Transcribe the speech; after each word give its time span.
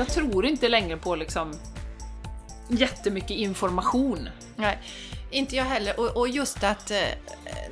jag 0.00 0.08
tror 0.08 0.46
inte 0.46 0.68
längre 0.68 0.96
på 0.96 1.16
liksom 1.16 1.52
jättemycket 2.68 3.30
information. 3.30 4.28
Nej, 4.56 4.78
inte 5.30 5.56
jag 5.56 5.64
heller. 5.64 6.00
Och, 6.00 6.16
och 6.16 6.28
just 6.28 6.64
att 6.64 6.90
eh, 6.90 6.98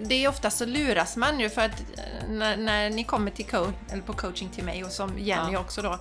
det 0.00 0.24
är 0.24 0.28
ofta 0.28 0.50
så 0.50 0.66
luras 0.66 1.16
man 1.16 1.40
ju 1.40 1.50
för 1.50 1.62
att 1.62 1.80
eh, 1.80 2.28
när, 2.28 2.56
när 2.56 2.90
ni 2.90 3.04
kommer 3.04 3.30
till 3.30 3.46
coach, 3.46 3.74
eller 3.92 4.02
på 4.02 4.12
coaching 4.12 4.48
till 4.48 4.64
mig 4.64 4.84
och 4.84 4.90
som 4.92 5.18
Jenny 5.18 5.52
Ja. 5.52 5.58
också 5.60 5.82
då. 5.82 5.98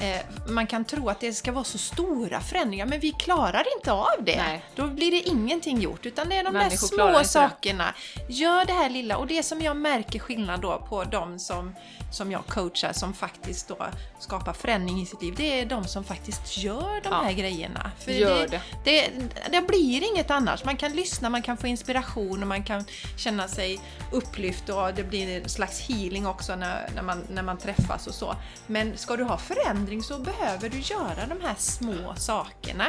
Eh, 0.00 0.20
man 0.48 0.66
kan 0.66 0.84
tro 0.84 1.08
att 1.08 1.20
det 1.20 1.32
ska 1.32 1.52
vara 1.52 1.64
så 1.64 1.78
stora 1.78 2.40
förändringar 2.40 2.86
men 2.86 3.00
vi 3.00 3.12
klarar 3.12 3.64
inte 3.76 3.92
av 3.92 4.06
det. 4.24 4.36
Nej. 4.36 4.64
Då 4.74 4.86
blir 4.86 5.10
det 5.10 5.20
ingenting 5.28 5.80
gjort 5.80 6.06
utan 6.06 6.28
det 6.28 6.36
är 6.36 6.44
de 6.44 6.52
Människor 6.52 6.70
där 6.70 6.76
små 6.96 7.08
inte 7.08 7.18
det. 7.18 7.24
sakerna. 7.24 7.94
Gör 8.28 8.64
det 8.64 8.72
här 8.72 8.90
lilla 8.90 9.16
och 9.16 9.26
det 9.26 9.42
som 9.42 9.60
jag 9.60 9.76
märker 9.76 10.18
skillnad 10.18 10.60
då 10.60 10.86
på 10.88 11.04
de 11.04 11.38
som, 11.38 11.74
som 12.12 12.32
jag 12.32 12.46
coachar 12.46 12.92
som 12.92 13.14
faktiskt 13.14 13.68
då 13.68 13.86
skapar 14.18 14.52
förändring 14.52 15.00
i 15.02 15.06
sitt 15.06 15.22
liv. 15.22 15.34
Det 15.36 15.60
är 15.60 15.66
de 15.66 15.84
som 15.84 16.04
faktiskt 16.04 16.58
gör 16.58 17.00
de 17.02 17.08
Ja. 17.12 17.20
här 17.24 17.32
grejerna. 17.32 17.90
För 17.98 18.12
Gör 18.12 18.48
det, 18.48 18.60
det, 18.84 19.10
det 19.50 19.60
blir 19.62 20.10
inget 20.12 20.30
annars. 20.30 20.64
Man 20.64 20.76
kan 20.76 20.92
lyssna, 20.96 21.30
man 21.30 21.42
kan 21.42 21.56
få 21.56 21.66
inspiration 21.66 22.42
och 22.42 22.48
man 22.48 22.62
kan 22.62 22.84
känna 23.16 23.48
sig 23.48 23.80
upplyft 24.12 24.68
och 24.68 24.94
det 24.94 25.04
blir 25.04 25.42
en 25.42 25.48
slags 25.48 25.80
healing 25.80 26.26
också 26.26 26.56
när, 26.56 26.90
när, 26.94 27.02
man, 27.02 27.24
när 27.30 27.42
man 27.42 27.58
träffas 27.58 28.06
och 28.06 28.14
så. 28.14 28.36
Men 28.66 28.96
ska 28.96 29.16
du 29.16 29.24
ha 29.24 29.38
förändring 29.38 30.02
så 30.02 30.18
behöver 30.18 30.68
du 30.68 30.78
göra 30.78 31.26
de 31.28 31.46
här 31.46 31.54
små 31.58 32.14
sakerna. 32.16 32.84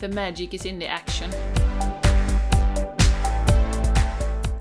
The 0.00 0.08
magic 0.08 0.54
is 0.54 0.66
in 0.66 0.80
the 0.80 0.88
action. 0.88 1.30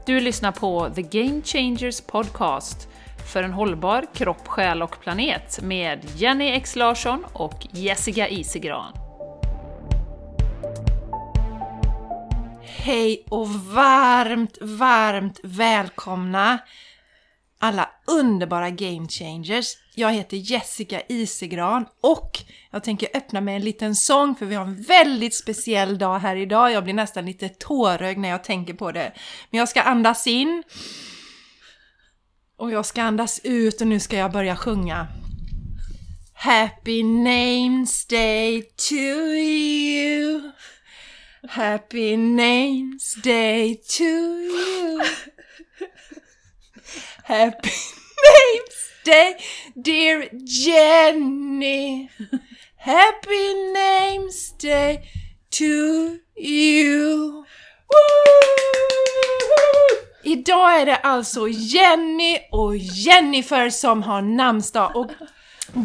Du 0.06 0.20
lyssnar 0.20 0.52
på 0.52 0.90
The 0.96 1.02
Game 1.02 1.42
Changers 1.42 2.02
Podcast 2.02 2.88
för 3.34 3.44
en 3.44 3.54
hållbar 3.54 4.06
kropp, 4.14 4.48
själ 4.48 4.82
och 4.82 5.00
planet 5.02 5.60
med 5.62 6.06
Jenny 6.16 6.48
X 6.48 6.76
Larsson 6.76 7.26
och 7.34 7.68
Jessica 7.72 8.28
Isigran. 8.28 9.07
Hej 12.88 13.26
och 13.30 13.50
varmt, 13.50 14.58
varmt 14.62 15.40
välkomna 15.44 16.60
alla 17.60 17.90
underbara 18.08 18.70
game 18.70 19.08
changers. 19.08 19.74
Jag 19.96 20.14
heter 20.14 20.38
Jessica 20.38 21.02
Isegran 21.10 21.86
och 22.02 22.40
jag 22.72 22.84
tänker 22.84 23.10
öppna 23.14 23.42
med 23.42 23.56
en 23.56 23.62
liten 23.62 23.96
sång 23.96 24.36
för 24.36 24.46
vi 24.46 24.56
har 24.56 24.66
en 24.66 24.82
väldigt 24.82 25.36
speciell 25.36 25.98
dag 25.98 26.20
här 26.20 26.36
idag. 26.36 26.72
Jag 26.72 26.84
blir 26.84 26.94
nästan 26.94 27.26
lite 27.26 27.50
tårögd 27.50 28.20
när 28.20 28.30
jag 28.30 28.44
tänker 28.44 28.74
på 28.74 28.92
det. 28.92 29.14
Men 29.50 29.60
jag 29.60 29.70
ska 29.70 29.82
andas 29.82 30.28
in 30.28 30.64
och 32.58 32.72
jag 32.72 32.86
ska 32.86 33.02
andas 33.02 33.42
ut 33.44 33.82
och 33.82 33.88
nu 33.88 34.00
ska 34.00 34.18
jag 34.18 34.32
börja 34.32 34.56
sjunga. 34.56 35.08
Happy 36.34 37.04
names 37.04 38.06
day 38.06 38.62
to 38.90 38.96
you 38.96 40.52
Happy 41.50 42.18
names 42.18 43.14
day 43.22 43.80
to 43.88 44.04
you. 44.04 45.02
Happy 47.24 47.70
names 48.26 48.92
day 49.06 49.38
dear 49.82 50.28
Jenny. 50.44 52.10
Happy 52.76 53.72
names 53.72 54.52
day 54.58 55.08
to 55.52 56.20
you. 56.36 57.46
Idag 60.24 60.82
är 60.82 60.86
det 60.86 60.96
alltså 60.96 61.48
Jenny 61.48 62.38
och 62.52 62.78
Jennifer 62.78 63.70
som 63.70 64.04
har 64.04 64.22
namnsdag 64.22 64.96
och 64.96 65.12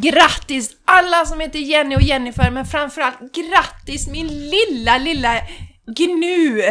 grattis 0.01 0.77
alla 0.85 1.25
som 1.25 1.41
heter 1.41 1.59
Jenny 1.59 1.97
och 1.97 2.03
Jennifer 2.03 2.51
men 2.51 2.65
framförallt 2.65 3.19
grattis 3.19 4.09
min 4.09 4.27
lilla, 4.27 4.99
lilla 4.99 5.35
gnu! 5.97 6.63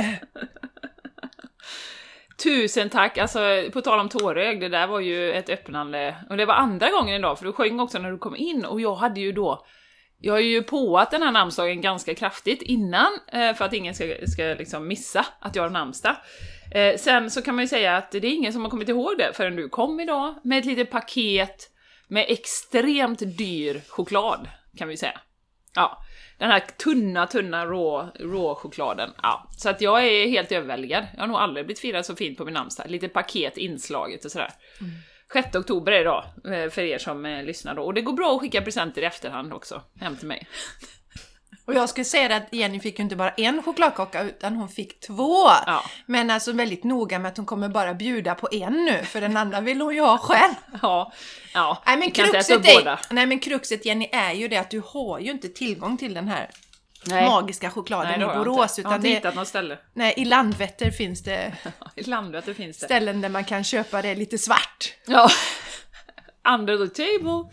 Tusen 2.44 2.90
tack! 2.90 3.18
Alltså, 3.18 3.40
på 3.73 3.81
tal 3.81 4.00
om 4.00 4.09
tårög, 4.09 4.59
det 4.59 4.69
där 4.69 4.88
var 4.88 5.00
ju 5.00 5.31
ett 5.31 5.50
öppnande. 5.50 6.16
Och 6.29 6.38
det 6.38 6.45
var 6.45 6.53
andra 6.53 6.90
gången 6.90 7.16
idag, 7.16 7.38
för 7.38 7.45
du 7.45 7.53
sjöng 7.53 7.79
också 7.79 8.00
när 8.00 8.12
du 8.12 8.18
kom 8.18 8.35
in, 8.35 8.66
och 8.66 8.81
jag 8.81 8.95
hade 8.95 9.19
ju 9.19 9.31
då 9.31 9.66
jag 10.24 10.34
har 10.34 10.40
ju 10.40 10.63
påat 10.63 11.12
den 11.12 11.24
här 11.24 11.31
namnsdagen 11.31 11.81
ganska 11.81 12.16
kraftigt 12.16 12.62
innan, 12.62 13.19
eh, 13.34 13.53
för 13.53 13.66
att 13.66 13.74
ingen 13.74 13.95
ska, 13.95 14.06
ska 14.28 14.44
liksom 14.44 14.88
missa 14.88 15.25
att 15.40 15.56
jag 15.56 15.63
har 15.63 15.69
namnsdag. 15.69 16.16
Eh, 16.75 16.97
sen 16.97 17.31
så 17.31 17.41
kan 17.41 17.56
man 17.56 17.63
ju 17.63 17.68
säga 17.68 17.97
att 17.97 18.12
det 18.12 18.18
är 18.18 18.25
ingen 18.25 18.53
som 18.53 18.63
har 18.63 18.69
kommit 18.69 18.90
ihåg 18.90 19.18
det 19.18 19.34
förrän 19.34 19.56
du 19.56 19.69
kom 19.69 20.00
idag 20.00 20.35
med 20.44 20.59
ett 20.59 20.66
litet 20.66 20.91
paket 20.91 21.72
med 22.11 22.25
extremt 22.27 23.38
dyr 23.38 23.81
choklad, 23.88 24.49
kan 24.77 24.88
vi 24.88 24.97
säga. 24.97 25.19
Ja, 25.75 26.03
den 26.38 26.51
här 26.51 26.59
tunna, 26.59 27.27
tunna 27.27 27.66
rå, 27.66 28.09
rå 28.19 28.55
chokladen. 28.55 29.09
Ja, 29.22 29.49
så 29.57 29.69
att 29.69 29.81
jag 29.81 30.05
är 30.05 30.27
helt 30.27 30.51
överväldigad. 30.51 31.07
Jag 31.13 31.19
har 31.21 31.27
nog 31.27 31.38
aldrig 31.38 31.66
blivit 31.66 31.79
firad 31.79 32.05
så 32.05 32.16
fint 32.16 32.38
på 32.38 32.45
min 32.45 32.53
namnsdag. 32.53 32.89
Lite 32.89 33.07
paket 33.07 33.57
inslaget 33.57 34.25
och 34.25 34.31
sådär. 34.31 34.51
6 35.33 35.55
oktober 35.55 35.91
är 35.91 36.01
idag, 36.01 36.25
eh, 36.45 36.69
för 36.69 36.81
er 36.81 36.97
som 36.97 37.25
eh, 37.25 37.44
lyssnar 37.44 37.75
då. 37.75 37.83
Och 37.83 37.94
det 37.94 38.01
går 38.01 38.13
bra 38.13 38.35
att 38.35 38.41
skicka 38.41 38.61
presenter 38.61 39.01
i 39.01 39.05
efterhand 39.05 39.53
också, 39.53 39.81
hem 40.00 40.17
till 40.17 40.27
mig. 40.27 40.47
Och 41.71 41.77
jag 41.77 41.89
skulle 41.89 42.05
säga 42.05 42.35
att 42.35 42.43
Jenny 42.51 42.79
fick 42.79 42.99
ju 42.99 43.03
inte 43.03 43.15
bara 43.15 43.29
en 43.29 43.63
chokladkaka 43.63 44.23
utan 44.23 44.55
hon 44.55 44.69
fick 44.69 44.99
två! 44.99 45.47
Ja. 45.65 45.83
Men 46.05 46.29
alltså 46.29 46.51
väldigt 46.51 46.83
noga 46.83 47.19
med 47.19 47.29
att 47.31 47.37
hon 47.37 47.45
kommer 47.45 47.69
bara 47.69 47.93
bjuda 47.93 48.35
på 48.35 48.47
en 48.51 48.85
nu 48.85 49.05
för 49.05 49.21
den 49.21 49.37
andra 49.37 49.61
vill 49.61 49.81
hon 49.81 49.95
ju 49.95 50.01
ha 50.01 50.17
själv. 50.17 50.53
Ja, 50.81 51.11
ja. 51.53 51.83
Nej 51.85 51.97
men, 51.97 52.11
kruxet 52.11 52.61
båda. 52.63 52.91
är, 52.91 52.99
nej 53.13 53.25
men 53.25 53.39
kruxet 53.39 53.85
Jenny 53.85 54.09
är 54.11 54.33
ju 54.33 54.47
det 54.47 54.57
att 54.57 54.69
du 54.69 54.81
har 54.85 55.19
ju 55.19 55.31
inte 55.31 55.49
tillgång 55.49 55.97
till 55.97 56.13
den 56.13 56.27
här 56.27 56.49
Nej. 57.05 57.25
magiska 57.29 57.69
chokladen 57.69 58.07
Nej, 58.19 58.27
har 58.27 58.33
i 58.33 58.38
jag 58.38 58.45
Borås. 58.45 58.79
inte. 58.79 58.81
Jag 58.81 58.89
har 58.91 58.97
Utan 58.99 59.11
inte 59.11 59.29
det, 59.29 59.35
något 59.35 59.47
ställe. 59.47 59.77
nej, 59.93 60.13
I 60.17 60.25
Landvetter 60.25 60.91
finns 60.91 61.23
det 61.23 61.53
I 61.95 62.03
Landvetter 62.03 62.53
finns 62.53 62.77
det. 62.79 62.85
ställen 62.85 63.21
där 63.21 63.29
man 63.29 63.43
kan 63.43 63.63
köpa 63.63 64.01
det 64.01 64.15
lite 64.15 64.38
svart. 64.38 64.93
Ja. 65.05 65.29
Under 66.49 66.88
the 66.88 66.93
table. 67.03 67.49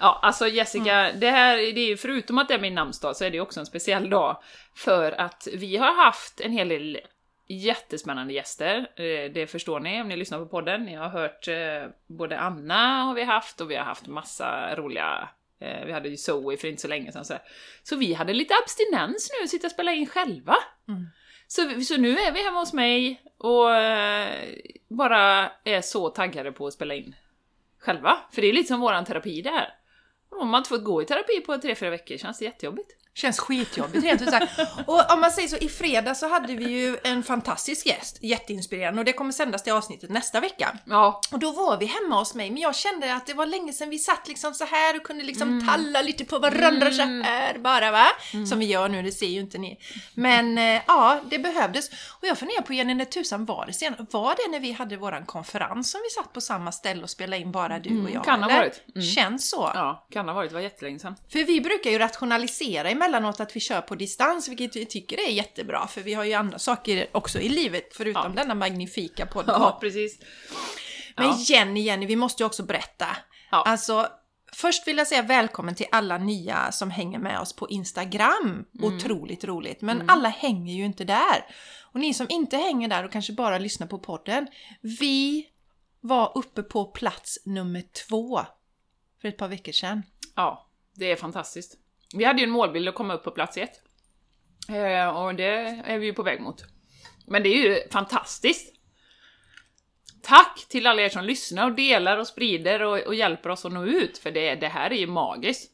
Ja, 0.00 0.18
alltså 0.22 0.48
Jessica, 0.48 0.94
Mm. 0.94 1.20
det 1.20 1.30
här, 1.30 1.56
det 1.56 1.80
är 1.92 1.96
förutom 1.96 2.38
att 2.38 2.48
det 2.48 2.54
är 2.54 2.58
min 2.60 2.74
namnsdag 2.74 3.16
så 3.16 3.24
är 3.24 3.30
det 3.30 3.40
också 3.40 3.60
en 3.60 3.66
speciell 3.66 4.10
dag. 4.10 4.42
För 4.76 5.12
att 5.12 5.48
vi 5.54 5.76
har 5.76 6.04
haft 6.04 6.40
en 6.40 6.52
hel 6.52 6.68
del 6.68 7.00
jättespännande 7.48 8.32
gäster. 8.34 8.76
Eh, 8.96 9.32
Det 9.32 9.50
förstår 9.50 9.80
ni 9.80 10.00
om 10.00 10.08
ni 10.08 10.16
lyssnar 10.16 10.38
på 10.38 10.46
podden. 10.46 10.84
Ni 10.84 10.94
har 10.94 11.08
hört 11.08 11.48
eh, 11.48 11.90
både 12.06 12.38
Anna 12.38 13.02
har 13.02 13.14
vi 13.14 13.24
haft 13.24 13.60
och 13.60 13.70
vi 13.70 13.76
har 13.76 13.84
haft 13.84 14.06
massa 14.06 14.76
roliga 14.76 15.28
eh, 15.60 15.84
vi 15.86 15.92
hade 15.92 16.08
ju 16.08 16.16
Zoe 16.16 16.56
för 16.56 16.68
inte 16.68 16.82
så 16.82 16.88
länge 16.88 17.12
sedan. 17.12 17.24
Så, 17.24 17.34
så 17.82 17.96
vi 17.96 18.14
hade 18.14 18.32
lite 18.32 18.54
abstinens 18.64 19.30
nu, 19.40 19.48
sitta 19.48 19.66
och 19.66 19.70
spela 19.72 19.92
in 19.92 20.06
själva. 20.06 20.56
Mm. 20.88 21.06
Så, 21.46 21.80
så 21.80 21.96
nu 21.96 22.18
är 22.18 22.32
vi 22.32 22.42
hemma 22.44 22.58
hos 22.58 22.72
mig 22.72 23.22
och 23.38 23.66
bara 24.88 25.50
är 25.64 25.80
så 25.80 26.08
taggade 26.08 26.52
på 26.52 26.66
att 26.66 26.72
spela 26.72 26.94
in 26.94 27.14
själva. 27.78 28.18
För 28.32 28.42
det 28.42 28.48
är 28.48 28.52
lite 28.52 28.68
som 28.68 28.80
våran 28.80 29.04
terapi 29.04 29.42
det 29.42 29.50
här. 29.50 29.74
Om 30.30 30.48
man 30.48 30.58
inte 30.58 30.68
fått 30.68 30.84
gå 30.84 31.02
i 31.02 31.04
terapi 31.04 31.40
på 31.40 31.58
tre, 31.58 31.74
fyra 31.74 31.90
veckor 31.90 32.16
känns 32.16 32.38
det 32.38 32.44
jättejobbigt. 32.44 32.99
Känns 33.20 33.38
skitjobbigt 33.38 34.04
rent 34.04 34.22
ut 34.22 34.30
sagt. 34.30 34.52
Och 34.86 35.12
om 35.12 35.20
man 35.20 35.30
säger 35.30 35.48
så, 35.48 35.56
i 35.56 35.68
fredag 35.68 36.14
så 36.14 36.28
hade 36.28 36.54
vi 36.54 36.64
ju 36.64 36.96
en 37.04 37.22
fantastisk 37.22 37.86
gäst, 37.86 38.18
jätteinspirerande, 38.20 39.00
och 39.00 39.04
det 39.04 39.12
kommer 39.12 39.32
sändas 39.32 39.62
till 39.62 39.72
avsnittet 39.72 40.10
nästa 40.10 40.40
vecka. 40.40 40.78
Ja, 40.84 41.20
Och 41.32 41.38
då 41.38 41.52
var 41.52 41.76
vi 41.78 41.86
hemma 41.86 42.18
hos 42.18 42.34
mig, 42.34 42.50
men 42.50 42.62
jag 42.62 42.76
kände 42.76 43.14
att 43.14 43.26
det 43.26 43.34
var 43.34 43.46
länge 43.46 43.72
sedan 43.72 43.90
vi 43.90 43.98
satt 43.98 44.28
liksom 44.28 44.54
så 44.54 44.64
här 44.64 44.96
och 44.96 45.02
kunde 45.02 45.24
liksom 45.24 45.66
talla 45.68 46.02
lite 46.02 46.24
på 46.24 46.38
varandra 46.38 46.90
så 46.90 47.02
här 47.02 47.58
bara 47.58 47.90
va? 47.90 48.06
Som 48.48 48.58
vi 48.58 48.66
gör 48.66 48.88
nu, 48.88 49.02
det 49.02 49.12
ser 49.12 49.26
ju 49.26 49.40
inte 49.40 49.58
ni. 49.58 49.78
Men 50.14 50.58
eh, 50.58 50.82
ja, 50.86 51.20
det 51.30 51.38
behövdes. 51.38 51.88
Och 51.90 52.26
jag 52.26 52.38
funderar 52.38 52.62
på 52.62 52.72
Jenny, 52.72 52.94
när 52.94 53.04
tusan 53.04 53.44
var 53.44 53.66
det 53.66 53.72
sen? 53.72 53.94
Var 54.10 54.34
det 54.34 54.50
när 54.52 54.60
vi 54.60 54.72
hade 54.72 54.96
våran 54.96 55.26
konferens 55.26 55.90
som 55.90 56.00
vi 56.04 56.10
satt 56.22 56.32
på 56.32 56.40
samma 56.40 56.72
ställe 56.72 57.02
och 57.02 57.10
spelade 57.10 57.42
in 57.42 57.52
bara 57.52 57.78
du 57.78 58.04
och 58.04 58.10
jag? 58.10 58.24
kan 58.24 58.42
ha 58.42 58.50
varit. 58.50 58.82
Mm. 58.94 59.06
Känns 59.06 59.50
så. 59.50 59.70
ja, 59.74 60.06
kan 60.10 60.28
ha 60.28 60.34
varit, 60.34 60.50
det 60.50 60.54
var 60.54 60.62
jättelänge 60.62 60.98
sedan. 60.98 61.16
För 61.32 61.44
vi 61.44 61.60
brukar 61.60 61.90
ju 61.90 61.98
rationalisera 61.98 62.90
emellanåt 63.10 63.40
att 63.40 63.56
vi 63.56 63.60
kör 63.60 63.80
på 63.80 63.94
distans, 63.94 64.48
vilket 64.48 64.76
vi 64.76 64.86
tycker 64.86 65.28
är 65.28 65.30
jättebra, 65.30 65.86
för 65.86 66.00
vi 66.00 66.14
har 66.14 66.24
ju 66.24 66.34
andra 66.34 66.58
saker 66.58 67.06
också 67.12 67.38
i 67.40 67.48
livet 67.48 67.96
förutom 67.96 68.22
Ja. 68.36 68.42
denna 68.42 68.54
magnifika 68.54 69.26
podcast. 69.26 69.58
Ja, 69.60 69.78
precis. 69.80 70.18
Men 71.16 71.26
Ja. 71.26 71.36
Jenny, 71.38 71.80
Jenny, 71.80 72.06
vi 72.06 72.16
måste 72.16 72.42
ju 72.42 72.46
också 72.46 72.62
berätta. 72.62 73.06
Ja. 73.50 73.62
Alltså, 73.66 74.08
först 74.52 74.86
vill 74.88 74.98
jag 74.98 75.06
säga 75.06 75.22
välkommen 75.22 75.74
till 75.74 75.86
alla 75.92 76.18
nya 76.18 76.72
som 76.72 76.90
hänger 76.90 77.18
med 77.18 77.40
oss 77.40 77.52
på 77.56 77.68
Instagram. 77.68 78.64
Mm. 78.78 78.94
Otroligt 78.96 79.44
roligt. 79.44 79.80
Men 79.80 80.10
alla 80.10 80.28
hänger 80.28 80.74
ju 80.74 80.84
inte 80.84 81.04
där. 81.04 81.46
Och 81.92 82.00
ni 82.00 82.14
som 82.14 82.26
inte 82.30 82.56
hänger 82.56 82.88
där 82.88 83.04
och 83.04 83.12
kanske 83.12 83.32
bara 83.32 83.58
lyssnar 83.58 83.86
på 83.86 83.98
podden. 83.98 84.46
Vi 84.80 85.46
var 86.00 86.32
uppe 86.38 86.62
på 86.62 86.84
plats 86.84 87.38
nummer 87.44 87.82
två 88.08 88.40
för 89.20 89.28
ett 89.28 89.36
par 89.36 89.48
veckor 89.48 89.72
sedan. 89.72 90.02
Ja, 90.36 90.68
det 90.94 91.12
är 91.12 91.16
fantastiskt. 91.16 91.76
Vi 92.14 92.24
hade 92.24 92.38
ju 92.40 92.44
en 92.44 92.50
målbild 92.50 92.88
att 92.88 92.94
komma 92.94 93.14
upp 93.14 93.24
på 93.24 93.30
plats 93.30 93.56
ett. 93.56 93.80
Eh, 94.68 95.08
och 95.08 95.34
det 95.34 95.82
är 95.86 95.98
vi 95.98 96.06
ju 96.06 96.12
på 96.12 96.22
väg 96.22 96.40
mot. 96.40 96.64
Men 97.26 97.42
det 97.42 97.48
är 97.48 97.56
ju 97.68 97.88
fantastiskt! 97.90 98.74
Tack 100.22 100.66
till 100.68 100.86
alla 100.86 101.02
er 101.02 101.08
som 101.08 101.24
lyssnar 101.24 101.64
och 101.64 101.72
delar 101.74 102.18
och 102.18 102.26
sprider 102.26 102.82
och, 102.82 102.98
och 102.98 103.14
hjälper 103.14 103.50
oss 103.50 103.64
att 103.64 103.72
nå 103.72 103.84
ut, 103.84 104.18
för 104.18 104.30
det, 104.30 104.54
det 104.54 104.68
här 104.68 104.90
är 104.90 104.96
ju 104.96 105.06
magiskt. 105.06 105.70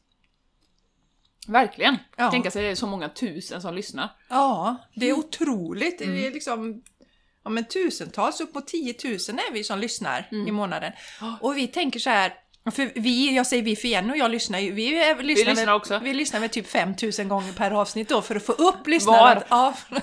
Verkligen. 1.47 1.97
Ja. 2.15 2.31
Tänka 2.31 2.51
sig 2.51 2.63
det 2.63 2.69
är 2.69 2.75
så 2.75 2.87
många 2.87 3.09
tusen 3.09 3.61
som 3.61 3.75
lyssnar. 3.75 4.09
Ja, 4.29 4.75
det 4.95 5.05
är 5.05 5.13
Mm. 5.13 5.19
otroligt. 5.19 5.99
Det 5.99 6.05
är 6.27 6.31
liksom 6.31 6.83
ja, 7.43 7.49
men 7.49 7.65
tusentals, 7.67 8.41
upp 8.41 8.53
mot 8.55 8.67
10 8.67 8.95
000 9.03 9.13
är 9.13 9.53
vi 9.53 9.63
som 9.63 9.79
lyssnar 9.79 10.27
Mm. 10.31 10.47
i 10.47 10.51
månaden. 10.51 10.93
Och 11.41 11.57
vi 11.57 11.67
tänker 11.67 11.99
så 11.99 12.09
här, 12.09 12.33
för 12.71 12.91
vi, 12.95 13.35
jag 13.35 13.47
säger 13.47 13.63
vi 13.63 13.75
för 13.75 13.87
Jenny 13.87 14.13
och 14.13 14.17
jag 14.17 14.31
lyssnar 14.31 14.59
ju, 14.59 14.71
vi, 14.71 14.91
lyssnar, 14.91 15.23
lyssnar 15.25 15.55
väl, 15.55 15.69
också. 15.69 15.99
Vi 15.99 16.13
lyssnar 16.13 16.39
väl 16.39 16.49
typ 16.49 16.67
5 16.67 16.93
000 17.19 17.27
gånger 17.27 17.53
per 17.53 17.71
avsnitt 17.71 18.09
då 18.09 18.21
för 18.21 18.35
att 18.35 18.45
få 18.45 18.51
upp 18.51 18.87
lyssnandet. 18.87 19.43
Ja. 19.49 19.73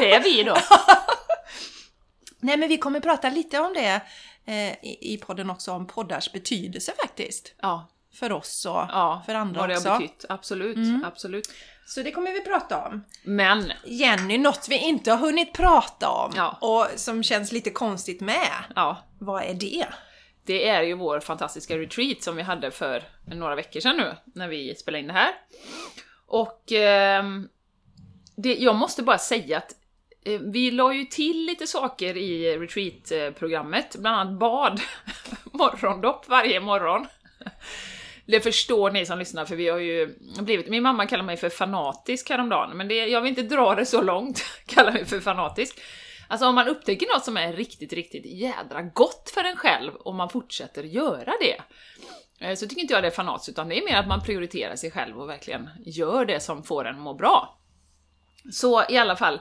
Det 0.00 0.12
är 0.12 0.22
vi 0.22 0.42
då. 0.42 0.56
Nej 2.40 2.56
men 2.56 2.68
vi 2.68 2.76
kommer 2.78 3.00
prata 3.00 3.30
lite 3.30 3.58
om 3.60 3.74
det 3.74 4.00
eh, 4.46 4.72
i, 4.72 4.98
i 5.14 5.18
podden 5.18 5.50
också, 5.50 5.72
om 5.72 5.86
poddars 5.86 6.32
betydelse 6.32 6.92
faktiskt. 7.02 7.54
Ja, 7.62 7.88
För 8.14 8.32
oss 8.32 8.64
och 8.66 8.72
ja 8.72 9.22
för 9.26 9.34
andra 9.34 9.60
vad 9.60 9.68
det 9.68 9.76
också. 9.76 9.88
har 9.88 10.00
betytt. 10.00 10.24
Absolut, 10.28 10.76
Mm. 10.76 11.04
absolut. 11.04 11.48
Så 11.86 12.02
det 12.02 12.10
kommer 12.12 12.32
vi 12.32 12.40
prata 12.40 12.86
om. 12.86 13.04
Men, 13.24 13.72
Jenny, 13.84 14.38
något 14.38 14.66
vi 14.68 14.76
inte 14.78 15.10
har 15.10 15.18
hunnit 15.18 15.52
prata 15.52 16.08
om 16.08 16.32
Ja. 16.36 16.58
och 16.60 16.86
som 16.96 17.22
känns 17.22 17.52
lite 17.52 17.70
konstigt 17.70 18.20
med. 18.20 18.48
ja, 18.76 18.96
Vad 19.18 19.42
är 19.42 19.54
det? 19.54 19.86
Det 20.44 20.68
är 20.68 20.82
ju 20.82 20.94
vår 20.94 21.20
fantastiska 21.20 21.78
retreat 21.78 22.22
som 22.22 22.36
vi 22.36 22.42
hade 22.42 22.70
för 22.70 23.02
några 23.24 23.54
veckor 23.54 23.80
sedan 23.80 23.96
nu, 23.96 24.16
när 24.34 24.48
vi 24.48 24.74
spelade 24.74 25.00
in 25.00 25.06
det 25.06 25.12
här. 25.12 25.34
Och 26.26 26.72
eh, 26.72 27.24
det, 28.36 28.54
jag 28.54 28.76
måste 28.76 29.02
bara 29.02 29.18
säga 29.18 29.58
att 29.58 29.72
eh, 30.24 30.40
vi 30.40 30.70
la 30.70 30.94
ju 30.94 31.04
till 31.04 31.46
lite 31.46 31.66
saker 31.66 32.16
i 32.16 32.58
retreat-programmet, 32.58 33.96
bland 33.98 34.16
annat 34.16 34.38
bad, 34.38 34.80
morgondopp 35.44 36.28
varje 36.28 36.60
morgon. 36.60 37.06
Det 38.26 38.40
förstår 38.40 38.90
ni 38.90 39.06
som 39.06 39.18
lyssnar, 39.18 39.44
för 39.44 39.56
vi 39.56 39.68
har 39.68 39.78
ju 39.78 40.14
blivit... 40.40 40.68
Min 40.68 40.82
mamma 40.82 41.06
kallar 41.06 41.24
mig 41.24 41.36
för 41.36 41.48
fanatisk 41.48 42.30
häromdagen, 42.30 42.76
men 42.76 42.88
det, 42.88 43.06
jag 43.06 43.20
vill 43.20 43.28
inte 43.28 43.42
dra 43.42 43.74
det 43.74 43.86
så 43.86 44.02
långt, 44.02 44.44
kalla 44.66 44.92
mig 44.92 45.04
för 45.04 45.20
fanatisk. 45.20 45.80
Alltså 46.32 46.46
om 46.46 46.54
man 46.54 46.68
upptäcker 46.68 47.06
något 47.14 47.24
som 47.24 47.36
är 47.36 47.52
riktigt, 47.52 47.92
riktigt 47.92 48.26
jädra 48.26 48.82
gott 48.82 49.30
för 49.34 49.44
en 49.44 49.56
själv 49.56 49.94
och 49.94 50.14
man 50.14 50.28
fortsätter 50.28 50.82
göra 50.82 51.32
det, 51.40 51.60
eh, 52.46 52.54
så 52.54 52.66
tycker 52.66 52.82
inte 52.82 52.94
jag 52.94 53.02
det 53.02 53.06
är 53.06 53.10
fanatiskt, 53.10 53.48
utan 53.48 53.68
det 53.68 53.78
är 53.78 53.84
mer 53.84 53.96
att 53.96 54.08
man 54.08 54.22
prioriterar 54.22 54.76
sig 54.76 54.90
själv 54.90 55.20
och 55.20 55.28
verkligen 55.28 55.70
gör 55.86 56.24
det 56.24 56.40
som 56.40 56.62
får 56.62 56.84
en 56.84 57.00
må 57.00 57.14
bra. 57.14 57.58
Så 58.52 58.84
i 58.88 58.98
alla 58.98 59.16
fall, 59.16 59.40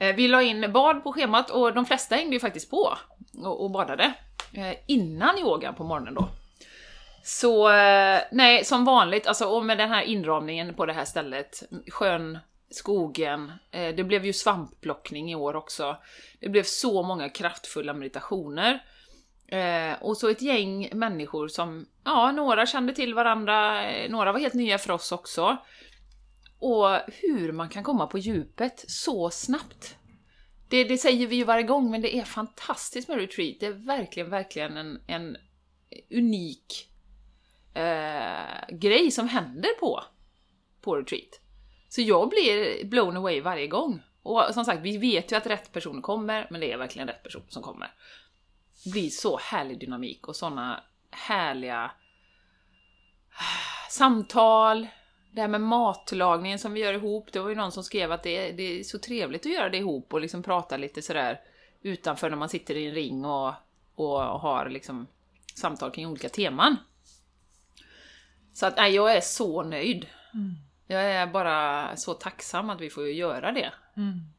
eh, 0.00 0.14
vi 0.16 0.28
la 0.28 0.42
in 0.42 0.72
bad 0.72 1.02
på 1.02 1.12
schemat 1.12 1.50
och 1.50 1.74
de 1.74 1.84
flesta 1.84 2.16
hängde 2.16 2.36
ju 2.36 2.40
faktiskt 2.40 2.70
på 2.70 2.96
och, 3.44 3.64
och 3.64 3.70
badade 3.70 4.14
eh, 4.52 4.74
innan 4.86 5.38
yogan 5.38 5.74
på 5.74 5.84
morgonen 5.84 6.14
då. 6.14 6.28
Så 7.22 7.68
nej, 8.30 8.64
som 8.64 8.84
vanligt, 8.84 9.26
alltså 9.26 9.44
och 9.44 9.64
med 9.64 9.78
den 9.78 9.90
här 9.90 10.02
inramningen 10.02 10.74
på 10.74 10.86
det 10.86 10.92
här 10.92 11.04
stället, 11.04 11.62
skön 11.90 12.38
skogen, 12.70 13.52
eh, 13.70 13.94
det 13.94 14.04
blev 14.04 14.24
ju 14.24 14.32
svampplockning 14.32 15.30
i 15.30 15.34
år 15.34 15.56
också. 15.56 15.96
Det 16.40 16.48
blev 16.48 16.62
så 16.62 17.02
många 17.02 17.28
kraftfulla 17.28 17.94
meditationer. 17.94 18.84
Eh, 19.48 20.02
och 20.02 20.16
så 20.16 20.28
ett 20.28 20.42
gäng 20.42 20.90
människor 20.92 21.48
som, 21.48 21.86
ja, 22.04 22.32
några 22.32 22.66
kände 22.66 22.92
till 22.92 23.14
varandra, 23.14 23.90
eh, 23.90 24.10
några 24.10 24.32
var 24.32 24.40
helt 24.40 24.54
nya 24.54 24.78
för 24.78 24.92
oss 24.92 25.12
också. 25.12 25.56
Och 26.58 26.88
hur 27.06 27.52
man 27.52 27.68
kan 27.68 27.84
komma 27.84 28.06
på 28.06 28.18
djupet 28.18 28.84
så 28.88 29.30
snabbt. 29.30 29.96
Det, 30.68 30.84
det 30.84 30.98
säger 30.98 31.26
vi 31.26 31.36
ju 31.36 31.44
varje 31.44 31.62
gång, 31.62 31.90
men 31.90 32.02
det 32.02 32.16
är 32.16 32.24
fantastiskt 32.24 33.08
med 33.08 33.18
retreat. 33.18 33.56
Det 33.60 33.66
är 33.66 33.86
verkligen, 33.86 34.30
verkligen 34.30 34.76
en, 34.76 35.00
en 35.06 35.36
unik 36.10 36.90
eh, 37.74 38.76
grej 38.76 39.10
som 39.10 39.28
händer 39.28 39.70
på, 39.80 40.02
på 40.80 40.96
retreat. 40.96 41.40
Så 41.96 42.02
jag 42.02 42.28
blir 42.28 42.84
blown 42.84 43.16
away 43.16 43.40
varje 43.40 43.66
gång. 43.66 44.02
Och 44.22 44.42
som 44.54 44.64
sagt, 44.64 44.80
vi 44.80 44.98
vet 44.98 45.32
ju 45.32 45.36
att 45.36 45.46
rätt 45.46 45.72
person 45.72 46.02
kommer, 46.02 46.46
men 46.50 46.60
det 46.60 46.72
är 46.72 46.76
verkligen 46.76 47.08
rätt 47.08 47.22
person 47.22 47.42
som 47.48 47.62
kommer. 47.62 47.92
Det 48.84 48.90
blir 48.90 49.10
så 49.10 49.38
härlig 49.38 49.80
dynamik 49.80 50.28
och 50.28 50.36
såna 50.36 50.82
härliga 51.10 51.90
ah, 53.30 53.90
samtal, 53.90 54.86
det 55.32 55.40
här 55.40 55.48
med 55.48 55.60
matlagningen 55.60 56.58
som 56.58 56.72
vi 56.72 56.80
gör 56.80 56.94
ihop, 56.94 57.32
det 57.32 57.40
var 57.40 57.48
ju 57.48 57.54
någon 57.54 57.72
som 57.72 57.84
skrev 57.84 58.12
att 58.12 58.22
det 58.22 58.48
är, 58.48 58.52
det 58.52 58.62
är 58.62 58.84
så 58.84 58.98
trevligt 58.98 59.46
att 59.46 59.52
göra 59.52 59.68
det 59.68 59.78
ihop 59.78 60.12
och 60.12 60.20
liksom 60.20 60.42
prata 60.42 60.76
lite 60.76 61.02
sådär 61.02 61.40
utanför 61.82 62.30
när 62.30 62.36
man 62.36 62.48
sitter 62.48 62.76
i 62.76 62.86
en 62.86 62.94
ring 62.94 63.24
och, 63.24 63.54
och 63.94 64.20
har 64.20 64.68
liksom 64.68 65.06
samtal 65.54 65.90
kring 65.90 66.06
olika 66.06 66.28
teman. 66.28 66.76
Så 68.54 68.66
att 68.66 68.76
nej, 68.76 68.94
jag 68.94 69.16
är 69.16 69.20
så 69.20 69.62
nöjd. 69.62 70.06
Mm. 70.34 70.65
Jag 70.86 71.04
är 71.04 71.26
bara 71.26 71.96
så 71.96 72.14
tacksam 72.14 72.70
att 72.70 72.80
vi 72.80 72.90
får 72.90 73.08
göra 73.08 73.52
det 73.52 73.72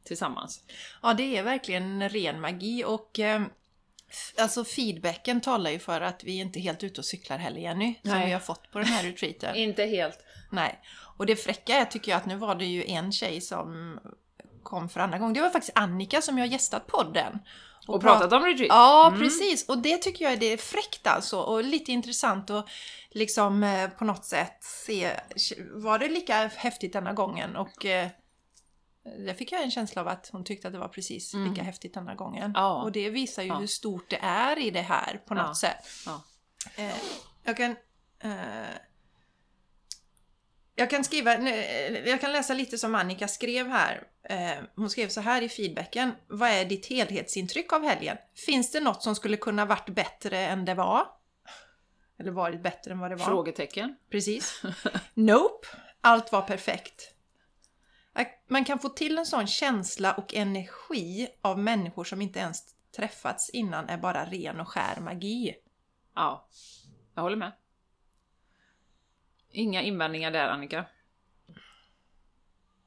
tillsammans. 0.04 0.64
Ja, 1.02 1.14
det 1.14 1.36
är 1.36 1.42
verkligen 1.42 2.08
ren 2.08 2.40
magi 2.40 2.84
och 2.84 3.18
eh, 3.18 3.42
alltså 4.38 4.64
feedbacken 4.64 5.40
talar 5.40 5.70
ju 5.70 5.78
för 5.78 6.00
att 6.00 6.24
vi 6.24 6.38
inte 6.38 6.58
är 6.58 6.60
helt 6.60 6.84
ute 6.84 7.00
och 7.00 7.04
cyklar 7.04 7.38
heller 7.38 7.60
Jenny, 7.60 7.94
som 8.02 8.10
Nej. 8.10 8.26
vi 8.26 8.32
har 8.32 8.40
fått 8.40 8.70
på 8.72 8.78
den 8.78 8.88
här 8.88 9.02
retreaten. 9.02 9.54
Inte 9.56 9.84
helt. 9.84 10.18
Nej. 10.50 10.78
Och 11.16 11.26
det 11.26 11.36
fräcka 11.36 11.74
är 11.74 11.84
tycker 11.84 12.10
jag 12.10 12.18
att 12.18 12.26
nu 12.26 12.36
var 12.36 12.54
det 12.54 12.64
ju 12.64 12.84
en 12.84 13.12
tjej 13.12 13.40
som 13.40 14.00
kom 14.62 14.88
för 14.88 15.00
andra 15.00 15.18
gången. 15.18 15.34
Det 15.34 15.40
var 15.40 15.50
faktiskt 15.50 15.78
Annika 15.78 16.22
som 16.22 16.38
jag 16.38 16.46
gästat 16.46 16.86
podden. 16.86 17.38
Och 17.88 18.00
pratat 18.00 18.32
om 18.32 18.42
retreat. 18.44 18.68
Ja, 18.68 19.14
precis. 19.18 19.68
Och 19.68 19.78
det 19.78 19.96
tycker 19.96 20.24
jag 20.24 20.32
är 20.32 20.36
det 20.36 20.52
är 20.52 20.56
fräckt 20.56 21.06
alltså. 21.06 21.40
Och 21.40 21.64
lite 21.64 21.92
intressant 21.92 22.50
att 22.50 22.68
liksom 23.10 23.62
eh, 23.62 23.90
på 23.90 24.04
något 24.04 24.24
sätt 24.24 24.58
se, 24.60 25.10
var 25.72 25.98
det 25.98 26.08
lika 26.08 26.46
häftigt 26.56 26.92
denna 26.92 27.12
gången? 27.12 27.56
Och 27.56 27.86
eh, 27.86 28.08
det 29.26 29.34
fick 29.34 29.52
jag 29.52 29.62
en 29.62 29.70
känsla 29.70 30.00
av 30.02 30.08
att 30.08 30.28
hon 30.32 30.44
tyckte 30.44 30.66
att 30.68 30.72
det 30.74 30.78
var 30.80 30.88
precis 30.88 31.34
lika 31.34 31.62
häftigt 31.62 31.94
denna 31.94 32.14
gången. 32.14 32.42
Mm. 32.42 32.52
Ja. 32.54 32.82
Och 32.82 32.92
det 32.92 33.10
visar 33.10 33.42
ju 33.42 33.48
Ja. 33.48 33.58
hur 33.58 33.66
stort 33.66 34.10
det 34.10 34.18
är 34.22 34.58
i 34.58 34.70
det 34.70 34.80
här 34.80 35.20
på 35.26 35.34
något 35.34 35.46
Ja. 35.46 35.54
sätt. 35.54 35.84
Ja. 36.06 36.22
Eh, 36.76 36.94
jag 37.44 37.56
kan... 37.56 37.70
Eh, 38.20 38.30
jag 40.78 40.90
kan 40.90 41.04
skriva, 41.04 41.34
eh, 41.34 42.08
jag 42.08 42.20
kan 42.20 42.32
läsa 42.32 42.54
lite 42.54 42.78
som 42.78 42.94
Annika 42.94 43.28
skrev 43.28 43.68
här. 43.68 44.06
Eh, 44.22 44.64
hon 44.76 44.90
skrev 44.90 45.08
så 45.08 45.20
här 45.20 45.42
i 45.42 45.48
feedbacken. 45.48 46.12
Vad 46.28 46.50
är 46.50 46.64
ditt 46.64 46.86
helhetsintryck 46.86 47.72
av 47.72 47.84
helgen? 47.84 48.16
Finns 48.46 48.70
det 48.70 48.80
något 48.80 49.02
som 49.02 49.14
skulle 49.14 49.36
kunna 49.36 49.64
varit 49.64 49.88
bättre 49.88 50.38
än 50.38 50.64
det 50.64 50.74
var? 50.74 51.06
Eller 52.18 52.30
varit 52.30 52.62
bättre 52.62 52.92
än 52.92 52.98
vad 52.98 53.10
det 53.10 53.16
var? 53.16 53.26
Frågetecken. 53.26 53.96
Precis. 54.10 54.62
Nope. 55.14 55.66
Allt 56.00 56.32
var 56.32 56.42
perfekt. 56.42 57.14
Att 58.12 58.28
Man 58.48 58.64
kan 58.64 58.78
få 58.78 58.88
till 58.88 59.18
en 59.18 59.26
sån 59.26 59.46
känsla 59.46 60.12
och 60.12 60.34
energi 60.34 61.28
av 61.42 61.58
människor 61.58 62.04
som 62.04 62.22
inte 62.22 62.38
ens 62.38 62.62
träffats 62.96 63.50
innan 63.50 63.88
är 63.88 63.98
bara 63.98 64.24
ren 64.24 64.60
och 64.60 64.68
skär 64.68 65.00
magi. 65.00 65.54
Ja, 66.14 66.48
jag 67.14 67.22
håller 67.22 67.36
med. 67.36 67.52
Inga 69.58 69.82
invändningar 69.82 70.30
där 70.30 70.48
Annika. 70.48 70.84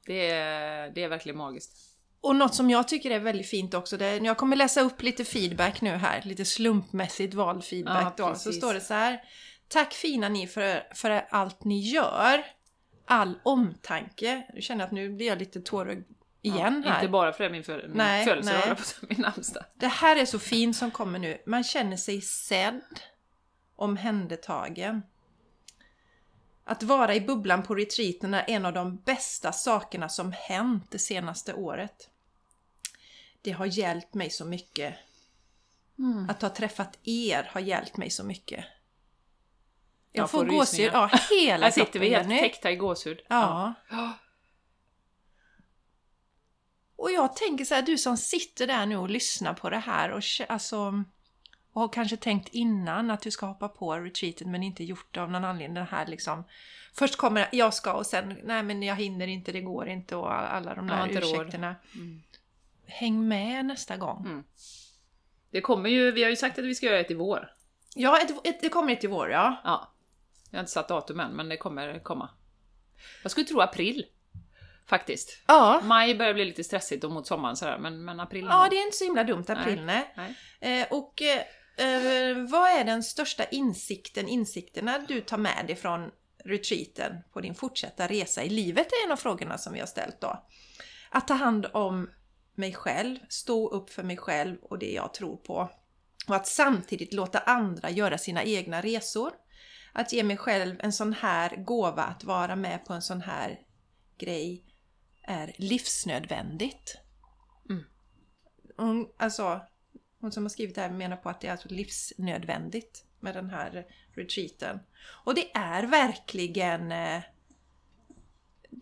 Det 0.06 0.30
är, 0.30 0.90
det 0.90 1.02
är 1.02 1.08
verkligen 1.08 1.38
magiskt. 1.38 1.98
Och 2.20 2.36
något 2.36 2.54
som 2.54 2.70
jag 2.70 2.88
tycker 2.88 3.10
är 3.10 3.18
väldigt 3.18 3.48
fint 3.48 3.74
också, 3.74 3.96
det 3.96 4.16
jag 4.16 4.36
kommer 4.36 4.56
läsa 4.56 4.80
upp 4.80 5.02
lite 5.02 5.24
feedback 5.24 5.80
nu 5.80 5.90
här, 5.90 6.22
lite 6.22 6.44
slumpmässigt 6.44 7.34
vald 7.34 7.64
feedback 7.64 8.14
Ja, 8.16 8.24
då. 8.24 8.34
Så 8.34 8.44
precis. 8.44 8.56
står 8.56 8.74
det 8.74 8.80
så 8.80 8.94
här. 8.94 9.22
Tack 9.68 9.92
fina 9.92 10.28
ni 10.28 10.46
för, 10.46 10.94
för 10.94 11.26
allt 11.30 11.64
ni 11.64 11.80
gör. 11.80 12.44
All 13.06 13.38
omtanke. 13.42 14.46
Nu 14.54 14.60
känner 14.60 14.80
jag 14.80 14.86
att 14.86 14.92
nu 14.92 15.08
blir 15.16 15.26
jag 15.26 15.38
lite 15.38 15.60
tårögd 15.60 16.06
igen 16.42 16.82
ja, 16.84 16.90
här. 16.90 17.00
Inte 17.00 17.10
bara 17.10 17.32
för 17.32 17.44
det, 17.44 17.50
min, 17.50 17.64
för, 17.64 17.88
min 17.88 18.24
födelsedag, 18.24 18.78
min 19.08 19.20
namnsdag. 19.20 19.64
Det 19.74 19.88
här 19.88 20.16
är 20.16 20.24
så 20.24 20.38
fint 20.38 20.76
som 20.76 20.90
kommer 20.90 21.18
nu. 21.18 21.42
Man 21.46 21.64
känner 21.64 21.96
sig 21.96 22.20
sedd, 22.20 23.00
omhändertagen. 23.76 25.02
Att 26.64 26.82
vara 26.82 27.14
i 27.14 27.20
bubblan 27.20 27.62
på 27.62 27.74
retreaten 27.74 28.34
är 28.34 28.44
en 28.48 28.66
av 28.66 28.72
de 28.72 28.96
bästa 28.96 29.52
sakerna 29.52 30.08
som 30.08 30.32
hänt 30.32 30.90
det 30.90 30.98
senaste 30.98 31.54
året. 31.54 32.10
Det 33.42 33.50
har 33.50 33.66
hjälpt 33.66 34.14
mig 34.14 34.30
så 34.30 34.44
mycket. 34.44 34.94
Mm. 35.98 36.30
Att 36.30 36.42
ha 36.42 36.48
träffat 36.48 36.98
er 37.02 37.50
har 37.52 37.60
hjälpt 37.60 37.96
mig 37.96 38.10
så 38.10 38.24
mycket. 38.24 38.64
Jag 40.12 40.22
Jag 40.22 40.30
får 40.30 40.38
får 40.38 40.46
gåshud, 40.46 40.90
ja, 40.92 41.10
hela 41.30 41.64
Här 41.64 41.70
sitter 41.70 42.00
vi 42.00 42.08
helt 42.08 42.28
täckta 42.28 42.70
i 42.70 42.76
gåshud. 42.76 43.20
Ja. 43.28 43.74
Ja. 43.90 44.12
Och 46.96 47.10
jag 47.10 47.36
tänker 47.36 47.64
så 47.64 47.74
här, 47.74 47.82
du 47.82 47.98
som 47.98 48.16
sitter 48.16 48.66
där 48.66 48.86
nu 48.86 48.96
och 48.96 49.10
lyssnar 49.10 49.54
på 49.54 49.70
det 49.70 49.78
här 49.78 50.10
och 50.10 50.22
alltså 50.48 51.04
och 51.72 51.80
har 51.80 51.88
kanske 51.88 52.16
tänkt 52.16 52.48
innan 52.48 53.10
att 53.10 53.20
du 53.20 53.30
ska 53.30 53.46
hoppa 53.46 53.68
på 53.68 53.94
retreaten 53.94 54.50
men 54.50 54.62
inte 54.62 54.84
gjort 54.84 55.14
det 55.14 55.20
av 55.22 55.30
någon 55.30 55.44
anledning. 55.44 55.74
Den 55.74 55.86
här 55.86 56.06
liksom 56.06 56.44
Först 56.94 57.16
kommer 57.16 57.48
jag 57.52 57.74
ska 57.74 57.92
och 57.92 58.06
sen 58.06 58.38
nej 58.44 58.62
men 58.62 58.82
jag 58.82 58.96
hinner 58.96 59.26
inte, 59.26 59.52
det 59.52 59.60
går 59.60 59.88
inte 59.88 60.16
och 60.16 60.32
alla 60.32 60.74
de 60.74 60.86
där 60.86 61.18
ursäkterna. 61.18 61.76
Mm. 61.94 62.22
Häng 62.86 63.28
med 63.28 63.64
nästa 63.64 63.96
gång. 63.96 64.26
Mm. 64.26 64.44
Det 65.50 65.60
kommer 65.60 65.90
ju, 65.90 66.12
vi 66.12 66.22
har 66.22 66.30
ju 66.30 66.36
sagt 66.36 66.58
att 66.58 66.64
vi 66.64 66.74
ska 66.74 66.86
göra 66.86 67.00
ett 67.00 67.10
i 67.10 67.14
vår. 67.14 67.52
Ja, 67.94 68.20
ett, 68.20 68.46
ett, 68.46 68.60
det 68.60 68.68
kommer 68.68 68.92
ett 68.92 69.04
i 69.04 69.06
vår 69.06 69.30
ja. 69.30 69.60
Ja. 69.64 69.92
Jag 70.50 70.58
har 70.58 70.60
inte 70.60 70.72
satt 70.72 70.88
datum 70.88 71.20
än, 71.20 71.32
men 71.32 71.48
det 71.48 71.56
kommer 71.56 71.98
komma. 71.98 72.28
Jag 73.22 73.30
skulle 73.30 73.46
tro 73.46 73.60
april. 73.60 74.06
Faktiskt. 74.86 75.42
Ja, 75.46 75.80
Maj 75.84 76.14
börjar 76.14 76.34
bli 76.34 76.44
lite 76.44 76.64
stressigt 76.64 77.04
och 77.04 77.10
mot 77.10 77.26
sommaren 77.26 77.56
sådär, 77.56 77.78
men, 77.78 78.04
men 78.04 78.20
april 78.20 78.46
ja 78.50 78.66
det 78.70 78.76
är 78.76 78.84
inte 78.84 78.96
så 78.96 79.04
himla 79.04 79.24
dumt, 79.24 79.44
april, 79.48 79.84
nej. 79.84 80.14
Nej. 80.16 80.80
Eh, 80.80 80.86
och 80.90 81.22
eh, 81.22 81.42
eh, 81.76 82.50
vad 82.50 82.70
är 82.70 82.84
den 82.84 83.02
största 83.02 83.44
insikten, 83.44 84.28
insikterna 84.28 84.98
du 84.98 85.20
tar 85.20 85.38
med 85.38 85.66
dig 85.66 85.76
från 85.76 86.10
retreaten 86.44 87.16
på 87.32 87.40
din 87.40 87.54
fortsatta 87.54 88.06
resa 88.06 88.42
i 88.42 88.48
livet 88.48 88.86
är 88.86 89.06
en 89.06 89.12
av 89.12 89.16
frågorna 89.16 89.58
som 89.58 89.72
vi 89.72 89.80
har 89.80 89.86
ställt 89.86 90.20
då. 90.20 90.46
Att 91.10 91.28
ta 91.28 91.34
hand 91.34 91.66
om 91.72 92.10
mig 92.54 92.74
själv, 92.74 93.18
stå 93.28 93.68
upp 93.68 93.90
för 93.90 94.02
mig 94.02 94.16
själv 94.16 94.56
och 94.62 94.78
det 94.78 94.92
jag 94.92 95.14
tror 95.14 95.36
på. 95.36 95.70
Och 96.28 96.36
att 96.36 96.46
samtidigt 96.46 97.12
låta 97.12 97.38
andra 97.38 97.90
göra 97.90 98.18
sina 98.18 98.44
egna 98.44 98.80
resor. 98.80 99.32
Att 99.92 100.12
ge 100.12 100.22
mig 100.22 100.36
själv 100.36 100.76
en 100.80 100.92
sån 100.92 101.12
här 101.12 101.56
gåva, 101.56 102.02
att 102.02 102.24
vara 102.24 102.56
med 102.56 102.84
på 102.84 102.92
en 102.92 103.02
sån 103.02 103.20
här 103.20 103.60
grej 104.18 104.64
är 105.22 105.54
livsnödvändigt. 105.58 106.96
Mm. 107.70 107.84
Hon, 108.76 109.08
alltså, 109.16 109.60
hon 110.22 110.32
som 110.32 110.44
har 110.44 110.48
skrivit 110.50 110.74
det 110.74 110.80
här 110.80 110.90
menar 110.90 111.16
på 111.16 111.28
att 111.28 111.40
det 111.40 111.46
är 111.46 111.52
alltså 111.52 111.68
livsnödvändigt 111.68 113.04
med 113.20 113.34
den 113.34 113.50
här 113.50 113.86
retreaten. 114.14 114.78
Och 115.24 115.34
det 115.34 115.56
är 115.56 115.82
verkligen 115.82 116.92
eh, 116.92 117.22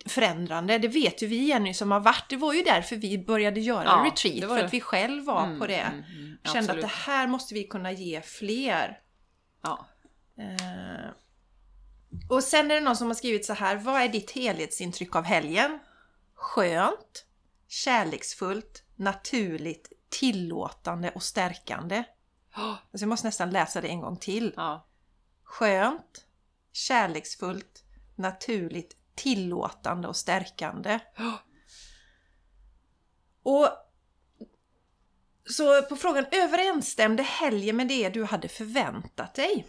förändrande. 0.06 0.78
Det 0.78 0.88
vet 0.88 1.22
ju 1.22 1.26
vi 1.26 1.44
Jenny 1.48 1.74
som 1.74 1.90
har 1.90 2.00
varit. 2.00 2.24
Det 2.28 2.36
var 2.36 2.52
ju 2.54 2.62
därför 2.62 2.96
vi 2.96 3.18
började 3.18 3.60
göra 3.60 3.84
Ja, 3.84 4.10
retreat. 4.12 4.50
För 4.50 4.58
det. 4.58 4.64
att 4.64 4.74
vi 4.74 4.80
själv 4.80 5.24
var 5.24 5.44
Mm, 5.46 5.58
på 5.58 5.66
det. 5.66 5.74
mm, 5.80 6.04
mm, 6.04 6.38
Kände 6.44 6.58
att 6.58 6.64
absolut. 6.64 6.82
det 6.82 6.88
här 6.88 7.26
måste 7.26 7.54
vi 7.54 7.64
kunna 7.64 7.92
ge 7.92 8.20
fler. 8.20 9.00
Ja. 9.62 9.86
Eh, 10.38 11.10
och 12.30 12.44
sen 12.44 12.70
är 12.70 12.74
det 12.74 12.80
någon 12.80 12.96
som 12.96 13.06
har 13.06 13.14
skrivit 13.14 13.44
så 13.46 13.52
här. 13.52 13.76
Vad 13.76 14.02
är 14.02 14.08
ditt 14.08 14.30
helhetsintryck 14.30 15.16
av 15.16 15.24
helgen? 15.24 15.78
Skönt, 16.34 17.26
kärleksfullt, 17.68 18.84
naturligt, 18.96 19.92
tillåtande 20.10 21.10
och 21.10 21.22
stärkande. 21.22 22.04
Oh, 22.56 22.70
Alltså 22.70 23.04
jag 23.04 23.08
måste 23.08 23.26
nästan 23.26 23.50
läsa 23.50 23.80
det 23.80 23.88
en 23.88 24.00
gång 24.00 24.16
till. 24.16 24.52
ja. 24.56 24.86
Skönt, 25.42 26.26
kärleksfullt, 26.72 27.84
naturligt, 28.16 28.96
tillåtande 29.14 30.08
och 30.08 30.16
stärkande. 30.16 30.98
Oh, 31.18 31.34
Och 33.42 33.68
så 35.50 35.82
på 35.82 35.96
frågan, 35.96 36.26
överensstämde 36.32 37.22
helgen 37.22 37.76
med 37.76 37.88
det 37.88 38.08
du 38.08 38.24
hade 38.24 38.48
förväntat 38.48 39.34
dig? 39.34 39.66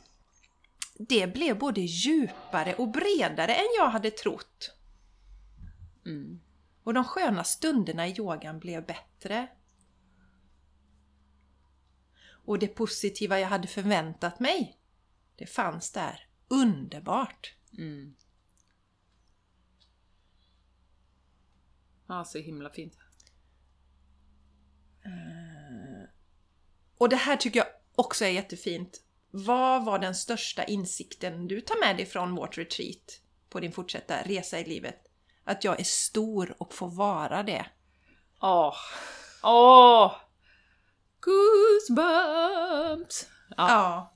Det 1.00 1.27
blev 1.27 1.57
både 1.57 1.81
djupare 1.81 2.75
och 2.75 2.88
bredare 2.91 3.53
än 3.55 3.67
jag 3.77 3.89
hade 3.89 4.12
trott. 4.12 4.71
Mm. 6.05 6.41
Och 6.83 6.93
de 6.93 7.03
sköna 7.03 7.43
stunderna 7.43 8.07
i 8.07 8.15
yogan 8.17 8.60
blev 8.60 8.86
bättre. 8.86 9.48
Och 12.51 12.60
det 12.60 12.67
positiva 12.67 13.39
jag 13.39 13.48
hade 13.48 13.67
förväntat 13.67 14.39
mig, 14.39 14.77
det 15.36 15.46
fanns 15.46 15.91
där. 15.91 16.27
Underbart! 16.48 17.55
Mm. 17.77 18.15
Ja, 22.08 22.25
så 22.25 22.38
himla 22.38 22.70
fint. 22.70 22.98
Och 26.98 27.10
det 27.10 27.15
här 27.15 27.38
tycker 27.38 27.60
jag 27.60 27.67
också 27.96 28.25
är 28.25 28.29
jättefint. 28.29 29.01
Vad 29.29 29.86
var 29.86 30.00
den 30.00 30.15
största 30.15 30.63
insikten 30.63 31.48
du 31.48 31.62
tar 31.62 31.79
med 31.79 31.98
dig 31.98 32.05
från 32.05 32.36
vårt 32.36 32.58
retreat 32.58 33.22
på 33.50 33.60
din 33.60 33.72
fortsatta 33.72 34.22
resa 34.24 34.60
i 34.60 34.65
livet? 34.65 35.00
Att 35.43 35.63
jag 35.63 35.79
är 35.79 35.84
stor 35.84 36.55
och 36.58 36.74
får 36.74 36.89
vara 36.89 37.43
det. 37.43 37.65
Åh! 38.41 38.75
Åh! 39.43 40.31
Goosebumps! 41.22 43.28
Ja. 43.58 43.70
Ja. 43.70 44.13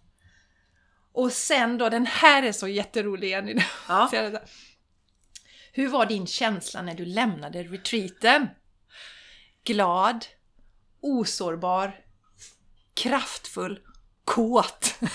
Och 1.14 1.32
sen 1.32 1.78
då, 1.78 1.90
den 1.90 2.06
här 2.06 2.44
är 2.44 2.52
så 2.52 2.68
jätterolig 2.68 3.30
Jenny. 3.30 3.62
Ja. 3.88 4.10
Hur 5.72 5.88
var 5.88 6.06
din 6.06 6.28
känsla 6.28 6.82
när 6.82 6.96
du 6.96 7.06
lämnade 7.06 7.64
retreaten? 7.64 8.48
Glad, 9.64 10.26
osårbar, 11.02 12.00
kraftfull, 12.94 13.80
kåt. 14.26 14.96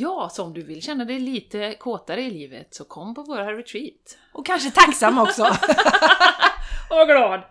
Ja, 0.00 0.30
så 0.32 0.44
om 0.44 0.54
du 0.54 0.62
vill 0.62 0.82
känna 0.82 1.04
dig 1.04 1.20
lite 1.20 1.74
kåtare 1.74 2.22
i 2.22 2.30
livet 2.30 2.74
så 2.74 2.84
kom 2.84 3.14
på 3.14 3.22
våra 3.22 3.52
retreat. 3.52 4.18
Och 4.32 4.46
kanske 4.46 4.70
tacksam 4.70 5.18
också. 5.18 5.42
Vad 6.96 7.08
glad! 7.08 7.42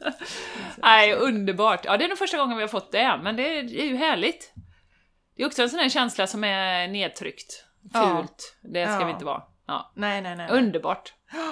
Nej, 0.76 1.14
underbart. 1.14 1.84
Ja, 1.84 1.96
det 1.96 2.04
är 2.04 2.08
nog 2.08 2.18
första 2.18 2.38
gången 2.38 2.56
vi 2.56 2.62
har 2.62 2.68
fått 2.68 2.92
det, 2.92 3.20
men 3.22 3.36
det 3.36 3.58
är, 3.58 3.62
det 3.62 3.80
är 3.82 3.86
ju 3.86 3.96
härligt. 3.96 4.52
Det 5.36 5.42
är 5.42 5.46
också 5.46 5.62
en 5.62 5.70
sån 5.70 5.78
här 5.80 5.88
känsla 5.88 6.26
som 6.26 6.44
är 6.44 6.88
nedtryckt. 6.88 7.64
Ja. 7.92 8.16
Fult. 8.16 8.56
Det 8.62 8.86
ska 8.86 9.00
Ja. 9.00 9.04
vi 9.06 9.12
inte 9.12 9.24
vara. 9.24 9.42
Ja. 9.66 9.92
nej, 9.96 10.22
nej, 10.22 10.36
nej. 10.36 10.50
Underbart! 10.50 11.12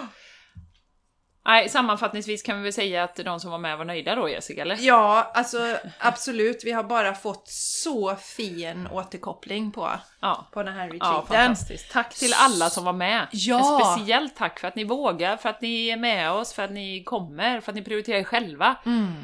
Nej, 1.46 1.68
sammanfattningsvis 1.68 2.42
kan 2.42 2.56
vi 2.56 2.62
väl 2.62 2.72
säga 2.72 3.04
att 3.04 3.16
de 3.16 3.40
som 3.40 3.50
var 3.50 3.58
med 3.58 3.78
var 3.78 3.84
nöjda 3.84 4.14
då, 4.14 4.28
Jessica, 4.28 4.62
eller? 4.62 4.76
Ja, 4.80 5.30
alltså 5.34 5.76
absolut. 5.98 6.62
Vi 6.64 6.72
har 6.72 6.82
bara 6.82 7.14
fått 7.14 7.48
så 7.48 8.16
fin 8.16 8.88
återkoppling 8.92 9.70
på, 9.72 9.90
Ja. 10.20 10.48
på 10.52 10.62
den 10.62 10.74
här 10.74 10.86
Ja, 10.86 10.92
retreaten. 10.94 11.26
fantastiskt. 11.26 11.92
Tack 11.92 12.14
till 12.14 12.32
alla 12.36 12.70
som 12.70 12.84
var 12.84 12.92
med. 12.92 13.26
Ja. 13.32 13.80
Ett 13.80 13.86
speciellt 13.98 14.36
tack 14.36 14.60
för 14.60 14.68
att 14.68 14.76
ni 14.76 14.84
vågar, 14.84 15.36
för 15.36 15.48
att 15.48 15.60
ni 15.60 15.88
är 15.88 15.96
med 15.96 16.32
oss, 16.32 16.52
för 16.52 16.62
att 16.62 16.70
ni 16.72 17.02
kommer, 17.04 17.60
för 17.60 17.72
att 17.72 17.76
ni 17.76 17.82
prioriterar 17.82 18.18
er 18.18 18.24
själva. 18.24 18.76
Mm. 18.86 19.14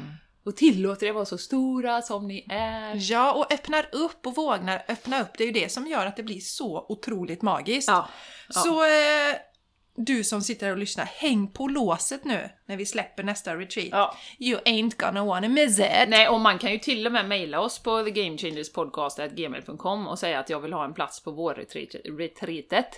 Och 0.45 0.55
tillåter 0.55 1.07
er 1.07 1.11
vara 1.11 1.25
så 1.25 1.37
stora 1.37 2.01
som 2.01 2.27
ni 2.27 2.45
är. 2.49 3.11
Ja, 3.11 3.31
och 3.33 3.53
öppnar 3.53 3.89
upp 3.91 4.25
och 4.27 4.35
vågar 4.35 4.83
öppna 4.87 5.21
upp. 5.21 5.37
Det 5.37 5.43
är 5.43 5.47
ju 5.47 5.53
det 5.53 5.71
som 5.71 5.87
gör 5.87 6.05
att 6.05 6.15
det 6.15 6.23
blir 6.23 6.39
så 6.39 6.85
otroligt 6.89 7.41
magiskt. 7.41 7.87
Ja. 7.89 8.07
ja. 8.53 8.61
Så 8.61 8.83
eh, 8.83 9.35
du 9.99 10.23
som 10.23 10.41
sitter 10.41 10.71
och 10.71 10.77
lyssnar, 10.77 11.05
häng 11.05 11.47
på 11.47 11.67
låset 11.67 12.23
nu 12.25 12.49
när 12.65 12.77
vi 12.77 12.85
släpper 12.85 13.23
nästa 13.23 13.55
retreat. 13.55 13.87
Ja. 13.91 14.15
You 14.39 14.59
ain't 14.65 14.91
gonna 14.97 15.25
wanna 15.25 15.47
miss 15.47 15.79
it. 15.79 15.85
Nej, 16.07 16.27
och 16.29 16.39
man 16.39 16.59
kan 16.59 16.71
ju 16.71 16.77
till 16.79 17.05
och 17.05 17.11
med 17.11 17.27
mejla 17.29 17.59
oss 17.59 17.79
på 17.79 18.03
thegamechangerspodcast.gmail.com 18.03 20.07
och 20.07 20.19
säga 20.19 20.39
att 20.39 20.49
jag 20.49 20.59
vill 20.59 20.73
ha 20.73 20.85
en 20.85 20.93
plats 20.93 21.23
på 21.23 21.31
vårretreatet. 21.31 22.89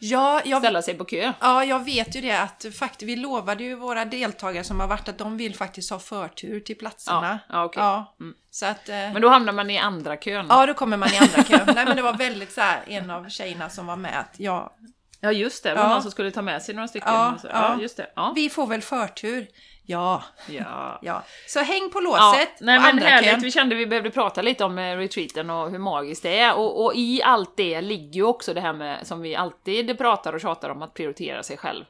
Ja, 0.00 0.40
jag, 0.44 0.62
Ställa 0.62 0.82
sig 0.82 0.94
på 0.94 1.04
kö. 1.04 1.32
ja, 1.40 1.64
jag 1.64 1.84
vet 1.84 2.16
ju 2.16 2.20
det 2.20 2.40
att 2.40 2.66
faktiskt, 2.78 3.02
vi 3.08 3.16
lovade 3.16 3.64
ju 3.64 3.74
våra 3.74 4.04
deltagare 4.04 4.64
som 4.64 4.80
har 4.80 4.88
varit 4.88 5.08
att 5.08 5.18
de 5.18 5.36
vill 5.36 5.54
faktiskt 5.54 5.90
ha 5.90 5.98
förtur 5.98 6.60
till 6.60 6.76
platserna. 6.78 7.38
Ja, 7.48 7.54
ja, 7.56 7.64
okej. 7.64 7.82
Ja, 7.82 8.14
Mm. 8.20 8.34
så 8.50 8.66
att... 8.66 8.88
Eh, 8.88 8.94
Men 8.94 9.22
då 9.22 9.28
hamnar 9.28 9.52
man 9.52 9.70
i 9.70 9.78
andra 9.78 10.16
kön. 10.16 10.46
Ja, 10.48 10.66
då 10.66 10.74
kommer 10.74 10.96
man 10.96 11.08
i 11.14 11.18
andra 11.18 11.42
kön. 11.42 11.74
Nej, 11.74 11.84
men 11.86 11.96
det 11.96 12.02
var 12.02 12.12
väldigt 12.16 12.52
så 12.52 12.60
här, 12.60 12.82
en 12.86 13.10
av 13.10 13.28
tjejerna 13.28 13.68
som 13.70 13.86
var 13.86 13.96
med 13.96 14.18
att 14.20 14.34
ja, 14.36 14.74
Ja, 15.24 15.32
just 15.32 15.62
det. 15.62 15.68
Det 15.68 15.74
var 15.74 15.82
Ja. 15.82 15.88
någon 15.88 16.02
som 16.02 16.10
skulle 16.10 16.30
ta 16.30 16.42
med 16.42 16.62
sig 16.62 16.74
några 16.74 16.88
stycken. 16.88 17.12
Ja, 17.12 17.34
ja. 17.44 17.48
ja 17.52 17.80
just 17.82 17.96
det. 17.96 18.10
Ja. 18.16 18.32
vi 18.36 18.50
får 18.50 18.66
väl 18.66 18.82
förtur. 18.82 19.46
Ja, 19.86 20.22
ja. 20.48 20.98
ja. 21.02 21.22
Så 21.48 21.60
häng 21.60 21.90
på 21.92 21.98
Ja, 21.98 22.02
låset 22.32 22.48
nej 22.60 22.78
på 22.78 22.82
men 22.86 22.98
härligt, 22.98 23.30
kön. 23.30 23.40
vi 23.40 23.50
kände 23.50 23.74
vi 23.74 23.86
behövde 23.86 24.10
prata 24.10 24.42
lite 24.42 24.64
om 24.64 24.78
eh, 24.78 24.96
retreaten 24.96 25.50
och 25.50 25.70
hur 25.70 25.78
magiskt 25.78 26.22
det 26.22 26.38
är. 26.38 26.54
Och, 26.56 26.84
och 26.84 26.92
i 26.94 27.22
allt 27.22 27.56
det 27.56 27.80
ligger 27.80 28.14
ju 28.14 28.22
också 28.24 28.54
det 28.54 28.60
här 28.60 28.72
med, 28.72 29.06
som 29.06 29.20
vi 29.20 29.36
alltid 29.36 29.98
pratar 29.98 30.32
och 30.32 30.40
tjatar 30.40 30.68
om, 30.70 30.82
att 30.82 30.94
prioritera 30.94 31.42
sig 31.42 31.56
själv. 31.56 31.84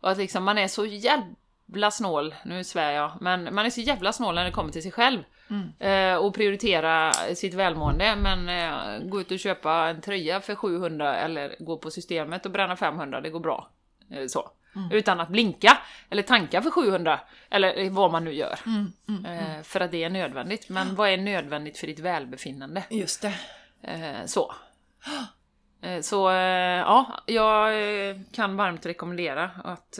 Och 0.00 0.10
att 0.10 0.18
liksom 0.18 0.44
man 0.44 0.58
är 0.58 0.68
så 0.68 0.86
jävla 0.86 1.90
snål, 1.90 2.34
nu 2.44 2.64
svär 2.64 2.90
jag, 2.90 3.12
men 3.20 3.54
man 3.54 3.66
är 3.66 3.70
så 3.70 3.80
jävla 3.80 4.12
snål 4.12 4.34
när 4.34 4.44
det 4.44 4.50
kommer 4.50 4.72
till 4.72 4.82
sig 4.82 4.92
själv. 4.92 5.22
Mm. 5.50 5.72
Eh, 5.78 6.16
och 6.16 6.34
prioritera 6.34 7.12
sitt 7.12 7.54
välmående, 7.54 8.16
men 8.16 8.48
eh, 8.48 9.08
gå 9.08 9.20
ut 9.20 9.30
och 9.30 9.38
köpa 9.38 9.72
en 9.88 10.00
tröja 10.00 10.40
för 10.40 10.54
700 10.54 11.16
eller 11.16 11.56
gå 11.58 11.78
på 11.78 11.90
systemet 11.90 12.46
och 12.46 12.52
bränna 12.52 12.76
500, 12.76 13.20
det 13.20 13.30
går 13.30 13.40
bra. 13.40 13.70
Eh, 14.10 14.26
så. 14.26 14.50
Mm. 14.76 14.92
Utan 14.92 15.20
att 15.20 15.28
blinka, 15.28 15.78
eller 16.10 16.22
tanka 16.22 16.62
för 16.62 16.70
700, 16.70 17.20
eller 17.50 17.90
vad 17.90 18.12
man 18.12 18.24
nu 18.24 18.32
gör. 18.32 18.58
Mm, 18.66 18.92
mm, 19.08 19.24
Eh, 19.24 19.62
för 19.62 19.80
att 19.80 19.90
det 19.90 20.04
är 20.04 20.10
nödvändigt. 20.10 20.68
Men 20.68 20.94
vad 20.94 21.08
är 21.08 21.16
nödvändigt 21.16 21.78
för 21.78 21.86
ditt 21.86 21.98
välbefinnande? 21.98 22.84
Just 22.90 23.22
det. 23.22 23.34
Så. 24.26 24.54
Så 26.02 26.30
ja, 26.86 27.20
jag 27.26 27.72
kan 28.32 28.56
varmt 28.56 28.86
rekommendera 28.86 29.50
att 29.64 29.98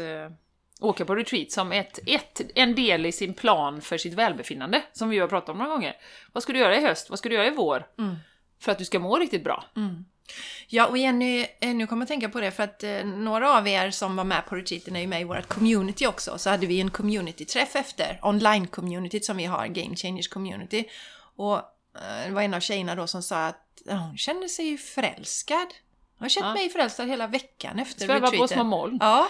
åka 0.81 1.05
på 1.05 1.15
retreat 1.15 1.53
som 1.53 1.73
ett, 1.73 1.99
ett, 2.07 2.41
en 2.55 2.75
del 2.75 3.07
i 3.07 3.13
sin 3.13 3.35
plan 3.35 3.81
för 3.81 3.99
sitt 3.99 4.15
välbefinnande, 4.15 4.83
som 4.93 5.09
vi 5.09 5.19
har 5.19 5.29
pratat 5.29 5.49
om 5.49 5.59
några 5.59 5.71
gånger. 5.71 5.97
Vad 6.33 6.43
ska 6.43 6.53
du 6.53 6.59
göra 6.59 6.77
i 6.77 6.83
höst? 6.83 7.11
Vad 7.11 7.19
ska 7.19 7.29
du 7.29 7.35
göra 7.35 7.47
i 7.47 7.51
vår? 7.51 7.87
Mm. 7.99 8.17
För 8.61 8.73
att 8.73 8.79
du 8.79 8.85
ska 8.85 8.99
må 8.99 9.17
riktigt 9.17 9.45
bra. 9.45 9.65
Ja, 10.69 10.87
och 10.87 10.99
Jenny, 10.99 11.47
eh, 11.61 11.75
nu 11.75 11.87
kommer 11.87 12.03
jag 12.03 12.09
tänka 12.09 12.29
på 12.29 12.41
det 12.41 12.51
för 12.51 12.63
att 12.63 12.83
eh, 12.83 13.05
några 13.05 13.59
av 13.59 13.69
er 13.69 13.91
som 13.91 14.17
var 14.17 14.25
med 14.25 14.47
på 14.47 14.55
retreaten 14.57 14.97
är 14.97 15.01
ju 15.01 15.07
med 15.07 15.21
i 15.21 15.25
vårt 15.25 15.49
community 15.49 16.07
också. 16.07 16.39
Så 16.39 16.51
hade 16.51 16.67
vi 16.67 16.81
en 16.81 16.91
community-träff 16.91 17.77
efter, 17.77 18.19
online-communityt 18.23 19.21
som 19.25 19.37
vi 19.37 19.45
har, 19.45 19.67
Game 19.67 19.97
Changers 19.97 20.29
Community. 20.29 20.85
Och 21.37 21.57
eh, 21.57 22.27
det 22.27 22.33
var 22.33 22.43
en 22.43 22.55
av 22.55 22.61
tjejerna 22.61 22.95
då 22.95 23.07
som 23.07 23.23
sa 23.23 23.47
att 23.47 23.63
hon 23.89 24.17
kände 24.19 24.49
sig 24.49 24.79
förälskad. 24.79 25.67
Jag 26.19 26.25
har 26.25 26.29
känt 26.29 26.47
Ja. 26.47 26.55
mig 26.55 26.69
förälskad 26.69 27.09
hela 27.09 27.27
veckan 27.27 27.79
efter 27.79 28.07
Sväva 28.07 28.27
på 28.27 28.33
retreaten. 28.33 28.49
små 28.57 28.65
moln. 28.65 28.99
Ja, 29.01 29.29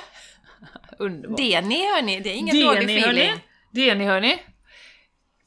Underbart. 0.98 1.36
det 1.36 1.60
ni 1.60 1.86
hörni, 1.94 2.20
det 2.20 2.30
är 2.30 2.34
ingen 2.34 2.56
Det 2.56 2.64
dålig 2.64 2.86
ni, 2.86 2.98
feeling. 2.98 3.26
hörni. 3.28 3.40
Det 3.70 3.94
ni 3.94 4.04
hörni. 4.04 4.38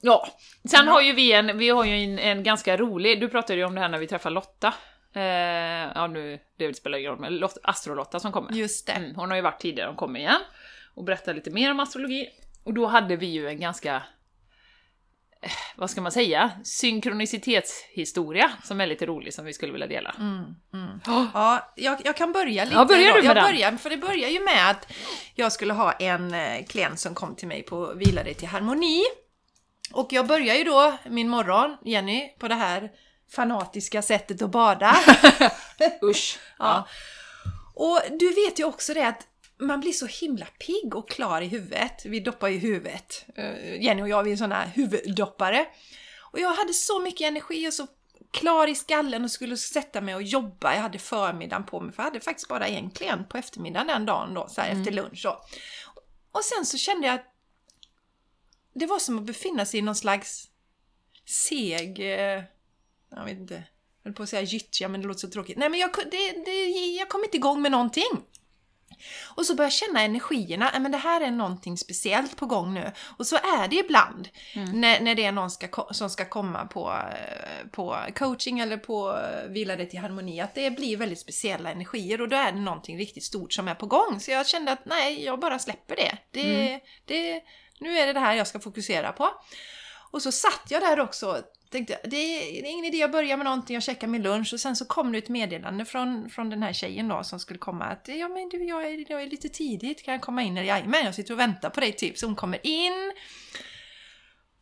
Ja, 0.01 0.27
sen 0.69 0.87
har 0.87 1.01
ju 1.01 1.13
vi 1.13 1.31
en, 1.33 1.57
vi 1.57 1.69
har 1.69 1.85
ju 1.85 2.03
en, 2.03 2.19
en 2.19 2.43
ganska 2.43 2.77
rolig, 2.77 3.21
du 3.21 3.29
pratade 3.29 3.59
ju 3.59 3.65
om 3.65 3.75
det 3.75 3.81
här 3.81 3.89
när 3.89 3.97
vi 3.97 4.07
träffade 4.07 4.35
Lotta. 4.35 4.73
Eh, 5.13 5.21
ja 5.95 6.07
nu, 6.07 6.39
det 6.57 6.73
spelar 6.73 6.97
ingen 6.97 7.11
roll, 7.11 7.19
men 7.19 7.35
Lot, 7.37 7.57
Astrolotta 7.63 8.19
som 8.19 8.31
kommer. 8.31 8.51
Just 8.53 8.87
det. 8.87 8.93
Mm, 8.93 9.15
hon 9.15 9.29
har 9.29 9.35
ju 9.35 9.41
varit 9.41 9.59
tidigare, 9.61 9.87
hon 9.87 9.95
kommer 9.95 10.19
igen. 10.19 10.41
Och 10.93 11.03
berättar 11.03 11.33
lite 11.33 11.49
mer 11.51 11.71
om 11.71 11.79
astrologi. 11.79 12.29
Och 12.63 12.73
då 12.73 12.85
hade 12.85 13.15
vi 13.15 13.25
ju 13.25 13.47
en 13.47 13.59
ganska, 13.59 14.03
vad 15.75 15.89
ska 15.89 16.01
man 16.01 16.11
säga, 16.11 16.51
synkronicitetshistoria 16.63 18.51
som 18.63 18.81
är 18.81 18.87
lite 18.87 19.05
rolig 19.05 19.33
som 19.33 19.45
vi 19.45 19.53
skulle 19.53 19.71
vilja 19.71 19.87
dela. 19.87 20.15
Ja, 21.33 21.73
jag, 21.75 22.01
jag 22.03 22.17
kan 22.17 22.31
börja 22.31 22.63
lite. 22.63 22.75
Ja, 22.75 22.85
börjar 22.85 23.13
du 23.13 23.21
med 23.21 23.23
jag 23.23 23.35
den? 23.35 23.43
börjar, 23.43 23.71
för 23.71 23.89
det 23.89 23.97
börjar 23.97 24.29
ju 24.29 24.39
med 24.39 24.69
att 24.69 24.91
jag 25.35 25.51
skulle 25.51 25.73
ha 25.73 25.91
en 25.91 26.33
eh, 26.33 26.65
klient 26.65 26.99
som 26.99 27.15
kom 27.15 27.35
till 27.35 27.47
mig 27.47 27.63
på 27.63 27.93
Vila 27.93 28.23
dig 28.23 28.33
till 28.33 28.47
harmoni. 28.47 29.03
Och 29.93 30.07
jag 30.13 30.27
börjar 30.27 30.55
ju 30.55 30.63
då 30.63 30.97
min 31.09 31.29
morgon, 31.29 31.77
Jenny, 31.85 32.29
på 32.39 32.47
det 32.47 32.55
här 32.55 32.89
fanatiska 33.35 34.01
sättet 34.01 34.41
att 34.41 34.51
bada. 34.51 34.95
Usch! 36.03 36.39
Ja. 36.59 36.87
Och 37.75 38.01
du 38.19 38.33
vet 38.33 38.59
ju 38.59 38.63
också 38.63 38.93
det 38.93 39.07
att 39.07 39.27
man 39.59 39.79
blir 39.79 39.91
så 39.91 40.05
himla 40.05 40.45
pigg 40.45 40.95
och 40.95 41.09
klar 41.09 41.41
i 41.41 41.47
huvudet. 41.47 42.05
Vi 42.05 42.19
doppar 42.19 42.47
ju 42.47 42.57
huvudet. 42.57 43.25
Eh, 43.35 43.81
Jenny 43.83 44.01
och 44.01 44.09
jag, 44.09 44.23
vi 44.23 44.31
är 44.31 44.35
sådana 44.37 44.55
här 44.55 44.67
huvuddoppare. 44.67 45.67
Och 46.31 46.39
jag 46.39 46.53
hade 46.53 46.73
så 46.73 46.99
mycket 46.99 47.27
energi 47.27 47.67
och 47.67 47.73
så 47.73 47.87
klar 48.31 48.67
i 48.67 48.75
skallen 48.75 49.23
och 49.23 49.31
skulle 49.31 49.57
sätta 49.57 50.01
mig 50.01 50.15
och 50.15 50.23
jobba. 50.23 50.75
Jag 50.75 50.81
hade 50.81 50.99
förmiddagen 50.99 51.65
på 51.65 51.79
mig, 51.79 51.93
för 51.95 52.03
jag 52.03 52.09
hade 52.09 52.19
faktiskt 52.19 52.47
bara 52.47 52.67
en 52.67 52.91
klient 52.91 53.29
på 53.29 53.37
eftermiddagen 53.37 53.87
den 53.87 54.05
dagen 54.05 54.33
då, 54.33 54.47
så 54.49 54.61
här 54.61 54.69
efter 54.71 54.91
lunch. 54.91 55.21
Så. 55.21 55.29
Och 56.31 56.43
sen 56.43 56.65
så 56.65 56.77
kände 56.77 57.07
jag 57.07 57.15
att 57.15 57.25
det 58.73 58.85
var 58.85 58.99
som 58.99 59.19
att 59.19 59.25
befinna 59.25 59.65
sig 59.65 59.79
i 59.79 59.83
någon 59.83 59.95
slags 59.95 60.47
seg... 61.25 61.99
eh, 61.99 62.43
Jag 63.11 63.25
vet 63.25 63.37
inte. 63.37 63.53
Jag 63.53 64.09
höll 64.09 64.13
på 64.13 64.23
att 64.23 64.29
säga 64.29 64.41
gyttja, 64.41 64.87
men 64.87 65.01
det 65.01 65.07
låter 65.07 65.19
så 65.19 65.29
tråkigt. 65.29 65.57
Nej, 65.57 65.69
men 65.69 65.79
jag, 65.79 65.89
det, 66.11 66.31
det, 66.45 66.65
jag 66.71 67.09
kom 67.09 67.23
inte 67.23 67.37
igång 67.37 67.61
med 67.61 67.71
någonting. 67.71 68.23
Och 69.35 69.45
så 69.45 69.55
började 69.55 69.65
jag 69.65 69.73
känna 69.73 70.01
energierna, 70.01 70.69
"Nej, 70.71 70.81
men 70.81 70.91
det 70.91 70.97
här 70.97 71.21
är 71.21 71.31
någonting 71.31 71.77
speciellt 71.77 72.37
på 72.37 72.45
gång 72.45 72.73
nu. 72.73 72.91
Och 73.17 73.27
så 73.27 73.35
är 73.35 73.67
det 73.67 73.75
ibland 73.75 74.29
när, 74.73 74.99
när 74.99 75.15
det 75.15 75.25
är 75.25 75.31
någon 75.31 75.51
ska, 75.51 75.87
som 75.91 76.09
ska 76.09 76.25
komma 76.25 76.65
på, 76.65 76.89
eh, 76.89 77.67
på 77.71 77.97
coaching 78.15 78.59
eller 78.59 78.77
på 78.77 79.17
eh, 79.17 79.49
Vila 79.49 79.75
dig 79.75 79.89
till 79.89 79.99
harmoni, 79.99 80.41
att 80.41 80.55
det 80.55 80.71
blir 80.71 80.97
väldigt 80.97 81.19
speciella 81.19 81.71
energier 81.71 82.21
och 82.21 82.29
då 82.29 82.35
är 82.35 82.51
det 82.51 82.59
någonting 82.59 82.97
riktigt 82.97 83.23
stort 83.23 83.53
som 83.53 83.67
är 83.67 83.75
på 83.75 83.85
gång. 83.85 84.19
Så 84.19 84.31
jag 84.31 84.47
kände 84.47 84.71
att 84.71 84.85
nej, 84.85 85.23
jag 85.23 85.39
bara 85.39 85.59
släpper 85.59 85.95
det. 85.95 86.17
det, 86.31 86.79
det 87.05 87.43
nu 87.79 87.97
är 87.97 88.07
det 88.07 88.13
det 88.13 88.19
här 88.19 88.33
jag 88.35 88.47
ska 88.47 88.59
fokusera 88.59 89.11
på. 89.11 89.29
Och 90.11 90.21
så 90.21 90.31
satt 90.31 90.63
jag 90.69 90.81
där 90.81 90.99
också 90.99 91.43
tänkte, 91.69 91.99
det 92.03 92.17
är, 92.17 92.61
det 92.61 92.67
är 92.67 92.71
ingen 92.71 92.85
idé 92.85 93.03
att 93.03 93.11
börja 93.11 93.37
med 93.37 93.45
någonting, 93.45 93.73
jag 93.73 93.83
checkar 93.83 94.07
min 94.07 94.21
lunch 94.21 94.53
och 94.53 94.59
sen 94.59 94.75
så 94.75 94.85
kom 94.85 95.11
det 95.11 95.17
ett 95.17 95.29
meddelande 95.29 95.85
från, 95.85 96.29
från 96.29 96.49
den 96.49 96.63
här 96.63 96.73
tjejen 96.73 97.07
då 97.07 97.23
som 97.23 97.39
skulle 97.39 97.59
komma 97.59 97.85
att 97.85 98.07
ja 98.07 98.27
men 98.27 98.49
du, 98.49 98.63
jag 98.63 98.85
är, 98.85 99.05
jag 99.11 99.21
är 99.21 99.27
lite 99.27 99.49
tidigt, 99.49 100.03
kan 100.03 100.11
jag 100.11 100.21
komma 100.21 100.43
in? 100.43 100.55
Jajamän, 100.55 101.05
jag 101.05 101.15
sitter 101.15 101.33
och 101.33 101.39
väntar 101.39 101.69
på 101.69 101.79
dig 101.79 101.91
typ. 101.91 102.17
Så 102.17 102.25
hon 102.25 102.35
kommer 102.35 102.67
in 102.67 103.13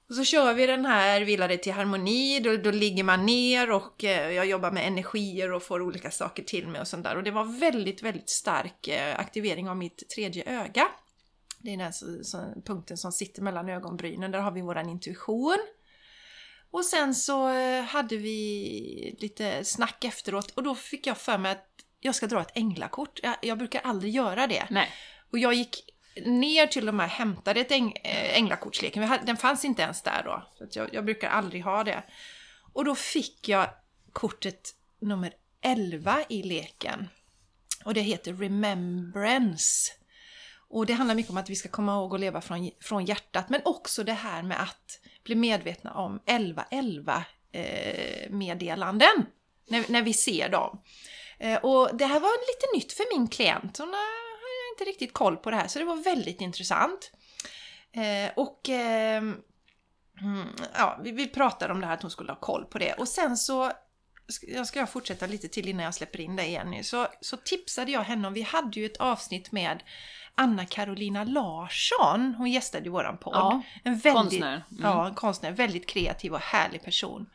och 0.10 0.16
så 0.16 0.24
kör 0.24 0.54
vi 0.54 0.66
den 0.66 0.86
här 0.86 1.22
Vila 1.22 1.48
dig 1.48 1.58
till 1.58 1.74
harmoni, 1.74 2.40
då, 2.40 2.58
då 2.58 2.72
ligger 2.72 3.04
man 3.04 3.26
ner 3.26 3.72
och 3.72 4.04
eh, 4.04 4.32
jag 4.32 4.46
jobbar 4.46 4.72
med 4.72 4.88
energier 4.88 5.52
och 5.52 5.64
får 5.64 5.82
olika 5.82 6.12
saker 6.12 6.44
till 6.44 6.68
mig 6.68 6.82
och 6.82 6.88
sånt 6.88 7.04
där. 7.04 7.16
Och 7.16 7.24
det 7.24 7.32
var 7.32 7.60
väldigt, 7.60 8.04
väldigt 8.04 8.30
stark 8.30 8.88
eh, 8.88 9.20
aktivering 9.20 9.70
av 9.70 9.78
mitt 9.78 10.10
tredje 10.10 10.62
öga. 10.62 10.88
Det 11.60 11.74
är 11.74 11.78
den 11.78 11.94
så, 11.94 12.24
så, 12.24 12.38
punkten 12.66 12.98
som 12.98 13.12
sitter 13.12 13.42
mellan 13.42 13.70
ögonbrynen, 13.70 14.32
där 14.32 14.40
har 14.40 14.52
vi 14.52 14.62
våran 14.62 14.90
intuition. 14.90 15.58
Och 16.72 16.86
sen 16.86 17.16
så 17.16 17.50
eh, 17.50 17.84
hade 17.84 18.18
vi 18.18 19.18
lite 19.20 19.64
snack 19.64 20.04
efteråt 20.04 20.52
och 20.52 20.64
då 20.64 20.76
fick 20.76 21.08
jag 21.08 21.18
för 21.18 21.38
mig 21.38 21.52
att 21.52 21.68
jag 22.00 22.16
ska 22.16 22.28
dra 22.28 22.42
ett 22.42 22.52
änglakort. 22.58 23.20
Jag, 23.24 23.36
jag 23.42 23.58
brukar 23.58 23.82
aldrig 23.82 24.16
göra 24.16 24.48
det. 24.48 24.68
Nej. 24.70 24.90
Och 25.32 25.40
jag 25.40 25.54
gick 25.54 25.94
ner 26.26 26.68
till 26.68 26.92
med 26.92 27.06
och 27.06 27.12
hämtade 27.12 27.60
ett 27.60 27.72
äng, 27.72 27.94
äh, 28.04 28.38
änglakortsleken. 28.38 29.20
Den 29.26 29.38
fanns 29.38 29.66
inte 29.66 29.82
ens 29.82 30.02
där 30.02 30.22
då. 30.26 30.48
Så 30.58 30.80
jag, 30.80 30.94
jag 30.94 31.06
brukar 31.06 31.30
aldrig 31.30 31.64
ha 31.64 31.84
det. 31.84 32.04
Och 32.74 32.86
då 32.86 32.96
fick 32.96 33.50
jag 33.50 33.70
kortet 34.14 34.70
nummer 35.02 35.34
11 35.62 36.24
i 36.30 36.44
leken. 36.44 37.10
Och 37.86 37.94
det 37.94 38.02
heter 38.02 38.34
Remembrance. 38.34 39.94
Och 40.70 40.86
det 40.86 40.94
handlar 40.94 41.16
mycket 41.16 41.32
om 41.32 41.38
att 41.38 41.50
vi 41.50 41.56
ska 41.56 41.70
komma 41.70 41.94
ihåg 41.94 42.14
att 42.14 42.20
leva 42.20 42.42
från, 42.42 42.72
från 42.82 43.06
hjärtat. 43.06 43.50
Men 43.50 43.62
också 43.66 44.04
det 44.04 44.14
här 44.14 44.44
med 44.44 44.62
att 44.62 45.00
bli 45.28 45.36
medvetna 45.36 45.94
om 45.94 46.16
1111 46.26 47.24
eh, 47.52 48.30
meddelanden. 48.30 49.26
När, 49.70 49.92
när 49.92 50.02
vi 50.02 50.14
ser 50.14 50.50
dem. 50.50 50.82
Eh, 51.40 51.58
och 51.58 51.98
det 51.98 52.06
här 52.06 52.20
var 52.20 52.30
lite 52.30 52.78
nytt 52.78 52.94
för 52.94 53.18
min 53.18 53.28
klient. 53.28 53.78
Hon 53.78 53.88
har 53.88 54.74
inte 54.74 54.84
riktigt 54.84 55.14
koll 55.14 55.38
på 55.38 55.50
det 55.50 55.56
här, 55.56 55.68
så 55.68 55.80
det 55.80 55.86
var 55.86 55.96
väldigt 55.96 56.42
intressant. 56.42 57.12
Eh, 57.92 58.32
och 58.36 58.70
eh, 58.70 59.18
mm, 60.22 60.48
ja, 60.74 61.00
vi, 61.04 61.12
vi 61.12 61.28
pratade 61.28 61.74
om 61.74 61.82
det 61.82 61.88
här 61.88 61.94
att 61.94 62.02
hon 62.02 62.12
skulle 62.12 62.32
ha 62.32 62.40
koll 62.40 62.66
på 62.66 62.78
det. 62.78 62.94
Och 62.94 63.08
sen 63.08 63.38
så, 63.38 63.72
jag 64.42 64.68
ska 64.68 64.80
jag 64.80 64.90
fortsätta 64.90 65.28
lite 65.28 65.48
till 65.48 65.68
innan 65.68 65.86
jag 65.86 65.96
släpper 65.96 66.22
in 66.22 66.36
dig 66.36 66.52
Jenny, 66.52 66.84
så, 66.84 67.08
så 67.22 67.38
tipsade 67.38 67.92
jag 67.92 68.02
henne 68.02 68.28
om, 68.28 68.34
vi 68.34 68.42
hade 68.42 68.80
ju 68.80 68.86
ett 68.86 68.98
avsnitt 68.98 69.52
med 69.52 69.84
Anna 70.38 70.66
Carolina 70.66 71.24
Larsson, 71.24 72.36
hon 72.38 72.52
gästade 72.52 72.86
i 72.86 72.90
våran 72.90 73.18
podd. 73.18 73.36
Ja, 73.36 73.62
en 73.84 73.98
väldigt, 73.98 74.14
konstnär. 74.14 74.66
Mm. 74.72 74.84
Ja, 74.84 75.08
en 75.08 75.16
konstnär, 75.16 75.52
väldigt 75.52 75.88
kreativ 75.88 76.34
och 76.34 76.40
härlig 76.40 76.84
person. 76.84 77.30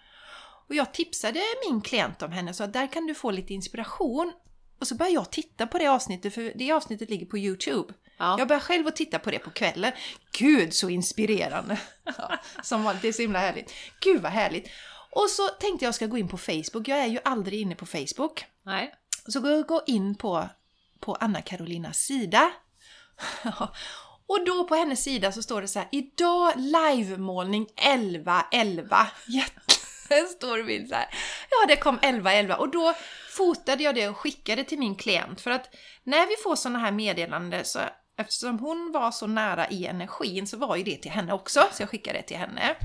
Och 0.68 0.74
jag 0.74 0.92
tipsade 0.92 1.40
min 1.68 1.80
klient 1.80 2.22
om 2.22 2.32
henne 2.32 2.54
så 2.54 2.64
att 2.64 2.72
där 2.72 2.86
kan 2.86 3.06
du 3.06 3.14
få 3.14 3.30
lite 3.30 3.54
inspiration. 3.54 4.32
Och 4.78 4.86
så 4.86 4.94
började 4.94 5.14
jag 5.14 5.30
titta 5.30 5.66
på 5.66 5.78
det 5.78 5.86
avsnittet, 5.86 6.34
för 6.34 6.52
det 6.54 6.72
avsnittet 6.72 7.10
ligger 7.10 7.26
på 7.26 7.38
Youtube. 7.38 7.94
Ja. 8.18 8.38
Jag 8.38 8.48
började 8.48 8.64
själv 8.64 8.86
att 8.86 8.96
titta 8.96 9.18
på 9.18 9.30
det 9.30 9.38
på 9.38 9.50
kvällen. 9.50 9.92
Gud 10.38 10.74
så 10.74 10.88
inspirerande! 10.88 11.80
Ja, 12.04 12.38
som 12.62 12.84
vanligt, 12.84 13.02
det 13.02 13.08
är 13.08 13.12
så 13.12 13.22
himla 13.22 13.38
härligt. 13.38 13.74
Gud 14.00 14.22
vad 14.22 14.32
härligt! 14.32 14.68
Och 15.10 15.30
så 15.30 15.48
tänkte 15.48 15.84
jag 15.84 15.94
ska 15.94 16.06
gå 16.06 16.18
in 16.18 16.28
på 16.28 16.38
Facebook, 16.38 16.88
jag 16.88 16.98
är 16.98 17.06
ju 17.06 17.18
aldrig 17.24 17.60
inne 17.60 17.74
på 17.74 17.86
Facebook. 17.86 18.44
Nej. 18.62 18.94
Så 19.28 19.40
gå, 19.40 19.62
gå 19.62 19.82
in 19.86 20.14
på, 20.14 20.48
på 21.00 21.14
Anna 21.14 21.42
Karolinas 21.42 21.98
sida. 21.98 22.52
Och 24.26 24.44
då 24.46 24.64
på 24.64 24.74
hennes 24.74 25.02
sida 25.02 25.32
så 25.32 25.42
står 25.42 25.62
det 25.62 25.68
så 25.68 25.78
här, 25.78 25.88
idag 25.92 26.52
livemålning 26.56 27.66
11.11. 27.76 29.06
Jättestor 29.26 30.62
bild 30.62 30.88
så 30.88 30.94
här. 30.94 31.08
Ja, 31.50 31.66
det 31.68 31.76
kom 31.76 31.98
11.11 31.98 32.54
och 32.54 32.70
då 32.70 32.94
fotade 33.30 33.82
jag 33.82 33.94
det 33.94 34.08
och 34.08 34.16
skickade 34.16 34.64
till 34.64 34.78
min 34.78 34.94
klient. 34.94 35.40
För 35.40 35.50
att 35.50 35.74
när 36.04 36.26
vi 36.26 36.36
får 36.42 36.56
sådana 36.56 36.78
här 36.78 36.92
meddelanden 36.92 37.64
så 37.64 37.78
eftersom 38.16 38.58
hon 38.58 38.92
var 38.92 39.10
så 39.10 39.26
nära 39.26 39.68
i 39.68 39.86
energin 39.86 40.46
så 40.46 40.56
var 40.56 40.76
ju 40.76 40.82
det 40.82 40.96
till 40.96 41.10
henne 41.10 41.32
också, 41.32 41.60
så 41.72 41.82
jag 41.82 41.90
skickade 41.90 42.18
det 42.18 42.22
till 42.22 42.36
henne. 42.36 42.76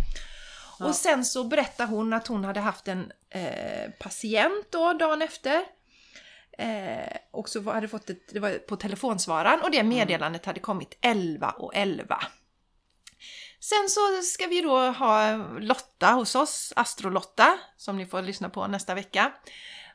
Och 0.79 0.95
sen 0.95 1.25
så 1.25 1.43
berättade 1.43 1.89
hon 1.89 2.13
att 2.13 2.27
hon 2.27 2.45
hade 2.45 2.59
haft 2.59 2.87
en 2.87 3.11
eh, 3.29 3.91
patient 3.99 4.67
då 4.71 4.93
dagen 4.93 5.21
efter. 5.21 5.76
Eh, 6.57 7.17
och 7.31 7.49
så 7.49 7.71
hade 7.71 7.87
fått 7.87 8.09
ett, 8.09 8.33
det 8.33 8.39
var 8.39 8.51
på 8.51 8.75
telefonsvararen 8.75 9.61
och 9.61 9.71
det 9.71 9.83
meddelandet 9.83 10.45
hade 10.45 10.59
kommit 10.59 10.97
11 11.01 11.49
och 11.49 11.75
11. 11.75 12.19
Sen 13.59 13.89
så 13.89 14.21
ska 14.23 14.47
vi 14.47 14.61
då 14.61 14.77
ha 14.79 15.35
Lotta 15.59 16.07
hos 16.07 16.35
oss, 16.35 16.73
Astrolotta, 16.75 17.59
som 17.77 17.97
ni 17.97 18.05
får 18.05 18.21
lyssna 18.21 18.49
på 18.49 18.67
nästa 18.67 18.95
vecka. 18.95 19.31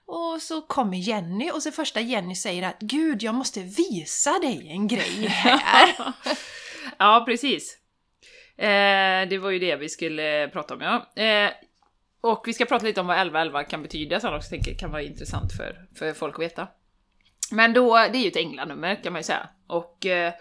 Och 0.06 0.42
så 0.42 0.62
kommer 0.62 0.96
Jenny 0.96 1.50
och 1.50 1.62
så 1.62 1.72
första 1.72 2.00
Jenny 2.00 2.34
säger 2.34 2.68
att 2.68 2.78
Gud, 2.80 3.22
jag 3.22 3.34
måste 3.34 3.60
visa 3.60 4.38
dig 4.38 4.68
en 4.70 4.88
grej 4.88 5.26
här. 5.26 5.94
Ja, 6.98 7.22
precis. 7.26 7.78
Eh, 8.56 9.28
det 9.28 9.38
var 9.42 9.50
ju 9.50 9.58
det 9.58 9.76
vi 9.76 9.88
skulle 9.88 10.48
prata 10.48 10.74
om, 10.74 10.80
ja. 10.80 11.22
Eh, 11.22 11.50
och 12.22 12.44
vi 12.46 12.52
ska 12.52 12.64
prata 12.64 12.86
lite 12.86 13.00
om 13.00 13.06
vad 13.06 13.16
1111 13.16 13.64
kan 13.64 13.82
betyda, 13.82 14.20
som 14.20 14.34
också 14.34 14.50
tänker 14.50 14.74
kan 14.74 14.90
vara 14.90 15.02
intressant 15.02 15.52
för, 15.52 15.86
för 15.94 16.12
folk 16.12 16.34
att 16.34 16.40
veta. 16.40 16.68
Men 17.50 17.72
då, 17.72 17.94
det 17.96 18.18
är 18.18 18.22
ju 18.22 18.28
ett 18.28 18.36
änglanummer 18.36 19.02
kan 19.02 19.12
man 19.12 19.20
ju 19.20 19.24
säga. 19.24 19.48
Och 19.66 20.06
eh, 20.06 20.32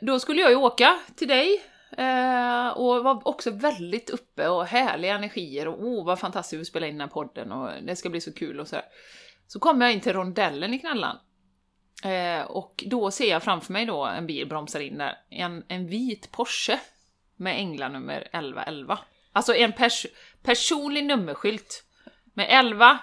då 0.00 0.20
skulle 0.20 0.40
jag 0.40 0.50
ju 0.50 0.56
åka 0.56 0.98
till 1.16 1.28
dig 1.28 1.62
eh, 1.98 2.68
och 2.68 3.04
var 3.04 3.28
också 3.28 3.50
väldigt 3.50 4.10
uppe 4.10 4.48
och 4.48 4.66
härliga 4.66 5.14
energier 5.14 5.68
och 5.68 5.84
åh 5.84 6.06
vad 6.06 6.18
fantastiskt 6.18 6.60
att 6.60 6.66
spela 6.66 6.86
in 6.86 6.94
den 6.94 7.00
här 7.00 7.14
podden 7.14 7.52
och 7.52 7.70
det 7.82 7.96
ska 7.96 8.08
bli 8.08 8.20
så 8.20 8.32
kul 8.32 8.60
och 8.60 8.68
sådär. 8.68 8.84
Så 9.46 9.58
kommer 9.58 9.86
jag 9.86 9.94
in 9.94 10.00
till 10.00 10.12
rondellen 10.12 10.74
i 10.74 10.78
Knallan 10.78 11.18
Eh, 12.04 12.42
och 12.42 12.84
då 12.86 13.10
ser 13.10 13.30
jag 13.30 13.42
framför 13.42 13.72
mig 13.72 13.86
då 13.86 14.04
en 14.04 14.26
bil 14.26 14.48
bromsar 14.48 14.80
in 14.80 14.98
där. 14.98 15.18
En, 15.30 15.64
en 15.68 15.86
vit 15.86 16.32
Porsche 16.32 16.80
med 17.36 17.56
änglanummer 17.56 18.20
1111. 18.20 18.98
Alltså 19.36 19.54
en 19.54 19.72
pers 19.72 20.06
personlig 20.42 21.04
nummerskylt 21.04 21.84
med 22.34 22.46
11, 22.50 22.98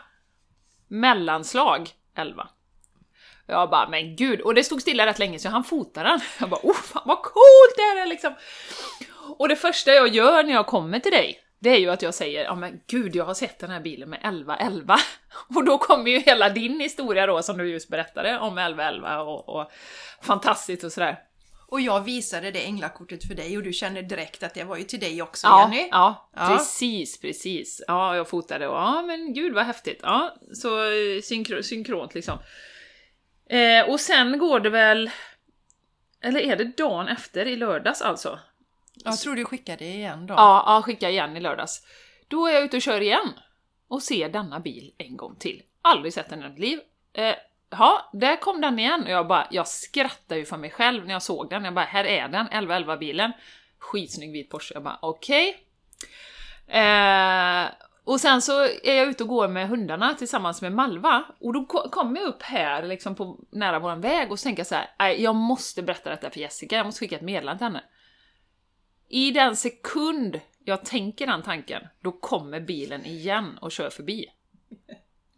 mellanslag 0.88 1.90
11. 2.18 2.48
Jag 3.48 3.70
bara, 3.70 3.90
men 3.90 4.16
gud, 4.16 4.42
och 4.42 4.56
det 4.56 4.64
stod 4.64 4.82
stilla 4.82 5.06
rätt 5.06 5.20
länge 5.20 5.40
så 5.40 5.50
han 5.50 5.64
fotade 5.64 6.10
den. 6.10 6.20
Jag 6.40 6.50
bara, 6.50 6.60
oh 6.64 6.76
fan 6.76 7.04
vad 7.06 7.22
coolt 7.22 7.76
det 7.76 7.82
här 7.82 8.02
är 8.02 8.06
liksom! 8.06 8.34
Och 9.38 9.50
det 9.50 9.56
första 9.56 9.92
jag 9.92 10.08
gör 10.08 10.44
när 10.44 10.54
jag 10.54 10.68
kommer 10.68 11.00
till 11.00 11.12
dig, 11.12 11.40
det 11.60 11.70
är 11.70 11.80
ju 11.80 11.90
att 11.90 12.02
jag 12.02 12.14
säger, 12.14 12.44
ja 12.44 12.56
men 12.56 12.82
gud, 12.88 13.16
jag 13.16 13.26
har 13.26 13.34
sett 13.34 13.60
den 13.60 13.72
här 13.72 13.80
bilen 13.80 14.10
med 14.10 14.20
1111. 14.20 14.98
Och 15.56 15.66
då 15.66 15.78
kommer 15.78 16.12
ju 16.12 16.20
hela 16.20 16.50
din 16.50 16.80
historia 16.80 17.26
då, 17.26 17.42
som 17.42 17.58
du 17.58 17.70
just 17.70 17.90
berättade, 17.90 18.40
om 18.40 18.58
1111 18.58 19.22
och, 19.22 19.50
och 19.50 19.72
fantastiskt 20.22 20.84
och 20.84 20.92
sådär. 20.92 21.20
Och 21.74 21.82
jag 21.82 22.02
visade 22.02 22.52
det 22.52 22.66
änglakortet 22.66 23.28
för 23.28 23.36
dig 23.36 23.58
och 23.58 23.64
du 23.64 23.74
kände 23.74 24.02
direkt 24.02 24.44
att 24.44 24.54
det 24.54 24.64
var 24.64 24.78
ju 24.78 24.84
till 24.84 25.00
dig 25.00 25.22
också 25.22 25.48
Ja, 25.48 25.62
Jenny. 25.72 25.88
ja, 25.92 26.30
Ja. 26.36 26.48
precis, 26.48 27.22
precis. 27.22 27.82
Ja, 27.88 28.16
jag 28.16 28.30
fotade 28.30 28.68
och 28.68 28.76
ja, 28.76 29.02
men 29.02 29.34
gud 29.34 29.54
vad 29.54 29.66
häftigt. 29.66 30.00
Ja, 30.04 30.36
så 30.54 30.84
eh, 30.84 31.22
synkro, 31.24 31.64
synkront 31.64 32.14
liksom. 32.16 32.40
Eh, 33.50 33.90
och 33.90 34.00
sen 34.00 34.38
går 34.38 34.60
det 34.60 34.70
väl, 34.70 35.10
eller 36.22 36.40
är 36.40 36.56
det 36.56 36.78
dagen 36.78 37.08
efter 37.08 37.46
i 37.46 37.56
lördags 37.56 38.02
alltså? 38.02 38.40
Jag 38.94 39.20
tror 39.20 39.36
du 39.36 39.46
skickade 39.46 39.86
igen 39.86 40.28
då. 40.28 40.34
Ja, 40.34 40.64
ja 40.68 40.82
skicka 40.82 41.10
igen 41.10 41.38
i 41.38 41.40
lördags. 41.40 41.82
Då 42.28 42.48
är 42.48 42.54
jag 42.54 42.64
ute 42.64 42.76
och 42.78 42.82
kör 42.82 43.02
igen 43.02 43.34
och 43.88 44.04
ser 44.04 44.30
denna 44.30 44.60
bil 44.60 44.94
en 44.98 45.18
gång 45.18 45.36
till. 45.36 45.62
Aldrig 45.82 46.14
sett 46.14 46.30
den 46.30 46.44
i 46.44 46.50
mitt 46.50 46.60
liv. 46.60 46.80
Eh, 47.14 47.36
ja, 47.80 48.10
där 48.14 48.36
kom 48.36 48.62
den 48.62 48.80
igen 48.80 49.04
och 49.04 49.10
jag 49.10 49.28
bara, 49.28 49.48
jag 49.52 49.68
skrattade 49.68 50.40
ju 50.40 50.46
för 50.46 50.58
mig 50.58 50.70
själv 50.70 51.06
när 51.06 51.14
jag 51.14 51.22
såg 51.22 51.50
den. 51.50 51.66
Jag 51.66 51.74
bara, 51.74 51.86
här 51.86 52.04
är 52.04 52.28
den, 52.28 52.46
1111 52.46 52.98
bilen. 52.98 53.32
Skitsnygg 53.80 54.32
vit 54.32 54.50
Porsche. 54.50 54.74
Jag 54.74 54.84
bara, 54.84 55.00
okej. 55.02 55.68
Eh, 56.68 57.66
och 58.04 58.20
sen 58.20 58.42
så 58.42 58.64
är 58.64 58.94
jag 58.94 59.08
ute 59.08 59.24
och 59.24 59.30
går 59.30 59.48
med 59.48 59.70
hundarna 59.70 60.14
tillsammans 60.14 60.62
med 60.62 60.72
Malva 60.72 61.24
och 61.40 61.54
då 61.54 61.66
kommer 61.66 62.20
jag 62.20 62.28
upp 62.28 62.42
här 62.42 62.84
liksom 62.84 63.16
på 63.16 63.40
nära 63.52 63.80
våran 63.80 64.02
väg 64.02 64.32
och 64.32 64.40
så 64.40 64.44
tänker 64.44 64.60
jag 64.60 64.68
så 64.68 64.76
här, 64.76 64.90
"Nej, 65.00 65.24
jag 65.24 65.36
måste 65.36 65.84
berätta 65.84 66.10
detta 66.10 66.30
för 66.30 66.40
Jessica, 66.40 66.76
jag 66.76 66.86
måste 66.86 67.00
skicka 67.00 67.16
ett 67.16 67.22
meddelande 67.22 67.58
till 67.58 67.66
henne. 67.66 67.84
I 69.10 69.32
den 69.32 69.56
sekund 69.56 70.40
jag 70.64 70.86
tänker 70.86 71.28
den 71.28 71.42
tanken, 71.42 71.88
då 72.02 72.12
kommer 72.12 72.60
bilen 72.60 73.06
igen 73.06 73.58
och 73.62 73.72
kör 73.72 73.90
förbi. 73.90 74.26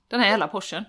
Den 0.08 0.20
här 0.20 0.30
jävla 0.30 0.48
Porschen. 0.48 0.86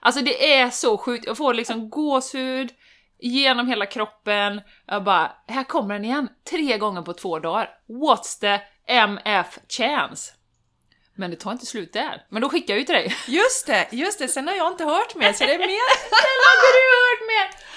Alltså 0.00 0.22
det 0.22 0.54
är 0.54 0.70
så 0.70 0.98
sjukt, 0.98 1.26
jag 1.26 1.36
får 1.36 1.54
liksom 1.54 1.90
gåshud 1.90 2.70
genom 3.18 3.68
hela 3.68 3.86
kroppen. 3.86 4.60
Jag 4.86 5.04
bara, 5.04 5.32
här 5.48 5.64
kommer 5.64 5.94
den 5.94 6.04
igen. 6.04 6.28
Tre 6.50 6.78
gånger 6.78 7.02
på 7.02 7.12
två 7.12 7.38
dagar. 7.38 7.70
What's 7.88 8.40
the 8.40 8.60
MF 8.86 9.58
chance? 9.68 10.32
Men 11.14 11.30
det 11.30 11.36
tar 11.36 11.52
inte 11.52 11.66
slut 11.66 11.92
där. 11.92 12.26
Men 12.28 12.42
då 12.42 12.48
skickar 12.48 12.74
jag 12.74 12.78
ju 12.78 12.84
till 12.84 12.94
dig. 12.94 13.16
Just 13.28 13.66
det, 13.66 13.88
just 13.92 14.18
det. 14.18 14.28
Sen 14.28 14.48
har 14.48 14.54
jag 14.54 14.72
inte 14.72 14.84
hört 14.84 15.14
mer 15.14 15.32
så 15.32 15.44
det 15.44 15.54
är 15.54 15.58
mer... 15.58 15.66
Den 16.10 16.40
hade 16.48 16.68
du 16.76 16.86
hört 17.00 17.26
mer! 17.28 17.70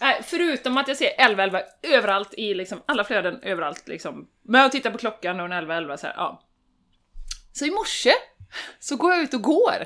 Nej, 0.00 0.22
förutom 0.24 0.78
att 0.78 0.88
jag 0.88 0.96
ser 0.96 1.10
11.11 1.18 1.60
överallt 1.82 2.34
i 2.34 2.54
liksom 2.54 2.82
alla 2.86 3.04
flöden 3.04 3.42
överallt 3.42 3.88
liksom. 3.88 4.28
Men 4.42 4.60
jag 4.60 4.72
tittar 4.72 4.90
på 4.90 4.98
klockan 4.98 5.40
och 5.40 5.46
en 5.46 5.52
11.11 5.52 5.96
så 5.96 6.06
här, 6.06 6.14
ja. 6.16 6.42
Så 7.52 7.64
i 7.64 7.70
morse 7.70 8.12
så 8.80 8.96
går 8.96 9.12
jag 9.12 9.22
ut 9.22 9.34
och 9.34 9.42
går. 9.42 9.84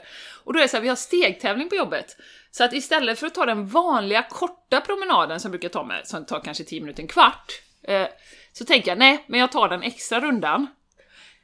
Och 0.48 0.54
då 0.54 0.58
är 0.58 0.62
det 0.62 0.68
så 0.68 0.76
här, 0.76 0.82
vi 0.82 0.88
har 0.88 0.96
stegtävling 0.96 1.68
på 1.68 1.74
jobbet. 1.74 2.16
Så 2.50 2.64
att 2.64 2.72
istället 2.72 3.18
för 3.18 3.26
att 3.26 3.34
ta 3.34 3.46
den 3.46 3.66
vanliga 3.66 4.22
korta 4.22 4.80
promenaden 4.80 5.40
som 5.40 5.50
brukar 5.50 5.68
ta 5.68 5.84
mig, 5.84 6.02
som 6.04 6.26
tar 6.26 6.40
kanske 6.40 6.64
10 6.64 6.80
minuter, 6.80 7.02
en 7.02 7.08
kvart, 7.08 7.52
eh, 7.82 8.06
så 8.52 8.64
tänker 8.64 8.90
jag 8.90 8.98
nej, 8.98 9.24
men 9.26 9.40
jag 9.40 9.52
tar 9.52 9.68
den 9.68 9.82
extra 9.82 10.20
rundan. 10.20 10.66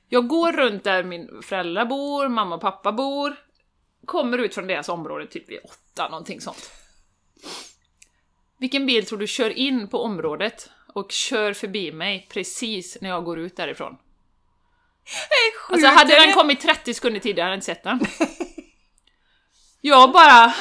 Jag 0.08 0.28
går 0.28 0.52
runt 0.52 0.84
där 0.84 1.04
min 1.04 1.42
föräldrar 1.42 1.84
bor, 1.84 2.28
mamma 2.28 2.54
och 2.54 2.60
pappa 2.60 2.92
bor, 2.92 3.36
kommer 4.06 4.38
ut 4.38 4.54
från 4.54 4.66
deras 4.66 4.88
område 4.88 5.26
typ 5.26 5.50
vid 5.50 5.58
åtta, 5.64 6.08
någonting 6.08 6.40
sånt. 6.40 6.70
Vilken 8.58 8.86
bil 8.86 9.06
tror 9.06 9.18
du 9.18 9.26
kör 9.26 9.50
in 9.50 9.88
på 9.88 10.02
området 10.02 10.70
och 10.94 11.12
kör 11.12 11.52
förbi 11.52 11.92
mig 11.92 12.28
precis 12.30 12.98
när 13.00 13.08
jag 13.08 13.24
går 13.24 13.38
ut 13.38 13.56
därifrån? 13.56 13.96
Alltså 15.68 15.86
hade 15.86 16.14
den 16.14 16.32
kommit 16.32 16.60
30 16.60 16.94
sekunder 16.94 17.20
tidigare 17.20 17.44
hade 17.44 17.52
jag 17.52 17.56
inte 17.56 17.66
sett 17.66 17.82
den. 17.82 18.00
Jag 19.86 20.12
bara... 20.12 20.54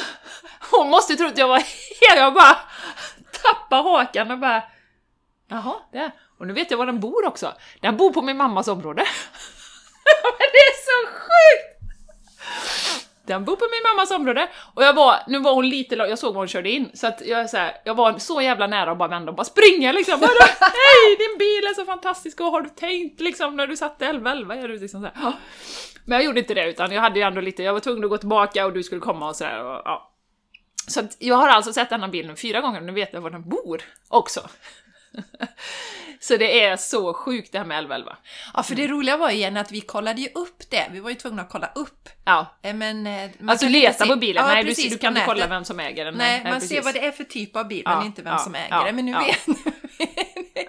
Hon 0.71 0.89
måste 0.89 1.15
tro 1.15 1.27
att 1.27 1.37
jag 1.37 1.47
var 1.47 1.57
hel, 2.01 2.17
jag 2.17 2.33
bara 2.33 2.57
tappade 3.31 3.83
hakan 3.83 4.31
och 4.31 4.39
bara... 4.39 4.63
Jaha, 5.47 5.75
det... 5.91 6.11
Och 6.39 6.47
nu 6.47 6.53
vet 6.53 6.71
jag 6.71 6.77
var 6.77 6.85
den 6.85 6.99
bor 6.99 7.27
också. 7.27 7.53
Den 7.81 7.97
bor 7.97 8.13
på 8.13 8.21
min 8.21 8.37
mammas 8.37 8.67
område. 8.67 9.01
Men 10.23 10.47
det 10.51 10.57
är 10.57 10.75
så 10.85 11.07
sjukt! 11.07 11.72
Den 13.27 13.45
bor 13.45 13.55
på 13.55 13.65
min 13.71 13.93
mammas 13.93 14.11
område, 14.11 14.49
och 14.73 14.83
jag 14.83 14.93
var, 14.93 15.15
nu 15.27 15.39
var 15.39 15.53
hon 15.53 15.69
lite 15.69 15.95
jag 15.95 16.19
såg 16.19 16.33
var 16.33 16.41
hon 16.41 16.47
körde 16.47 16.69
in, 16.69 16.91
så 16.93 17.07
att 17.07 17.21
jag, 17.25 17.49
så 17.49 17.57
här, 17.57 17.73
jag 17.83 17.95
var 17.95 18.19
så 18.19 18.41
jävla 18.41 18.67
nära 18.67 18.91
att 18.91 18.97
bara 18.97 19.09
vända 19.09 19.29
och 19.29 19.35
bara 19.35 19.43
springa 19.43 19.91
liksom. 19.91 20.19
Bara, 20.19 20.29
Hej, 20.59 21.15
din 21.17 21.37
bil 21.39 21.67
är 21.69 21.73
så 21.73 21.85
fantastisk 21.85 22.39
och 22.41 22.45
har 22.45 22.61
du 22.61 22.69
tänkt 22.69 23.21
liksom 23.21 23.55
när 23.55 23.67
du 23.67 23.77
satte 23.77 24.05
1111? 24.05 24.55
Är 24.55 24.67
du 24.67 24.79
liksom 24.79 25.01
så 25.01 25.21
här. 25.21 25.33
Men 26.05 26.15
jag 26.15 26.25
gjorde 26.25 26.39
inte 26.39 26.53
det, 26.53 26.69
utan 26.69 26.91
jag 26.91 27.01
hade 27.01 27.19
ju 27.19 27.25
ändå 27.25 27.41
lite, 27.41 27.63
jag 27.63 27.73
var 27.73 27.79
tvungen 27.79 28.03
att 28.03 28.09
gå 28.09 28.17
tillbaka 28.17 28.65
och 28.65 28.73
du 28.73 28.83
skulle 28.83 29.01
komma 29.01 29.29
och 29.29 29.35
sådär. 29.35 29.57
Ja. 29.59 30.09
Så 30.87 31.01
jag 31.19 31.35
har 31.35 31.49
alltså 31.49 31.73
sett 31.73 31.89
denna 31.89 32.07
bilen 32.07 32.35
fyra 32.35 32.61
gånger 32.61 32.79
och 32.79 32.85
nu 32.85 32.91
vet 32.91 33.13
jag 33.13 33.21
var 33.21 33.29
den 33.29 33.49
bor 33.49 33.81
också. 34.09 34.49
så 36.23 36.37
det 36.37 36.63
är 36.63 36.77
så 36.77 37.13
sjukt 37.13 37.51
det 37.51 37.57
här 37.57 37.65
med 37.65 37.75
1111. 37.77 38.17
Ja, 38.53 38.63
för 38.63 38.75
det 38.75 38.87
roliga 38.87 39.17
var 39.17 39.29
igen 39.29 39.57
att 39.57 39.71
vi 39.71 39.81
kollade 39.81 40.21
ju 40.21 40.27
upp 40.35 40.69
det. 40.69 40.87
Vi 40.91 40.99
var 40.99 41.09
ju 41.09 41.15
tvungna 41.15 41.41
att 41.41 41.49
kolla 41.49 41.69
upp. 41.75 42.09
Ja, 42.25 42.45
Eh, 42.61 42.73
Men, 42.73 43.07
eh, 43.07 43.29
alltså 43.47 43.67
leta 43.67 44.03
se- 44.05 44.09
på 44.09 44.15
bilen, 44.15 44.43
Ja, 44.47 44.53
nej 44.53 44.63
du, 44.63 44.69
precis, 44.69 44.91
du 44.91 44.97
på 44.97 45.01
kan 45.01 45.13
inte 45.13 45.25
kolla 45.25 45.47
vem 45.47 45.65
som 45.65 45.79
äger 45.79 46.05
den. 46.05 46.13
Nej, 46.13 46.41
man 46.43 46.53
precis. 46.53 46.69
ser 46.69 46.81
vad 46.81 46.93
det 46.93 47.05
är 47.05 47.11
för 47.11 47.23
typ 47.23 47.55
av 47.55 47.67
bil, 47.67 47.81
Ja, 47.85 47.95
men 47.97 48.05
inte 48.05 48.21
vem 48.21 48.33
ja, 48.33 48.39
som 48.39 48.55
äger 48.55 48.83
det. 48.85 48.91
Men 48.91 49.05
nu 49.05 49.13
vet 49.13 49.47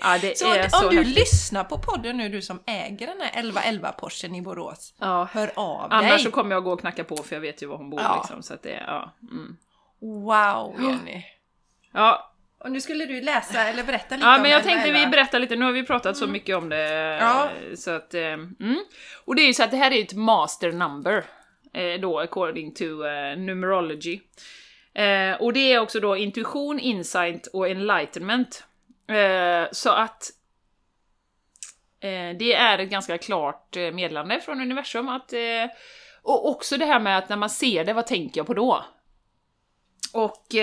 Ja, 0.00 0.18
det 0.20 0.38
Så 0.38 0.52
är 0.54 0.64
om 0.64 0.70
så 0.70 0.88
du 0.90 0.96
häftigt. 0.96 1.16
lyssnar 1.16 1.64
på 1.64 1.78
podden 1.78 2.16
nu, 2.16 2.28
du 2.28 2.42
som 2.42 2.60
äger 2.66 3.06
den 3.06 3.20
här 3.20 3.28
1111 3.28 3.92
Porschen 3.92 4.34
i 4.34 4.42
Borås, 4.42 4.94
Ja. 5.00 5.28
hör 5.32 5.50
av 5.56 5.92
Annars 5.92 6.10
dig. 6.10 6.18
så 6.18 6.30
kommer 6.30 6.54
jag 6.54 6.64
gå 6.64 6.72
och 6.72 6.80
knacka 6.80 7.04
på 7.04 7.16
för 7.16 7.36
jag 7.36 7.40
vet 7.40 7.62
ju 7.62 7.66
var 7.66 7.76
hon 7.76 7.90
bor 7.90 8.00
Ja. 8.00 8.16
liksom, 8.22 8.42
så 8.42 8.54
att 8.54 8.62
det 8.62 8.82
ja. 8.86 9.14
Mm. 9.30 9.56
Wow, 10.00 10.74
Jenny. 10.82 11.22
Ja, 11.92 12.33
Och 12.64 12.72
nu 12.72 12.80
skulle 12.80 13.06
du 13.06 13.20
läsa 13.20 13.62
eller 13.62 13.84
berätta 13.84 14.14
lite 14.14 14.26
ja 14.26 14.36
om 14.36 14.42
men 14.42 14.50
jag 14.50 14.60
1111. 14.60 14.82
tänkte 14.82 15.06
vi 15.06 15.10
berättar 15.10 15.38
lite, 15.38 15.56
nu 15.56 15.64
har 15.64 15.72
vi 15.72 15.82
pratat 15.82 16.16
så 16.16 16.26
mycket 16.26 16.56
om 16.56 16.68
det. 16.68 16.90
Ja. 17.20 17.50
Så 17.76 17.90
att, 17.90 18.14
eh, 18.14 18.22
mm. 18.22 18.84
Och 19.24 19.34
det 19.34 19.42
är 19.42 19.46
ju 19.46 19.54
så 19.54 19.62
att 19.62 19.70
det 19.70 19.76
här 19.76 19.90
är 19.90 20.02
ett 20.02 20.14
master 20.14 20.72
number, 20.72 21.24
eh, 21.72 22.00
då 22.00 22.18
according 22.18 22.74
to 22.74 22.84
eh, 22.84 23.36
numerology. 23.36 24.20
Och 25.40 25.52
det 25.52 25.72
är 25.72 25.78
också 25.78 26.00
då 26.00 26.16
intuition, 26.16 26.80
insight 26.80 27.46
och 27.46 27.68
enlightenment. 27.68 28.64
Så 29.70 29.90
att 29.90 30.30
det 32.38 32.54
är 32.54 32.78
ett 32.78 32.90
ganska 32.90 33.18
klart 33.18 33.76
meddelande 33.76 34.40
från 34.40 34.60
universum 34.60 35.08
att 35.08 35.32
och 36.22 36.50
också 36.50 36.76
det 36.76 36.86
här 36.86 37.00
med 37.00 37.18
att 37.18 37.28
när 37.28 37.36
man 37.36 37.50
ser 37.50 37.84
det, 37.84 37.92
vad 37.92 38.06
tänker 38.06 38.40
jag 38.40 38.46
på 38.46 38.54
då? 38.54 38.84
Och 40.12 40.54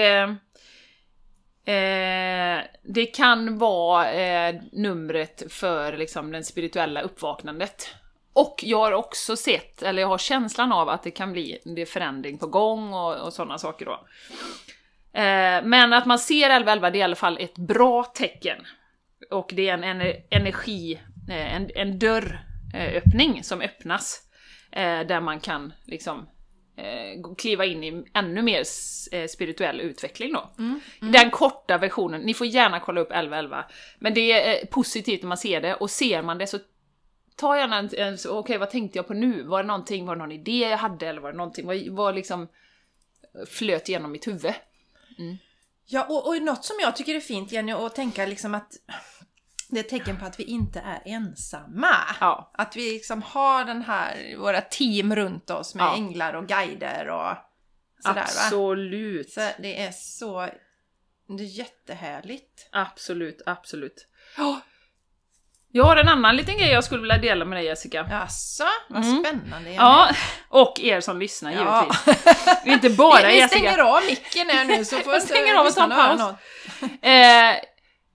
eh, 1.65 2.65
det 2.83 3.05
kan 3.05 3.57
vara 3.57 4.11
eh, 4.11 4.55
numret 4.71 5.53
för 5.53 5.97
liksom, 5.97 6.31
det 6.31 6.43
spirituella 6.43 7.01
uppvaknandet. 7.01 7.95
Och 8.33 8.59
jag 8.63 8.77
har 8.77 8.91
också 8.91 9.35
sett, 9.35 9.81
eller 9.81 10.01
jag 10.01 10.09
har 10.09 10.17
känslan 10.17 10.71
av 10.71 10.89
att 10.89 11.03
det 11.03 11.11
kan 11.11 11.31
bli 11.31 11.57
det 11.75 11.85
förändring 11.85 12.37
på 12.37 12.47
gång 12.47 12.93
och, 12.93 13.15
och 13.15 13.33
sådana 13.33 13.57
saker 13.57 13.85
då. 13.85 14.05
Eh, 15.19 15.63
men 15.63 15.93
att 15.93 16.05
man 16.05 16.19
ser 16.19 16.45
1111 16.45 16.89
det 16.89 16.97
är 16.97 16.99
i 16.99 17.03
alla 17.03 17.15
fall 17.15 17.37
ett 17.41 17.57
bra 17.57 18.03
tecken. 18.03 18.57
Och 19.31 19.51
det 19.53 19.69
är 19.69 19.73
en 19.73 20.01
energi, 20.29 21.01
eh, 21.29 21.55
en, 21.55 21.69
en 21.75 21.99
dörröppning 21.99 23.43
som 23.43 23.61
öppnas. 23.61 24.21
Eh, 24.71 24.99
där 24.99 25.21
man 25.21 25.39
kan 25.39 25.73
liksom 25.85 26.27
kliva 27.37 27.65
in 27.65 27.83
i 27.83 28.03
ännu 28.13 28.41
mer 28.41 28.63
eh, 29.11 29.27
spirituell 29.27 29.81
utveckling 29.81 30.33
då. 30.33 30.49
Den 30.99 31.31
korta 31.31 31.77
versionen, 31.77 32.21
ni 32.21 32.33
får 32.33 32.47
gärna 32.47 32.79
kolla 32.79 33.01
upp 33.01 33.11
1111, 33.11 33.65
men 33.99 34.13
det 34.13 34.31
är 34.31 34.61
eh, 34.61 34.67
positivt 34.67 35.21
när 35.21 35.27
man 35.27 35.37
ser 35.37 35.61
det, 35.61 35.75
och 35.75 35.89
ser 35.89 36.21
man 36.21 36.37
det 36.37 36.47
så 36.47 36.59
ta 37.35 37.57
gärna 37.57 37.77
en, 37.77 37.89
en 37.97 38.17
okej 38.29 38.57
vad 38.57 38.69
tänkte 38.69 38.97
jag 38.97 39.07
på 39.07 39.13
nu? 39.13 39.43
Var 39.43 39.63
det 39.63 39.67
någonting, 39.67 40.05
var 40.05 40.15
det 40.15 40.19
någon 40.19 40.31
idé 40.31 40.59
jag 40.59 40.77
hade, 40.77 41.07
eller 41.07 41.21
var 41.21 41.31
det 41.31 41.37
någonting, 41.37 41.67
vad, 41.67 41.87
vad 41.87 42.15
liksom 42.15 42.47
flöt 43.47 43.89
genom 43.89 44.11
mitt 44.11 44.27
huvud? 44.27 44.53
Ja, 45.85 46.05
och, 46.09 46.27
och 46.27 46.41
något 46.41 46.65
som 46.65 46.75
jag 46.81 46.95
tycker 46.95 47.15
är 47.15 47.19
fint 47.19 47.51
Jenny, 47.51 47.71
att 47.71 47.95
tänka 47.95 48.25
liksom 48.25 48.55
att 48.55 48.71
det 49.71 49.79
är 49.79 49.83
ett 49.83 49.89
tecken 49.89 50.17
på 50.19 50.25
att 50.25 50.39
vi 50.39 50.43
inte 50.43 50.79
är 50.79 51.01
ensamma. 51.13 51.95
Ja. 52.19 52.51
Att 52.53 52.75
vi 52.75 52.93
liksom 52.93 53.21
har 53.21 53.65
den 53.65 53.81
här, 53.81 54.37
våra 54.37 54.61
team 54.61 55.15
runt 55.15 55.49
oss 55.49 55.75
med 55.75 55.85
Ja. 55.85 55.95
änglar 55.95 56.33
och 56.33 56.47
guider 56.47 57.07
och 57.09 57.33
sådär 58.03 58.15
va. 58.15 58.21
Absolut. 58.21 59.31
Så 59.31 59.39
det 59.59 59.81
är 59.83 59.91
så, 59.91 60.41
det 61.37 61.43
är 61.43 61.57
jättehärligt. 61.57 62.67
Absolut, 62.71 63.41
absolut. 63.45 64.07
Ja. 64.37 64.61
Jag 65.73 65.83
har 65.83 65.97
en 65.97 66.07
annan 66.09 66.35
liten 66.35 66.57
grej 66.57 66.69
jag 66.71 66.83
skulle 66.83 67.01
vilja 67.01 67.17
dela 67.17 67.45
med 67.45 67.57
dig 67.57 67.65
Jessica. 67.65 68.07
Jaså, 68.11 68.63
vad 68.89 69.03
Mm. 69.05 69.23
spännande. 69.23 69.71
Ja, 69.73 70.09
och 70.49 70.79
er 70.79 71.01
som 71.01 71.19
lyssnar 71.19 71.51
Ja. 71.51 71.87
givetvis. 72.05 72.65
Inte 72.65 72.89
bara 72.89 73.21
vi, 73.27 73.27
vi 73.27 73.37
Jessica. 73.37 73.59
stänger 73.59 73.77
av 73.79 74.01
micken 74.05 74.49
här 74.49 74.65
nu 74.65 74.85
så 74.85 74.97
får 75.03 75.13
Jag 75.13 75.21
stänger 75.23 75.55
av 75.55 75.65
och 75.65 75.73
tar 75.75 75.83
en 75.83 75.89
paus. 75.89 76.21
Eh, 77.01 77.55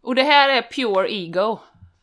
och 0.07 0.15
det 0.15 0.23
här 0.23 0.49
är 0.49 0.63
pure 0.63 1.13
ego 1.13 1.59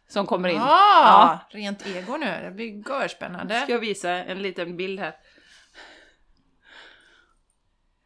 som 0.10 0.26
kommer 0.28 0.50
in. 0.50 0.56
Ja, 0.56 1.40
rent 1.50 1.88
ego 1.88 2.18
nu. 2.18 2.40
Det 2.44 2.52
blir 2.52 2.90
görspännande. 2.90 3.62
Ska 3.62 3.72
jag 3.72 3.80
visa 3.80 4.10
en 4.12 4.42
liten 4.42 4.78
bild 4.78 5.00
här. 5.00 5.16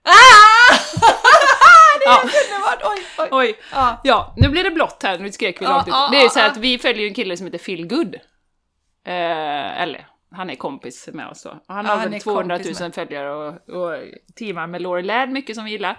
Ah! 0.03 0.77
det 1.99 2.05
är 2.05 2.09
Ja. 2.09 2.21
underbart! 2.21 2.81
Oj, 2.83 3.03
oj. 3.19 3.27
Oj! 3.31 3.59
Ja. 3.71 4.01
Ja, 4.03 4.33
nu 4.37 4.49
blir 4.49 4.63
det 4.63 4.71
blått 4.71 5.03
här, 5.03 5.19
nu 5.19 5.31
skrek 5.31 5.61
vi 5.61 5.65
Ja, 5.65 5.71
långt 5.71 5.87
ut. 5.87 5.93
ja, 5.93 6.09
Det 6.11 6.17
är 6.17 6.23
ju 6.23 6.29
så 6.29 6.39
här 6.39 6.49
att 6.49 6.57
vi 6.57 6.77
följer 6.77 7.07
en 7.07 7.13
kille 7.13 7.37
som 7.37 7.45
heter 7.45 7.57
Phil 7.59 7.87
Good. 7.87 8.15
Eh, 9.05 9.81
eller, 9.81 10.07
han 10.31 10.49
är 10.49 10.55
kompis 10.55 11.09
med 11.13 11.27
oss 11.27 11.43
då. 11.43 11.59
Han 11.67 11.85
har 11.85 11.97
väl 11.97 12.21
200 12.21 12.57
kompis 12.57 12.79
000 12.79 12.91
följare 12.91 13.31
och, 13.33 13.69
och 13.69 14.03
teamar 14.35 14.67
med 14.67 14.81
Laurie 14.81 15.05
Ladd, 15.05 15.29
mycket 15.29 15.55
som 15.55 15.65
vi 15.65 15.71
gillar. 15.71 15.91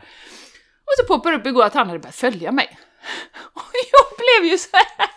Och 0.85 0.93
så 0.99 1.15
poppar 1.15 1.33
upp 1.33 1.47
igår 1.47 1.65
att 1.65 1.75
han 1.75 1.87
hade 1.87 1.99
börjat 1.99 2.15
följa 2.15 2.53
mig. 2.53 2.79
Och 3.53 3.73
jag 3.93 4.07
blev 4.19 4.53
ju 4.53 4.59
så 4.59 4.77
här. 4.77 5.11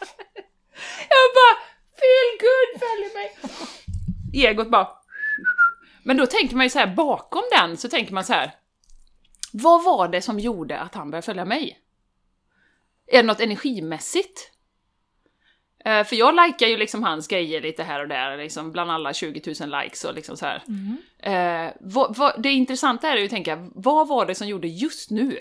Jag 1.09 1.27
bara, 1.35 1.55
Phil 1.99 2.39
Good 2.39 2.79
följer 2.79 3.13
mig! 3.13 3.37
Egot 4.33 4.69
bara... 4.69 4.87
Men 6.03 6.17
då 6.17 6.25
tänker 6.25 6.55
man 6.55 6.65
ju 6.65 6.69
så 6.69 6.79
här, 6.79 6.95
bakom 6.95 7.43
den 7.51 7.77
så 7.77 7.89
tänker 7.89 8.13
man 8.13 8.23
så 8.23 8.33
här. 8.33 8.51
Vad 9.53 9.83
var 9.83 10.07
det 10.07 10.21
som 10.21 10.39
gjorde 10.39 10.79
att 10.79 10.95
han 10.95 11.11
började 11.11 11.25
följa 11.25 11.45
mig? 11.45 11.79
Är 13.07 13.17
det 13.17 13.27
något 13.27 13.39
energimässigt? 13.39 14.51
Eh, 15.85 16.03
för 16.03 16.15
jag 16.15 16.35
likar 16.35 16.67
ju 16.67 16.77
liksom 16.77 17.03
hans 17.03 17.27
grejer 17.27 17.61
lite 17.61 17.83
här 17.83 18.01
och 18.01 18.07
där, 18.07 18.37
liksom 18.37 18.71
bland 18.71 18.91
alla 18.91 19.13
20 19.13 19.53
000 19.59 19.81
likes 19.81 20.03
och 20.03 20.13
liksom 20.13 20.37
så 20.37 20.45
här. 20.45 20.63
Eh, 21.19 21.71
vad, 21.79 22.17
vad, 22.17 22.41
det 22.41 22.51
intressanta 22.51 23.09
är 23.09 23.17
ju 23.17 23.25
att 23.25 23.29
tänka, 23.29 23.69
vad 23.75 24.07
var 24.07 24.25
det 24.25 24.35
som 24.35 24.47
gjorde 24.47 24.67
just 24.67 25.11
nu 25.11 25.39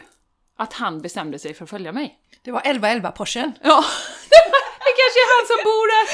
att 0.62 0.72
han 0.72 1.00
bestämde 1.00 1.38
sig 1.38 1.54
för 1.54 1.64
att 1.64 1.70
följa 1.70 1.92
mig? 1.92 2.18
Det 2.44 2.50
var 2.52 2.60
1111 2.60 3.10
Porschen. 3.10 3.52
Ja, 3.62 3.76
det 4.84 4.92
kanske 5.00 5.20
är 5.20 5.38
han 5.38 5.46
som 5.46 5.56
bor 5.64 5.86
där! 5.90 6.06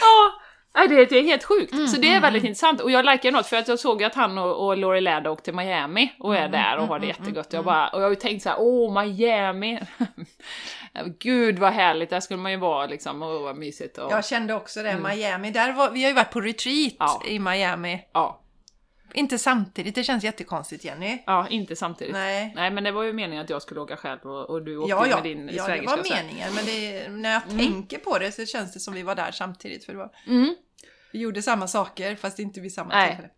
ja, 0.74 0.86
det, 0.88 1.04
det 1.04 1.18
är 1.18 1.22
helt 1.22 1.44
sjukt. 1.44 1.90
så 1.90 2.00
det 2.00 2.14
är 2.14 2.20
väldigt 2.20 2.44
intressant. 2.44 2.80
Och 2.80 2.90
jag 2.90 3.04
likar 3.04 3.32
något 3.32 3.46
för 3.46 3.56
att 3.56 3.68
jag 3.68 3.78
såg 3.78 4.04
att 4.04 4.14
han 4.14 4.38
och, 4.38 4.66
och 4.66 4.76
Laurie 4.76 5.00
Ladd 5.00 5.26
åkte 5.26 5.44
till 5.44 5.54
Miami 5.54 6.12
och 6.18 6.36
är 6.36 6.48
där 6.48 6.76
och 6.78 6.86
har 6.86 6.98
det 6.98 7.06
jättegott. 7.06 7.52
Jag 7.52 7.64
bara, 7.64 7.88
och 7.88 7.98
jag 8.00 8.04
har 8.04 8.10
ju 8.10 8.16
tänkt 8.16 8.42
så 8.42 8.48
här: 8.48 8.56
åh 8.60 9.02
Miami! 9.02 9.80
Gud 11.20 11.58
vad 11.58 11.72
härligt, 11.72 12.10
där 12.10 12.20
skulle 12.20 12.40
man 12.40 12.52
ju 12.52 12.58
vara 12.58 12.86
liksom, 12.86 13.22
och 13.22 13.40
vad 13.40 13.56
mysigt. 13.56 13.98
Och, 13.98 14.12
Jag 14.12 14.24
kände 14.24 14.54
också 14.54 14.82
det, 14.82 14.96
Miami. 14.98 15.50
Där 15.50 15.72
var, 15.72 15.90
vi 15.90 16.02
har 16.02 16.08
ju 16.08 16.14
varit 16.14 16.30
på 16.32 16.40
retreat 16.40 16.94
Ja. 16.98 17.22
i 17.26 17.38
Miami. 17.38 18.00
ja, 18.12 18.40
Inte 19.14 19.38
samtidigt, 19.38 19.94
det 19.94 20.04
känns 20.04 20.24
jättekonstigt 20.24 20.84
Jenny. 20.84 21.18
ja, 21.26 21.48
inte 21.48 21.76
samtidigt. 21.76 22.12
Nej. 22.12 22.52
Nej, 22.56 22.70
men 22.70 22.84
det 22.84 22.90
var 22.92 23.02
ju 23.02 23.12
meningen 23.12 23.44
att 23.44 23.50
jag 23.50 23.62
skulle 23.62 23.80
åka 23.80 23.96
själv 23.96 24.20
och, 24.22 24.50
och 24.50 24.62
du 24.64 24.76
åkte 24.76 24.90
Ja, 24.90 25.06
ja, 25.06 25.14
med 25.16 25.24
din 25.24 25.46
ja 25.48 25.52
det 25.52 25.58
svägerska. 25.58 25.96
var 25.96 26.04
så 26.04 26.14
här. 26.14 26.22
meningen. 26.24 26.54
Men 26.54 26.64
det, 26.66 27.08
när 27.08 27.32
jag 27.32 27.48
tänker 27.58 27.98
på 27.98 28.18
det 28.18 28.32
så 28.32 28.46
känns 28.46 28.72
det 28.74 28.80
som 28.80 28.94
vi 28.94 29.02
var 29.02 29.14
där 29.14 29.30
samtidigt. 29.30 29.84
För 29.84 29.92
det 29.92 29.98
var, 29.98 30.10
Mm. 30.26 30.54
vi 31.12 31.18
gjorde 31.18 31.42
samma 31.42 31.68
saker 31.68 32.16
fast 32.16 32.38
inte 32.38 32.60
vid 32.60 32.72
samma 32.72 32.88
Nej. 32.94 33.08
tillfälle. 33.08 33.28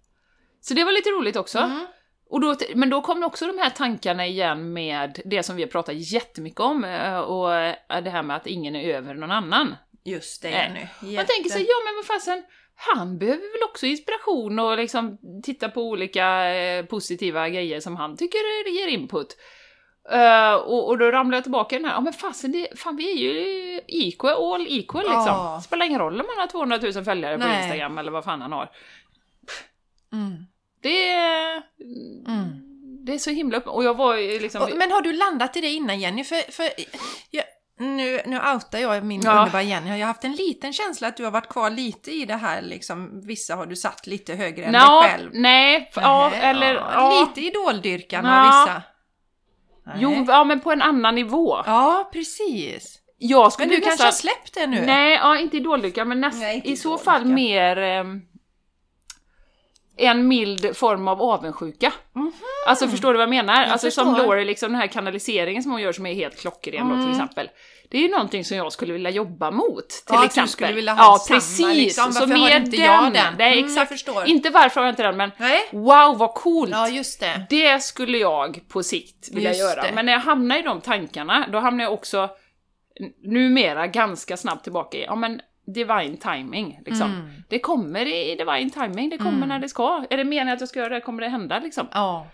Så 0.61 0.75
det 0.75 0.85
var 0.85 0.93
lite 0.93 1.09
roligt 1.11 1.37
också. 1.37 1.59
Mm. 1.59 1.87
Och 2.31 2.41
då, 2.41 2.57
men 2.75 2.91
då 2.91 3.01
kom 3.03 3.25
också 3.25 3.47
de 3.47 3.59
här 3.59 3.71
tankarna 3.71 4.27
igen 4.27 4.73
med 4.73 5.21
det 5.25 5.43
som 5.43 5.57
vi 5.57 5.63
har 5.63 5.71
pratat 5.71 5.95
jättemycket 5.95 6.61
om, 6.61 6.85
eh, 6.85 7.19
och 7.19 7.55
eh, 7.55 7.75
det 8.05 8.11
här 8.11 8.23
med 8.23 8.37
att 8.37 8.47
ingen 8.47 8.77
är 8.77 8.95
över 8.95 9.15
någon 9.15 9.31
annan. 9.31 9.75
Just 10.05 10.43
det 10.43 10.51
Nej. 10.51 10.91
Jenny. 11.03 11.17
Man 11.17 11.27
tänker 11.27 11.51
sig, 11.51 11.63
ja 11.63 11.75
men 11.85 11.95
vad 11.97 12.07
fasen, 12.07 12.43
han 12.81 13.19
behöver 13.19 13.53
väl 13.53 13.69
också 13.71 13.87
inspiration 13.87 14.59
och 14.59 14.77
liksom 14.77 15.19
titta 15.43 15.69
på 15.69 15.83
olika 15.83 16.55
eh, 16.55 16.85
positiva 16.85 17.49
grejer 17.49 17.81
som 17.81 17.97
han 17.97 18.17
tycker 18.17 18.69
ger 18.71 18.89
input. 18.89 19.37
Eh, 20.11 20.55
och, 20.55 20.89
och 20.89 20.99
då 20.99 21.11
ramlar 21.11 21.37
jag 21.37 21.43
tillbaka 21.43 21.77
i 21.77 21.79
den 21.79 21.89
här, 21.89 21.95
ja 21.95 22.01
men 22.01 22.13
fasen, 22.13 22.53
det, 22.53 22.79
fan 22.79 22.97
vi 22.97 23.13
är 23.13 23.17
ju 23.17 23.81
equal, 23.87 24.55
all 24.55 24.67
equal 24.69 25.03
liksom. 25.03 25.27
Ja. 25.27 25.61
Spelar 25.65 25.87
ingen 25.87 26.01
roll 26.01 26.21
om 26.21 26.27
man 26.27 26.39
har 26.39 26.47
200 26.47 26.79
000 26.83 27.05
följare 27.05 27.39
på 27.39 27.47
Nej. 27.47 27.63
Instagram 27.63 27.99
eller 27.99 28.13
vad 28.13 28.25
fan 28.25 28.41
han 28.41 28.53
har. 28.53 28.71
Mm. 30.13 30.47
Det 30.83 31.09
är... 31.09 31.63
Mm. 32.27 32.67
Det 33.03 33.15
är 33.15 33.19
så 33.19 33.31
himla 33.31 33.59
upp... 33.59 33.67
Och 33.67 33.85
jag 33.85 33.97
var 33.97 34.41
liksom... 34.41 34.63
Och, 34.63 34.71
men 34.77 34.91
har 34.91 35.01
du 35.01 35.13
landat 35.13 35.57
i 35.57 35.61
det 35.61 35.69
innan 35.69 36.01
Jenny? 36.01 36.25
För, 36.25 36.53
för 36.53 36.65
jag, 37.31 37.45
nu, 37.81 38.21
nu 38.27 38.37
outar 38.55 38.79
jag 38.79 39.05
min 39.05 39.21
Ja. 39.25 39.39
underbara 39.39 39.63
Jenny. 39.63 39.91
Jag 39.91 39.99
har 39.99 40.07
haft 40.07 40.25
en 40.25 40.33
liten 40.33 40.73
känsla 40.73 41.09
att 41.09 41.17
du 41.17 41.25
har 41.25 41.31
varit 41.31 41.49
kvar 41.49 41.71
lite 41.71 42.11
i 42.11 42.25
det 42.25 42.35
här 42.37 42.63
liksom. 42.63 43.21
Vissa 43.27 43.55
har 43.57 43.67
du 43.67 43.77
satt 43.77 44.07
lite 44.07 44.35
högre 44.35 44.65
än 44.65 44.73
Nå, 44.73 45.01
dig 45.03 45.11
själv. 45.11 45.31
nej, 45.33 45.89
f- 45.91 45.99
ja, 46.03 46.31
eller... 46.35 46.75
Ja, 46.75 47.27
Lite 47.37 47.47
idoldyrkan 47.47 48.27
av 48.27 48.43
vissa. 48.47 48.83
Nej. 49.87 49.97
jo, 50.01 50.25
ja, 50.29 50.45
men 50.45 50.61
på 50.61 50.73
en 50.73 50.83
annan 50.83 51.15
nivå. 51.15 51.63
Ja, 51.67 52.11
precis. 52.13 52.97
Jag 53.19 53.53
skulle 53.53 53.67
Men 53.69 53.81
du 53.81 53.87
nästan... 53.87 53.91
kanske 53.91 54.07
har 54.07 54.13
släppt 54.35 54.55
det 54.55 54.67
nu? 54.67 54.81
Nej, 54.87 55.15
ja, 55.23 55.39
inte 55.39 55.57
idoldyrkan, 55.57 56.09
men 56.09 56.21
näst, 56.21 56.41
Nej, 56.41 56.57
inte 56.57 56.69
i 56.69 56.77
så 56.77 56.89
idoldyrkan. 56.89 57.15
fall 57.15 57.25
mer... 57.25 57.77
ehm, 57.77 58.21
en 60.07 60.29
mild 60.29 60.77
form 60.77 61.09
av 61.09 61.23
avundsjuka. 61.23 61.93
Alltså 62.67 62.89
förstår 62.89 63.13
du 63.13 63.17
vad 63.17 63.23
jag 63.23 63.31
menar? 63.31 63.65
alltså 63.65 63.91
som 63.91 64.07
Mhm. 64.07 64.15
förstår. 64.15 64.29
Laurie, 64.29 64.45
liksom 64.45 64.73
den 64.73 64.81
här 64.81 64.87
kanaliseringen 64.89 65.63
som 65.63 65.73
hon 65.73 65.83
gör 65.83 65.93
som 65.93 66.07
är 66.07 66.15
helt 66.15 66.41
klockren 66.41 66.89
då 66.89 67.03
till 67.03 67.11
exempel. 67.11 67.49
Det 67.91 67.99
är 67.99 68.03
ju 68.03 68.09
någonting 68.09 68.45
som 68.45 68.57
jag 68.57 68.73
skulle 68.73 68.93
vilja 68.93 69.11
jobba 69.11 69.51
mot, 69.51 69.89
till 69.89 70.03
Ja, 70.09 70.15
att 70.15 70.21
du 70.21 70.27
exempel. 70.27 70.49
skulle 70.49 70.73
vilja 70.73 70.93
ha 70.93 71.05
ja, 71.05 71.19
samma, 71.19 71.37
precis. 71.41 71.67
liksom. 71.77 72.13
Så 72.13 72.21
Varför 72.21 72.35
har 72.37 72.57
inte 72.57 72.77
jag 72.77 73.03
den? 73.05 73.13
Nej, 73.13 73.53
Mm, 73.53 73.59
jag 73.59 73.59
exakt. 73.71 73.89
förstår. 73.93 74.29
Inte 74.29 74.51
varför 74.51 74.81
har 74.81 74.87
jag 74.87 74.93
inte 74.93 75.03
den, 75.03 75.17
men 75.17 75.31
Nej? 75.37 75.61
wow 75.71 76.19
vad 76.19 76.35
coolt! 76.35 76.71
Ja, 76.71 76.89
just 76.89 77.21
det. 77.21 77.47
Det 77.51 77.83
skulle 77.83 78.19
jag 78.19 78.61
på 78.69 78.83
sikt 78.83 79.29
vilja 79.33 79.51
Just 79.51 79.61
göra. 79.61 79.83
det. 79.83 79.93
Men 79.95 80.07
när 80.07 80.13
jag 80.13 80.21
hamnar 80.21 80.59
i 80.59 80.63
de 80.63 80.81
tankarna, 80.81 81.47
då 81.53 81.59
hamnar 81.59 81.85
jag 81.85 81.93
också 81.93 82.29
numera 83.23 83.87
ganska 83.87 84.37
snabbt 84.37 84.63
tillbaka 84.65 84.99
i, 84.99 85.05
ja 85.05 85.15
men 85.15 85.41
divine 85.73 86.17
timing 86.17 86.81
liksom. 86.87 87.15
Mm. 87.15 87.31
Det 87.49 87.59
kommer 87.59 88.07
i 88.07 88.37
divine 88.37 88.71
timing, 88.71 89.11
det 89.11 89.19
kommer 89.19 89.47
när 89.47 89.59
det 89.59 89.69
ska. 89.69 90.05
Är 90.11 90.17
det 90.17 90.25
meningen 90.25 90.55
att 90.55 90.61
jag 90.61 90.69
ska 90.69 90.79
göra 90.79 90.95
det, 90.95 91.01
kommer 91.01 91.23
det 91.23 91.29
hända 91.29 91.59
liksom. 91.59 91.89
Ja. 91.93 92.27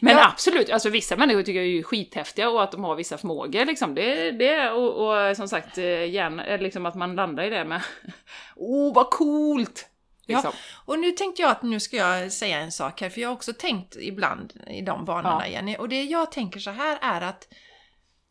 Men 0.00 0.16
Ja. 0.16 0.28
absolut, 0.28 0.70
alltså 0.70 0.88
vissa 0.90 1.16
människor 1.16 1.42
tycker 1.42 1.62
jag 1.62 1.78
är 1.78 1.82
skithäftiga 1.82 2.50
och 2.50 2.62
att 2.62 2.72
de 2.72 2.84
har 2.84 2.94
vissa 2.94 3.18
förmågor 3.18 3.64
liksom. 3.64 3.94
Det, 3.94 4.30
det 4.30 4.70
och, 4.70 5.08
och 5.08 5.36
som 5.36 5.48
sagt, 5.48 5.78
eh, 5.78 6.10
gärna, 6.10 6.46
eh, 6.46 6.60
liksom 6.60 6.86
att 6.86 6.94
man 6.94 7.14
landar 7.14 7.44
i 7.44 7.50
det 7.50 7.64
med 7.64 7.82
oh 8.56 8.94
vad 8.94 9.10
coolt! 9.10 9.88
Liksom. 10.26 10.52
Och 10.84 10.98
nu 10.98 11.10
tänkte 11.10 11.42
jag 11.42 11.50
att 11.50 11.62
nu 11.62 11.80
ska 11.80 11.96
jag 11.96 12.32
säga 12.32 12.58
en 12.58 12.72
sak 12.72 13.00
här, 13.00 13.10
för 13.10 13.20
jag 13.20 13.28
har 13.28 13.34
också 13.34 13.52
tänkt 13.52 13.96
ibland 14.00 14.52
i 14.66 14.80
de 14.80 15.04
banorna, 15.04 15.42
Ja. 15.46 15.52
Jenny. 15.52 15.76
Och 15.76 15.88
det 15.88 16.02
jag 16.02 16.32
tänker 16.32 16.60
så 16.60 16.70
här 16.70 16.98
är 17.02 17.20
att 17.20 17.48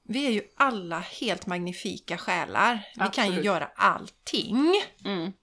vi 0.07 0.27
är 0.27 0.31
ju 0.31 0.41
alla 0.55 0.99
helt 0.99 1.45
magnifika 1.45 2.17
själar. 2.17 2.87
Vi 2.93 2.99
kan 2.99 3.25
ju 3.25 3.31
Absolut. 3.31 3.45
göra 3.45 3.69
allting. 3.75 4.73
Mm. 5.05 5.33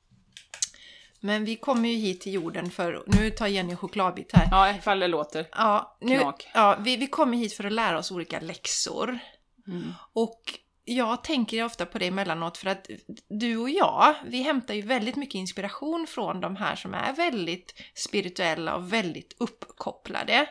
Men 1.21 1.45
vi 1.45 1.57
kommer 1.57 1.89
ju 1.89 1.97
hit 1.97 2.21
till 2.21 2.33
jorden 2.33 2.71
för, 2.71 3.05
nu 3.07 3.31
tar 3.31 3.47
Jenny 3.47 3.71
en 3.71 3.77
chokladbit 3.77 4.33
här. 4.33 4.49
Ja, 4.51 4.77
ifall 4.77 5.01
det 5.01 5.09
låter. 5.09 5.47
Ja, 5.53 5.97
nu, 6.01 6.19
Knak. 6.19 6.49
ja 6.55 6.77
vi, 6.81 6.97
vi 6.97 7.07
kommer 7.07 7.37
hit 7.37 7.53
för 7.53 7.65
att 7.65 7.73
lära 7.73 7.99
oss 7.99 8.11
olika 8.11 8.41
läxor. 8.41 9.19
Mm. 9.67 9.95
Och 10.13 10.41
jag 10.85 11.25
tänker 11.25 11.65
ofta 11.65 11.87
på 11.87 11.99
det 11.99 12.07
emellanåt 12.07 12.59
för 12.59 12.71
att 12.71 12.87
du 13.29 13.57
och 13.57 13.71
jag, 13.71 14.15
vi 14.27 14.43
hämtar 14.43 14.75
ju 14.75 14.83
väldigt 14.83 15.17
mycket 15.17 15.35
inspiration 15.35 16.07
från 16.07 16.41
de 16.41 16.57
här 16.57 16.77
som 16.77 16.95
är 16.95 17.13
väldigt 17.13 17.75
spirituella 17.95 18.75
och 18.77 18.93
väldigt 18.93 19.35
uppkopplade. 19.39 20.47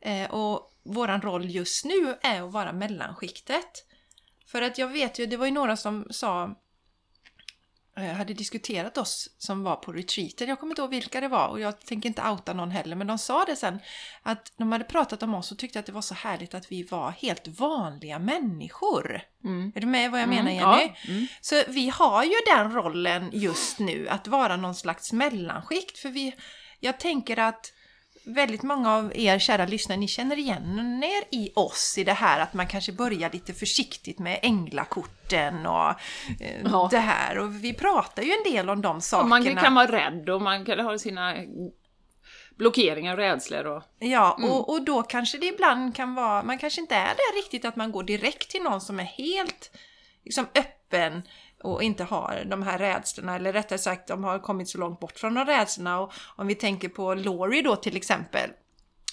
Eh, 0.00 0.30
och 0.30 0.72
våran 0.86 1.20
roll 1.22 1.50
just 1.50 1.84
nu 1.84 2.16
är 2.22 2.42
att 2.42 2.52
vara 2.52 2.72
mellanskiktet. 2.72 3.84
För 4.46 4.62
att 4.62 4.78
jag 4.78 4.88
vet 4.88 5.18
ju, 5.18 5.26
det 5.26 5.36
var 5.36 5.46
ju 5.46 5.52
några 5.52 5.76
som 5.76 6.06
sa 6.10 6.56
eh, 7.96 8.04
hade 8.04 8.34
diskuterat 8.34 8.98
oss 8.98 9.28
som 9.38 9.62
var 9.62 9.76
på 9.76 9.92
retreaten. 9.92 10.48
Jag 10.48 10.60
kommer 10.60 10.72
inte 10.72 10.82
ihåg 10.82 10.90
vilka 10.90 11.20
det 11.20 11.28
var 11.28 11.48
och 11.48 11.60
jag 11.60 11.80
tänker 11.80 12.08
inte 12.08 12.22
outa 12.22 12.52
någon 12.52 12.70
heller. 12.70 12.96
Men 12.96 13.06
de 13.06 13.18
sa 13.18 13.44
det 13.44 13.56
sen 13.56 13.78
att 14.22 14.52
de 14.56 14.72
hade 14.72 14.84
pratat 14.84 15.22
om 15.22 15.34
oss 15.34 15.52
och 15.52 15.58
tyckte 15.58 15.78
att 15.78 15.86
det 15.86 15.92
var 15.92 16.02
så 16.02 16.14
härligt 16.14 16.54
att 16.54 16.72
vi 16.72 16.82
var 16.82 17.10
helt 17.10 17.48
vanliga 17.48 18.18
människor. 18.18 19.20
Mm. 19.44 19.72
Är 19.74 19.80
du 19.80 19.86
med 19.86 20.10
vad 20.10 20.20
jag 20.20 20.28
menar 20.28 20.50
Mm, 20.50 20.54
Jenny? 20.54 20.92
ja. 21.04 21.12
Mm. 21.12 21.26
Så 21.40 21.62
vi 21.68 21.88
har 21.88 22.24
ju 22.24 22.34
den 22.56 22.72
rollen 22.72 23.30
just 23.32 23.78
nu 23.78 24.08
att 24.08 24.28
vara 24.28 24.56
någon 24.56 24.74
slags 24.74 25.12
mellanskikt. 25.12 25.98
För 25.98 26.08
vi, 26.08 26.34
jag 26.80 27.00
tänker 27.00 27.38
att 27.38 27.72
väldigt 28.26 28.62
många 28.62 28.94
av 28.96 29.12
er 29.16 29.38
kära 29.38 29.66
lyssnare, 29.66 29.98
ni 29.98 30.08
känner 30.08 30.36
igen 30.38 31.02
er 31.04 31.36
i 31.36 31.52
oss 31.54 31.98
i 31.98 32.04
det 32.04 32.12
här 32.12 32.40
att 32.40 32.54
man 32.54 32.66
kanske 32.66 32.92
börjar 32.92 33.30
lite 33.32 33.54
försiktigt 33.54 34.18
med 34.18 34.38
änglakorten 34.42 35.66
och 35.66 35.88
eh, 36.40 36.62
Ja. 36.64 36.88
det 36.90 36.98
här. 36.98 37.38
Och 37.38 37.64
vi 37.64 37.74
pratar 37.74 38.22
ju 38.22 38.30
en 38.32 38.52
del 38.52 38.70
om 38.70 38.82
de 38.82 38.96
Och 38.96 39.04
sakerna. 39.04 39.28
man 39.28 39.56
kan 39.56 39.74
vara 39.74 39.92
rädd 39.92 40.28
och 40.30 40.42
man 40.42 40.64
kan 40.64 40.80
ha 40.80 40.98
sina 40.98 41.34
blockeringar 42.56 43.12
och 43.12 43.18
rädslor 43.18 43.64
och... 43.66 43.82
Ja, 43.98 44.36
Mm. 44.38 44.50
och, 44.50 44.68
och 44.70 44.84
då 44.84 45.02
kanske 45.02 45.38
det 45.38 45.46
ibland 45.46 45.96
kan 45.96 46.14
vara, 46.14 46.42
man 46.42 46.58
kanske 46.58 46.80
inte 46.80 46.94
är 46.94 47.06
där 47.14 47.36
riktigt 47.42 47.64
att 47.64 47.76
man 47.76 47.92
går 47.92 48.02
direkt 48.02 48.50
till 48.50 48.62
någon 48.62 48.80
som 48.80 49.00
är 49.00 49.04
helt 49.04 49.70
liksom 50.24 50.46
öppen 50.54 51.22
och 51.62 51.82
inte 51.82 52.04
har 52.04 52.44
de 52.46 52.62
här 52.62 52.78
rädslorna, 52.78 53.36
eller 53.36 53.52
rättare 53.52 53.78
sagt 53.78 54.08
de 54.08 54.24
har 54.24 54.38
kommit 54.38 54.68
så 54.68 54.78
långt 54.78 55.00
bort 55.00 55.18
från 55.18 55.34
de 55.34 55.44
rädslorna. 55.44 56.00
Och 56.00 56.12
om 56.36 56.46
vi 56.46 56.54
tänker 56.54 56.88
på 56.88 57.14
Laurie 57.14 57.62
då 57.62 57.76
till 57.76 57.96
exempel. 57.96 58.50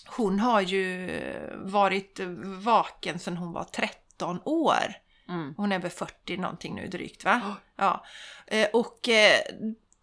Hon 0.05 0.39
har 0.39 0.61
ju 0.61 1.09
varit 1.55 2.19
vaken 2.43 3.19
sedan 3.19 3.37
hon 3.37 3.51
var 3.51 3.63
13 3.63 4.39
år. 4.45 4.93
Mm. 5.29 5.53
Hon 5.57 5.71
är 5.71 5.79
väl 5.79 5.91
40 5.91 6.37
någonting 6.37 6.75
nu 6.75 6.87
drygt 6.87 7.23
va? 7.25 7.55
Ja. 7.75 8.05
Eh, 8.47 8.67
Och 8.73 9.09
eh, 9.09 9.39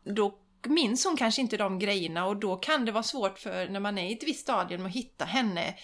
då 0.05 0.38
minns 0.66 1.05
hon 1.05 1.16
kanske 1.16 1.40
inte 1.40 1.57
de 1.57 1.79
grejerna 1.79 2.26
och 2.26 2.37
då 2.37 2.57
kan 2.57 2.85
det 2.85 2.92
vara 2.92 3.03
svårt 3.03 3.38
för 3.38 3.68
när 3.68 3.81
man 3.81 3.98
är 3.98 4.09
i 4.09 4.12
ett 4.12 4.24
visst 4.24 4.40
stadium 4.40 4.87
att 4.87 4.92
hitta 4.92 5.24
henne. 5.24 5.74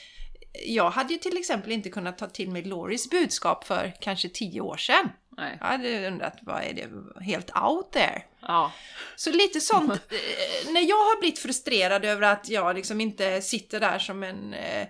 Jag 0.66 0.90
hade 0.90 1.12
ju 1.12 1.18
till 1.18 1.38
exempel 1.38 1.72
inte 1.72 1.90
kunnat 1.90 2.18
ta 2.18 2.26
till 2.26 2.50
mig 2.50 2.62
Loris 2.62 3.10
budskap 3.10 3.64
för 3.64 3.94
kanske 4.00 4.28
10 4.28 4.60
år 4.60 4.76
sedan. 4.76 5.10
Nej. 5.36 5.56
Jag 5.60 5.66
hade 5.66 6.06
undrat, 6.06 6.38
vad 6.40 6.62
är 6.62 6.72
det 6.72 6.88
helt 7.24 7.56
out 7.56 7.92
there? 7.92 8.22
Ja. 8.40 8.72
Så 9.16 9.30
lite 9.30 9.60
sånt, 9.60 9.92
eh, 9.92 10.72
när 10.72 10.80
jag 10.80 10.96
har 10.96 11.20
blivit 11.20 11.38
frustrerad 11.38 12.04
över 12.04 12.22
att 12.22 12.48
jag 12.48 12.76
liksom 12.76 13.00
inte 13.00 13.42
sitter 13.42 13.80
där 13.80 13.98
som 13.98 14.22
en, 14.22 14.54
eh, 14.54 14.86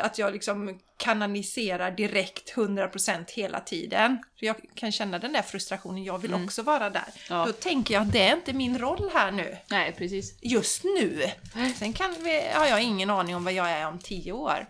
att 0.00 0.18
jag 0.18 0.32
liksom 0.32 0.78
kanaliserar 0.96 1.90
direkt 1.90 2.50
100% 2.50 3.30
hela 3.30 3.60
tiden. 3.60 4.18
För 4.38 4.46
jag 4.46 4.56
kan 4.74 4.92
känna 4.92 5.18
den 5.18 5.32
där 5.32 5.42
frustrationen, 5.42 6.04
jag 6.04 6.18
vill 6.18 6.34
också 6.34 6.62
vara 6.62 6.90
där. 6.90 7.08
Ja. 7.28 7.44
Då 7.46 7.52
tänker 7.52 7.94
jag 7.94 8.02
att 8.02 8.12
det 8.12 8.22
är 8.22 8.36
inte 8.36 8.52
min 8.52 8.78
roll 8.78 9.10
här 9.14 9.30
nu. 9.30 9.56
Nej, 9.70 9.94
precis. 9.98 10.38
Just 10.40 10.84
nu. 10.84 11.30
Sen 11.78 11.92
kan 11.92 12.14
vi, 12.20 12.42
har 12.54 12.66
jag 12.66 12.82
ingen 12.82 13.10
aning 13.10 13.36
om 13.36 13.44
vad 13.44 13.52
jag 13.52 13.70
är 13.70 13.88
om 13.88 13.98
10 13.98 14.32
år. 14.32 14.66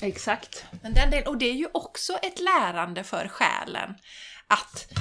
Exakt. 0.00 0.64
Men 0.82 0.94
den 0.94 1.10
del, 1.10 1.26
och 1.26 1.38
det 1.38 1.46
är 1.46 1.54
ju 1.54 1.68
också 1.72 2.18
ett 2.22 2.40
lärande 2.40 3.04
för 3.04 3.28
själen. 3.28 3.94
Att 4.46 4.92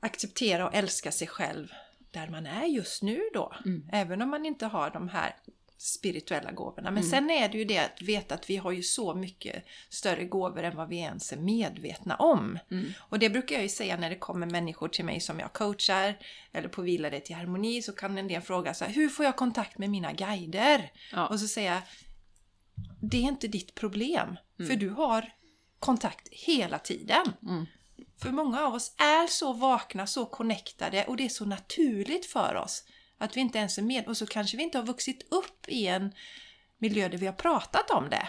acceptera 0.00 0.68
och 0.68 0.74
älska 0.74 1.12
sig 1.12 1.28
själv 1.28 1.68
där 2.10 2.28
man 2.28 2.46
är 2.46 2.64
just 2.64 3.02
nu 3.02 3.20
då. 3.34 3.54
Även 3.92 4.22
om 4.22 4.30
man 4.30 4.46
inte 4.46 4.66
har 4.66 4.90
de 4.90 5.08
här 5.08 5.36
spirituella 5.78 6.52
gåvorna. 6.52 6.90
Men 6.90 7.02
sen 7.04 7.30
är 7.30 7.48
det 7.48 7.58
ju 7.58 7.64
det 7.64 7.78
att 7.78 8.02
veta 8.02 8.34
att 8.34 8.50
vi 8.50 8.56
har 8.56 8.72
ju 8.72 8.82
så 8.82 9.14
mycket 9.14 9.64
större 9.88 10.24
gåvor 10.24 10.62
än 10.62 10.76
vad 10.76 10.88
vi 10.88 10.96
ens 10.96 11.32
är 11.32 11.36
medvetna 11.36 12.16
om. 12.16 12.58
Och 12.98 13.18
det 13.18 13.30
brukar 13.30 13.54
jag 13.54 13.62
ju 13.62 13.68
säga 13.68 13.96
när 13.96 14.10
det 14.10 14.18
kommer 14.18 14.46
människor 14.46 14.88
till 14.88 15.04
mig 15.04 15.20
som 15.20 15.40
jag 15.40 15.52
coachar 15.52 16.18
eller 16.52 16.68
på 16.68 16.82
Vila 16.82 17.10
dig 17.10 17.20
till 17.20 17.36
harmoni 17.36 17.82
så 17.82 17.92
kan 17.92 18.18
en 18.18 18.28
del 18.28 18.42
fråga 18.42 18.74
så 18.74 18.84
här, 18.84 18.92
hur 18.92 19.08
får 19.08 19.24
jag 19.24 19.36
kontakt 19.36 19.78
med 19.78 19.90
mina 19.90 20.12
guider? 20.12 20.92
Ja. 21.12 21.26
Och 21.26 21.40
så 21.40 21.48
säger 21.48 21.72
jag, 21.72 21.82
det 23.00 23.16
är 23.16 23.22
inte 23.22 23.48
ditt 23.48 23.74
problem. 23.74 24.36
För 24.56 24.76
du 24.76 24.88
har 24.88 25.32
kontakt 25.78 26.28
hela 26.30 26.78
tiden. 26.78 27.32
Mm. 27.42 27.66
För 28.22 28.30
många 28.30 28.66
av 28.66 28.74
oss 28.74 28.94
är 28.98 29.26
så 29.26 29.52
vakna, 29.52 30.06
så 30.06 30.26
connectade 30.26 31.04
och 31.04 31.16
det 31.16 31.24
är 31.24 31.28
så 31.28 31.44
naturligt 31.44 32.26
för 32.26 32.54
oss 32.54 32.84
att 33.18 33.36
vi 33.36 33.40
inte 33.40 33.58
ens 33.58 33.78
är 33.78 33.82
med. 33.82 34.08
Och 34.08 34.16
så 34.16 34.26
kanske 34.26 34.56
vi 34.56 34.62
inte 34.62 34.78
har 34.78 34.84
vuxit 34.84 35.32
upp 35.32 35.68
i 35.68 35.86
en 35.86 36.12
miljö 36.78 37.08
där 37.08 37.18
vi 37.18 37.26
har 37.26 37.32
pratat 37.32 37.90
om 37.90 38.10
det. 38.10 38.28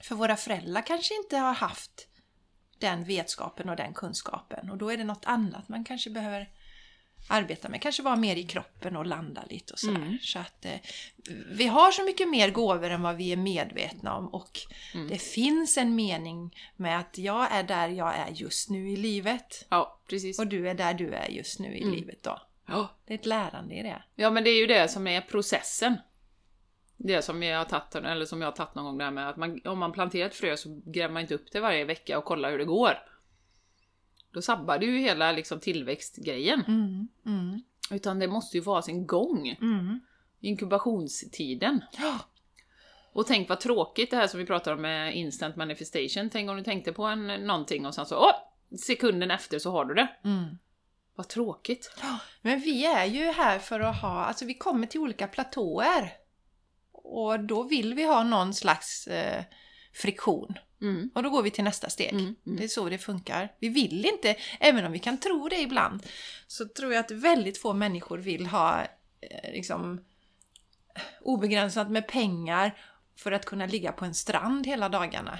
För 0.00 0.14
våra 0.14 0.36
föräldrar 0.36 0.82
kanske 0.82 1.16
inte 1.16 1.36
har 1.36 1.54
haft 1.54 2.08
den 2.78 3.04
vetskapen 3.04 3.68
och 3.68 3.76
den 3.76 3.94
kunskapen. 3.94 4.70
Och 4.70 4.78
då 4.78 4.92
är 4.92 4.96
det 4.96 5.04
något 5.04 5.24
annat 5.24 5.68
man 5.68 5.84
kanske 5.84 6.10
behöver 6.10 6.48
arbeta 7.28 7.68
med. 7.68 7.82
Kanske 7.82 8.02
vara 8.02 8.16
mer 8.16 8.36
i 8.36 8.42
kroppen 8.42 8.96
och 8.96 9.06
landa 9.06 9.44
lite 9.50 9.72
och 9.72 9.78
sådär. 9.78 9.96
Mm. 9.96 10.18
Så 10.22 10.38
att 10.38 10.64
eh, 10.64 10.72
vi 11.52 11.66
har 11.66 11.90
så 11.90 12.04
mycket 12.04 12.28
mer 12.28 12.50
gåvor 12.50 12.90
än 12.90 13.02
vad 13.02 13.16
vi 13.16 13.32
är 13.32 13.36
medvetna 13.36 14.16
om. 14.16 14.28
Och 14.28 14.60
Mm. 14.94 15.08
det 15.08 15.18
finns 15.18 15.78
en 15.78 15.94
mening 15.94 16.56
med 16.76 16.98
att 16.98 17.18
jag 17.18 17.52
är 17.52 17.62
där 17.62 17.88
jag 17.88 18.14
är 18.16 18.28
just 18.32 18.70
nu 18.70 18.90
i 18.90 18.96
livet. 18.96 19.66
Ja, 19.68 20.00
precis. 20.08 20.38
Och 20.38 20.46
du 20.46 20.68
är 20.68 20.74
där 20.74 20.94
du 20.94 21.12
är 21.14 21.28
just 21.28 21.60
nu 21.60 21.76
i 21.76 21.82
Mm. 21.82 21.94
livet 21.94 22.22
då. 22.22 22.40
Ja. 22.66 22.88
Det 23.06 23.14
är 23.14 23.18
ett 23.18 23.26
lärande 23.26 23.74
i 23.74 23.82
det. 23.82 24.02
Ja, 24.14 24.30
men 24.30 24.44
det 24.44 24.50
är 24.50 24.58
ju 24.60 24.66
det 24.66 24.88
som 24.88 25.06
är 25.06 25.20
processen. 25.20 25.96
Det 26.96 27.22
som 27.22 27.42
jag 27.42 27.58
har 27.58 27.64
tagit, 27.64 27.94
eller 27.94 28.26
som 28.26 28.40
jag 28.40 28.48
har 28.48 28.52
tagit 28.52 28.74
någon 28.74 28.84
gång 28.84 28.98
där 28.98 29.10
med 29.10 29.28
att 29.28 29.36
man, 29.36 29.60
om 29.64 29.78
man 29.78 29.92
planterar 29.92 30.26
ett 30.26 30.34
frö 30.34 30.56
så 30.56 30.80
gräver 30.86 31.12
man 31.14 31.22
inte 31.22 31.34
upp 31.34 31.52
det 31.52 31.60
varje 31.60 31.84
vecka 31.84 32.18
och 32.18 32.24
kollar 32.24 32.50
hur 32.50 32.58
det 32.58 32.64
går. 32.64 32.98
Då 34.32 34.42
sabbar 34.42 34.78
du 34.78 34.86
ju 34.86 34.98
hela 34.98 35.32
liksom, 35.32 35.60
tillväxtgrejen. 35.60 36.64
Mm, 36.68 37.08
mm, 37.26 37.62
Utan 37.90 38.18
det 38.18 38.28
måste 38.28 38.56
ju 38.56 38.62
vara 38.62 38.82
sin 38.82 39.06
gång. 39.06 39.48
mm. 39.48 40.00
Inkubationstiden. 40.40 41.84
Ja. 41.98 42.18
Och 43.14 43.26
tänk 43.26 43.48
vad 43.48 43.60
tråkigt 43.60 44.10
det 44.10 44.16
här 44.16 44.26
som 44.26 44.40
vi 44.40 44.46
pratar 44.46 44.72
om 44.72 44.82
med 44.82 45.16
instant 45.16 45.56
manifestation. 45.56 46.30
Tänk 46.30 46.50
om 46.50 46.56
du 46.56 46.62
tänkte 46.62 46.92
på 46.92 47.04
en, 47.04 47.26
någonting 47.26 47.86
och 47.86 47.94
sen 47.94 48.06
så 48.06 48.16
åh, 48.16 48.78
sekunden 48.78 49.30
efter 49.30 49.58
så 49.58 49.70
har 49.70 49.84
du 49.84 49.94
det. 49.94 50.08
Mm. 50.24 50.58
Vad 51.14 51.28
tråkigt. 51.28 51.90
Men 52.42 52.60
vi 52.60 52.86
är 52.86 53.04
ju 53.04 53.24
här 53.24 53.58
för 53.58 53.80
att 53.80 54.00
ha, 54.00 54.24
alltså 54.24 54.44
vi 54.44 54.54
kommer 54.54 54.86
till 54.86 55.00
olika 55.00 55.26
platåer. 55.26 56.12
Och 56.92 57.40
då 57.40 57.62
vill 57.62 57.94
vi 57.94 58.04
ha 58.04 58.22
någon 58.24 58.54
slags 58.54 59.06
eh, 59.06 59.44
friktion. 59.94 60.54
Mm. 60.82 61.10
Och 61.14 61.22
då 61.22 61.30
går 61.30 61.42
vi 61.42 61.50
till 61.50 61.64
nästa 61.64 61.90
steg. 61.90 62.12
Mm, 62.12 62.22
mm. 62.22 62.36
Det 62.56 62.64
är 62.64 62.68
så 62.68 62.88
det 62.88 62.98
funkar. 62.98 63.52
Vi 63.58 63.68
vill 63.68 64.06
inte, 64.06 64.36
även 64.60 64.86
om 64.86 64.92
vi 64.92 64.98
kan 64.98 65.18
tro 65.18 65.48
det 65.48 65.60
ibland, 65.60 66.02
så 66.46 66.68
tror 66.68 66.92
jag 66.92 67.00
att 67.00 67.10
väldigt 67.10 67.58
få 67.58 67.72
människor 67.72 68.18
vill 68.18 68.46
ha 68.46 68.82
eh, 69.20 69.52
liksom 69.52 70.04
obegränsat 71.20 71.90
med 71.90 72.08
pengar 72.08 72.78
för 73.16 73.32
att 73.32 73.44
kunna 73.44 73.66
ligga 73.66 73.92
på 73.92 74.04
en 74.04 74.14
strand 74.14 74.66
hela 74.66 74.88
dagarna. 74.88 75.38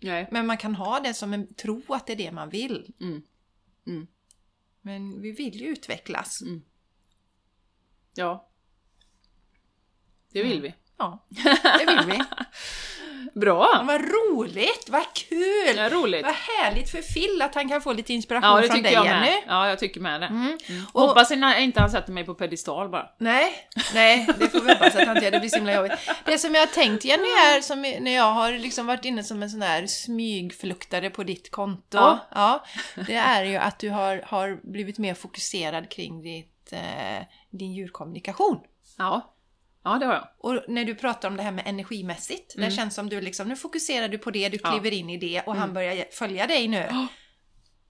Nej. 0.00 0.28
Men 0.30 0.46
man 0.46 0.56
kan 0.56 0.74
ha 0.74 1.00
det 1.00 1.14
som 1.14 1.32
en 1.32 1.54
tro 1.54 1.82
att 1.88 2.06
det 2.06 2.12
är 2.12 2.16
det 2.16 2.32
man 2.32 2.50
vill. 2.50 2.92
Mm. 3.00 3.22
Mm. 3.86 4.06
Men 4.80 5.22
vi 5.22 5.32
vill 5.32 5.60
ju 5.60 5.66
utvecklas. 5.66 6.42
Mm. 6.42 6.62
Ja. 8.14 8.48
Det 10.32 10.42
vill 10.42 10.62
vi. 10.62 10.74
Ja, 10.96 11.26
det 11.62 11.86
vill 11.86 12.06
vi. 12.06 12.18
Bra! 13.34 13.68
Ja, 13.74 13.82
vad 13.86 14.00
roligt, 14.00 14.88
vad 14.88 15.14
kul! 15.14 15.76
Ja, 15.76 15.88
roligt. 15.88 16.22
Vad 16.26 16.34
härligt 16.34 16.90
för 16.90 17.02
Phil 17.02 17.42
att 17.42 17.54
han 17.54 17.68
kan 17.68 17.80
få 17.82 17.92
lite 17.92 18.12
inspiration 18.12 18.50
Ja, 18.50 18.60
det 18.60 18.68
från 18.68 18.82
dig 18.82 18.92
jag 18.92 19.06
Jenny. 19.06 19.20
med. 19.20 19.42
Ja, 19.46 19.68
jag 19.68 19.78
tycker 19.78 20.00
med 20.00 20.20
det. 20.20 20.26
Mm. 20.26 20.58
Och, 20.92 21.02
Hoppas 21.02 21.30
att 21.30 21.58
inte 21.58 21.80
han 21.80 21.90
sätter 21.90 22.12
mig 22.12 22.24
på 22.24 22.34
pedestal 22.34 22.88
bara. 22.88 23.06
nej, 23.18 23.52
nej, 23.94 24.26
det 24.38 24.48
får 24.48 24.60
vi 24.60 24.72
hoppas 24.72 24.96
att 24.96 25.06
han 25.06 25.16
inte 25.16 25.24
gör. 25.24 25.32
Det 25.32 25.40
blir 25.40 25.48
så 25.50 25.56
himla 25.56 25.74
jobbigt. 25.74 25.92
Det 26.24 26.38
som 26.38 26.54
jag 26.54 26.62
har 26.62 26.66
tänkt 26.66 27.04
Jenny 27.04 27.28
är, 27.28 27.60
som 27.60 27.82
när 27.82 28.14
jag 28.14 28.32
har 28.32 28.52
liksom 28.52 28.86
varit 28.86 29.04
inne 29.04 29.24
som 29.24 29.42
en 29.42 29.50
sån 29.50 29.60
där 29.60 29.86
smygfluktare 29.86 31.10
på 31.10 31.24
ditt 31.24 31.50
konto. 31.50 31.98
Ja. 31.98 32.18
Ja, 32.34 32.64
det 33.06 33.14
är 33.14 33.44
ju 33.44 33.56
att 33.56 33.78
du 33.78 33.90
har, 33.90 34.22
har 34.26 34.60
blivit 34.72 34.98
mer 34.98 35.14
fokuserad 35.14 35.90
kring 35.90 36.22
ditt, 36.22 36.72
eh, 36.72 37.22
din 37.50 37.72
djurkommunikation. 37.72 38.60
Ja. 38.98 39.34
Ja, 39.84 39.98
det 39.98 40.06
har 40.06 40.14
jag. 40.14 40.28
Och 40.38 40.64
när 40.68 40.84
du 40.84 40.94
pratar 40.94 41.28
om 41.28 41.36
det 41.36 41.42
här 41.42 41.52
med 41.52 41.66
energimässigt, 41.66 42.54
det 42.56 42.70
känns 42.70 42.94
som 42.94 43.08
du 43.08 43.20
liksom, 43.20 43.48
nu 43.48 43.56
fokuserar 43.56 44.08
du 44.08 44.18
på 44.18 44.30
det, 44.30 44.48
du 44.48 44.58
kliver 44.58 44.92
in 44.92 45.10
i 45.10 45.16
det 45.16 45.42
och 45.46 45.56
han 45.56 45.74
börjar 45.74 46.04
följa 46.12 46.46
dig 46.46 46.68
nu. 46.68 46.88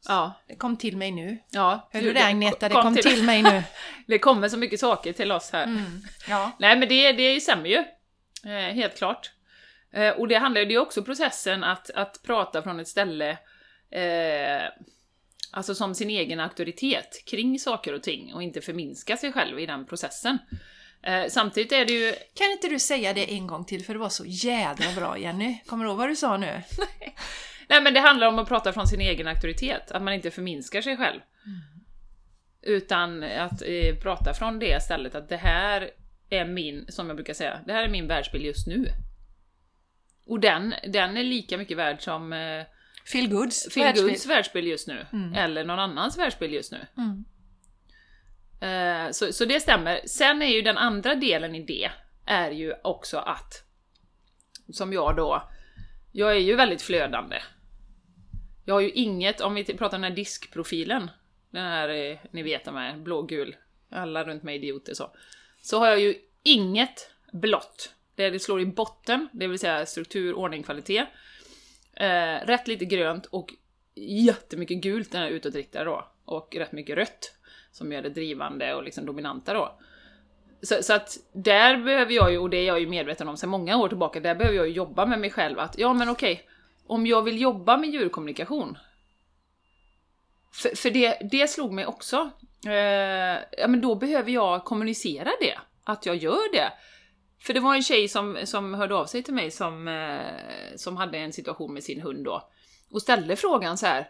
Ja. 0.08 0.32
Det 0.48 0.56
kom 0.56 0.76
till 0.76 0.96
mig 0.96 1.10
nu. 1.10 1.38
ja. 1.50 1.88
Hör 1.92 2.02
du 2.02 2.12
det 2.12 2.24
Agneta? 2.24 2.68
Det 2.68 2.74
kom 2.74 2.82
kom 2.82 2.96
till, 2.96 3.24
mig 3.24 3.42
nu. 3.42 3.62
Det 4.06 4.18
kommer 4.18 4.48
så 4.48 4.56
mycket 4.56 4.80
saker 4.80 5.12
till 5.12 5.32
oss 5.32 5.50
här. 5.52 5.64
Mm. 5.64 6.02
Ja. 6.28 6.52
Nej, 6.58 6.78
men 6.78 6.88
det, 6.88 7.12
det 7.12 7.40
stämmer 7.40 7.68
ju. 7.68 7.84
Eh, 8.50 8.74
helt 8.74 8.96
klart. 8.98 9.30
Eh, 9.92 10.10
och 10.10 10.28
det 10.28 10.34
handlar 10.34 10.60
ju 10.60 10.66
det 10.66 10.78
också 10.78 11.02
processen 11.02 11.64
att, 11.64 11.90
att 11.90 12.22
prata 12.22 12.62
från 12.62 12.80
ett 12.80 12.88
ställe 12.88 13.30
eh, 13.90 14.68
Alltså 15.50 15.74
som 15.74 15.94
sin 15.94 16.10
egen 16.10 16.40
auktoritet 16.40 17.22
kring 17.26 17.58
saker 17.58 17.92
och 17.92 18.02
ting 18.02 18.34
och 18.34 18.42
inte 18.42 18.60
förminska 18.60 19.16
sig 19.16 19.32
själv 19.32 19.60
i 19.60 19.66
den 19.66 19.86
processen. 19.86 20.38
Eh, 21.02 21.28
samtidigt 21.28 21.72
är 21.72 21.84
det 21.84 21.92
ju... 21.92 22.14
Kan 22.34 22.50
inte 22.50 22.68
du 22.68 22.78
säga 22.78 23.12
det 23.12 23.34
en 23.34 23.46
gång 23.46 23.64
till 23.64 23.84
för 23.84 23.92
det 23.92 24.00
var 24.00 24.08
så 24.08 24.24
jädra 24.26 24.92
bra 24.96 25.18
Jenny. 25.18 25.58
Kommer 25.66 25.84
du 25.84 25.90
ihåg 25.90 25.98
vad 25.98 26.08
du 26.08 26.16
sa 26.16 26.36
nu? 26.36 26.62
Nej 27.68 27.82
men 27.82 27.94
det 27.94 28.00
handlar 28.00 28.26
om 28.26 28.38
att 28.38 28.48
prata 28.48 28.72
från 28.72 28.86
sin 28.86 29.00
egen 29.00 29.28
auktoritet, 29.28 29.90
att 29.90 30.02
man 30.02 30.14
inte 30.14 30.30
förminskar 30.30 30.82
sig 30.82 30.96
själv. 30.96 31.20
Utan 32.62 33.22
att 33.22 33.62
eh, 33.62 33.94
prata 34.02 34.34
från 34.34 34.58
det 34.58 34.82
stället 34.82 35.14
att 35.14 35.28
det 35.28 35.36
här 35.36 35.90
är 36.30 36.44
min, 36.44 36.86
som 36.88 37.06
jag 37.06 37.16
brukar 37.16 37.34
säga, 37.34 37.60
det 37.66 37.72
här 37.72 37.84
är 37.84 37.88
min 37.88 38.08
världsbild 38.08 38.44
just 38.44 38.66
nu. 38.66 38.88
Och 40.26 40.40
den, 40.40 40.74
den 40.88 41.16
är 41.16 41.24
lika 41.24 41.58
mycket 41.58 41.76
värd 41.76 42.02
som 42.02 42.32
eh, 42.32 42.64
Phil 43.12 43.28
Goods 43.28 43.74
Phil 43.74 43.82
världsbild. 43.82 44.08
Goods 44.08 44.26
världsbild 44.26 44.68
just 44.68 44.88
nu, 44.88 45.06
eller 45.36 45.64
någon 45.64 45.78
annans 45.78 46.18
världsbild 46.18 46.54
just 46.54 46.72
nu. 46.72 46.86
Mm. 46.96 47.24
Eh, 48.60 49.10
så, 49.10 49.32
så 49.32 49.44
det 49.44 49.60
stämmer. 49.60 50.00
Sen 50.06 50.42
är 50.42 50.46
ju 50.46 50.62
den 50.62 50.78
andra 50.78 51.14
delen 51.14 51.54
i 51.54 51.62
det, 51.62 51.90
är 52.26 52.50
ju 52.50 52.74
också 52.84 53.18
att, 53.18 53.64
som 54.72 54.92
jag 54.92 55.16
då, 55.16 55.50
jag 56.12 56.30
är 56.30 56.40
ju 56.40 56.54
väldigt 56.54 56.82
flödande. 56.82 57.36
Jag 58.64 58.74
har 58.74 58.80
ju 58.80 58.90
inget, 58.90 59.40
om 59.40 59.54
vi 59.54 59.64
pratar 59.64 59.96
om 59.96 60.02
den 60.02 60.10
här 60.10 60.16
diskprofilen, 60.16 61.10
den 61.50 61.64
här, 61.64 61.88
eh, 61.88 62.18
ni 62.30 62.42
vet 62.42 62.64
de 62.64 62.74
här, 62.74 62.96
blågul, 62.96 63.56
alla 63.90 64.24
runt 64.24 64.42
mig 64.42 64.56
idioter 64.56 64.94
så. 64.94 65.10
Så 65.62 65.78
har 65.78 65.86
jag 65.86 66.00
ju 66.00 66.14
inget 66.42 67.10
blått. 67.32 67.94
Det 68.14 68.30
det 68.30 68.38
slår 68.38 68.60
i 68.60 68.66
botten, 68.66 69.28
det 69.32 69.46
vill 69.46 69.58
säga 69.58 69.86
struktur, 69.86 70.34
ordning, 70.34 70.62
kvalitet. 70.62 71.06
Eh, 71.94 72.46
rätt 72.46 72.68
lite 72.68 72.84
grönt 72.84 73.26
och 73.26 73.54
jättemycket 73.94 74.82
gult, 74.82 75.12
den 75.12 75.22
här 75.22 75.28
utåtriktade 75.28 75.84
då, 75.84 76.08
och 76.24 76.56
rätt 76.56 76.72
mycket 76.72 76.96
rött, 76.96 77.37
som 77.72 77.92
gör 77.92 78.02
det 78.02 78.08
drivande 78.08 78.74
och 78.74 78.82
liksom 78.82 79.06
dominanta 79.06 79.54
då. 79.54 79.78
Så, 80.62 80.82
så 80.82 80.92
att 80.92 81.16
där 81.32 81.76
behöver 81.76 82.12
jag 82.12 82.32
ju, 82.32 82.38
och 82.38 82.50
det 82.50 82.56
är 82.56 82.66
jag 82.66 82.80
ju 82.80 82.88
medveten 82.88 83.28
om 83.28 83.36
sedan 83.36 83.50
många 83.50 83.76
år 83.76 83.88
tillbaka, 83.88 84.20
där 84.20 84.34
behöver 84.34 84.56
jag 84.56 84.68
ju 84.68 84.74
jobba 84.74 85.06
med 85.06 85.18
mig 85.18 85.30
själv 85.30 85.58
att, 85.58 85.78
ja 85.78 85.94
men 85.94 86.08
okej, 86.08 86.48
om 86.86 87.06
jag 87.06 87.22
vill 87.22 87.40
jobba 87.40 87.76
med 87.76 87.90
djurkommunikation, 87.90 88.78
för, 90.52 90.76
för 90.76 90.90
det, 90.90 91.18
det 91.30 91.48
slog 91.48 91.72
mig 91.72 91.86
också, 91.86 92.30
eh, 92.66 93.42
ja 93.58 93.68
men 93.68 93.80
då 93.80 93.94
behöver 93.94 94.30
jag 94.30 94.64
kommunicera 94.64 95.30
det, 95.40 95.58
att 95.84 96.06
jag 96.06 96.16
gör 96.16 96.52
det. 96.52 96.72
För 97.40 97.54
det 97.54 97.60
var 97.60 97.74
en 97.74 97.82
tjej 97.82 98.08
som, 98.08 98.38
som 98.44 98.74
hörde 98.74 98.94
av 98.94 99.06
sig 99.06 99.22
till 99.22 99.34
mig 99.34 99.50
som, 99.50 99.88
eh, 99.88 100.76
som 100.76 100.96
hade 100.96 101.18
en 101.18 101.32
situation 101.32 101.74
med 101.74 101.84
sin 101.84 102.00
hund 102.00 102.24
då, 102.24 102.48
och 102.90 103.02
ställde 103.02 103.36
frågan 103.36 103.78
så 103.78 103.86
här. 103.86 104.08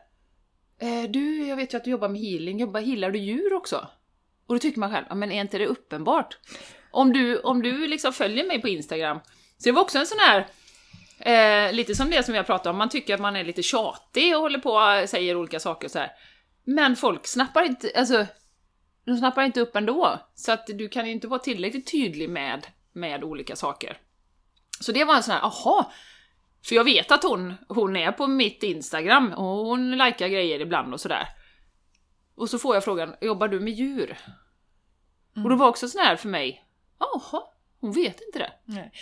Eh, 0.79 1.11
du, 1.11 1.47
jag 1.47 1.57
vet 1.57 1.75
ju 1.75 1.77
att 1.77 1.85
du 1.85 1.91
jobbar 1.91 2.09
med 2.09 2.21
healing, 2.21 2.61
jobbar, 2.61 2.81
healar 2.81 3.11
du 3.11 3.19
djur 3.19 3.53
också? 3.53 3.89
Och 4.47 4.55
då 4.55 4.59
tycker 4.59 4.81
man 4.81 4.91
själv, 4.91 5.07
ja, 5.09 5.15
men 5.15 5.33
är 5.33 5.41
inte 5.41 5.59
det 5.59 5.67
uppenbart? 5.67 6.39
Om 6.91 7.13
du, 7.13 7.39
om 7.39 7.63
du 7.63 7.87
liksom 7.87 8.13
följer 8.13 8.47
mig 8.47 8.61
på 8.61 8.69
Instagram, 8.69 9.21
så 9.59 9.65
det 9.65 9.73
var 9.73 9.83
också 9.83 9.99
en 9.99 10.07
sån 10.07 10.19
här, 10.19 10.47
eh, 11.21 11.73
lite 11.73 11.95
som 11.95 12.11
det 12.11 12.23
som 12.23 12.35
jag 12.35 12.47
pratade 12.47 12.71
om, 12.71 12.77
man 12.77 12.89
tycker 12.89 13.15
att 13.15 13.21
man 13.21 13.37
är 13.37 13.45
lite 13.45 13.63
tjatig 13.63 14.37
och 14.37 14.43
håller 14.43 14.59
på 14.59 14.71
och 14.71 15.09
säger 15.09 15.37
olika 15.37 15.61
saker 15.61 15.89
så 15.89 15.99
här. 15.99 16.11
Men 16.65 16.97
folk 16.97 17.27
snappar 17.27 17.63
inte, 17.63 17.93
alltså, 17.97 18.27
de 19.05 19.17
snappar 19.17 19.43
inte 19.43 19.61
upp 19.61 19.77
ändå. 19.77 20.21
Så 20.35 20.53
att 20.53 20.67
du 20.67 20.89
kan 20.89 21.07
ju 21.07 21.13
inte 21.13 21.29
vara 21.29 21.41
tillräckligt 21.41 21.91
tydlig 21.91 22.31
med, 22.31 22.67
med 22.93 23.25
olika 23.25 23.57
saker. 23.57 23.99
Så 24.81 24.93
det 24.93 25.05
var 25.05 25.17
en 25.17 25.23
sån 25.23 25.35
här, 25.35 25.43
aha, 25.43 25.93
för 26.67 26.75
jag 26.75 26.85
vet 26.85 27.13
att 27.13 27.23
hon, 27.23 27.55
hon 27.69 27.97
är 27.97 28.13
på 28.13 28.27
mitt 28.27 28.63
Instagram 28.63 29.33
och 29.33 29.67
hon 29.67 29.91
likar 29.91 30.29
grejer 30.29 30.61
ibland 30.61 30.95
och 30.95 31.01
sådär. 31.01 31.29
Och 32.35 32.51
så 32.51 32.59
får 32.59 32.77
jag 32.77 32.85
frågan, 32.85 33.15
jobbar 33.21 33.49
du 33.49 33.61
med 33.61 33.73
djur? 33.73 34.19
Och 35.45 35.51
då 35.51 35.57
var 35.57 35.69
också 35.69 35.89
sån 35.89 36.01
här 36.01 36.17
för 36.17 36.29
mig, 36.29 36.65
jaha, 36.99 37.43
hon 37.81 37.93
vet 37.93 38.21
inte 38.21 38.39
det. 38.39 38.53
Nej. 38.65 38.93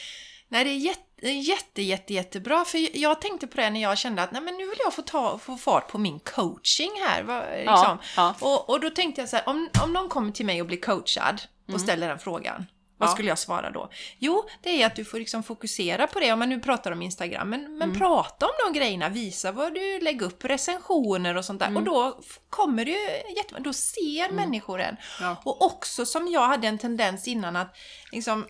Nej, 0.48 0.64
det 0.64 0.70
är 0.70 0.74
jätte, 0.74 1.28
jätte, 1.28 1.82
jätte, 1.82 2.14
jättebra. 2.14 2.64
För 2.64 2.98
jag 2.98 3.20
tänkte 3.20 3.46
på 3.46 3.56
det 3.56 3.70
när 3.70 3.82
jag 3.82 3.98
kände 3.98 4.22
att 4.22 4.32
nej, 4.32 4.42
men 4.42 4.54
nu 4.54 4.66
vill 4.66 4.78
jag 4.84 4.94
få, 4.94 5.02
ta, 5.02 5.38
få 5.38 5.56
fart 5.56 5.88
på 5.88 5.98
min 5.98 6.20
coaching 6.20 6.90
här. 7.06 7.22
Liksom. 7.58 7.98
ja. 8.16 8.34
Och, 8.40 8.70
och 8.70 8.80
då 8.80 8.90
tänkte 8.90 9.20
jag 9.20 9.28
så 9.28 9.36
här, 9.36 9.48
om, 9.48 9.68
om 9.84 9.92
någon 9.92 10.08
kommer 10.08 10.32
till 10.32 10.46
mig 10.46 10.60
och 10.60 10.66
blir 10.66 10.80
coachad 10.80 11.42
och 11.72 11.80
ställer 11.80 12.08
den 12.08 12.18
frågan. 12.18 12.66
Vad 12.98 13.08
Ja. 13.08 13.12
skulle 13.12 13.28
jag 13.28 13.38
svara 13.38 13.70
då? 13.70 13.90
Jo, 14.18 14.44
det 14.62 14.82
är 14.82 14.86
att 14.86 14.96
du 14.96 15.04
får 15.04 15.18
liksom 15.18 15.42
fokusera 15.42 16.06
på 16.06 16.20
det, 16.20 16.32
om 16.32 16.38
man 16.38 16.48
nu 16.48 16.60
pratar 16.60 16.92
om 16.92 17.02
Instagram, 17.02 17.50
men, 17.50 17.78
men 17.78 17.98
prata 17.98 18.46
om 18.46 18.52
de 18.66 18.78
grejerna, 18.78 19.08
visa 19.08 19.52
vad 19.52 19.74
du 19.74 20.00
lägger 20.00 20.26
upp, 20.26 20.44
recensioner 20.44 21.36
och 21.36 21.44
sånt 21.44 21.60
där. 21.60 21.76
Och 21.76 21.82
då 21.82 22.20
kommer 22.50 22.84
det 22.84 22.90
ju 22.90 23.34
jätte, 23.36 23.54
då 23.58 23.72
ser 23.72 24.32
människor 24.32 24.80
en. 24.80 24.96
Ja. 25.20 25.36
Och 25.44 25.62
också 25.64 26.06
som 26.06 26.28
jag 26.28 26.46
hade 26.46 26.68
en 26.68 26.78
tendens 26.78 27.28
innan 27.28 27.56
att 27.56 27.76
liksom, 28.12 28.46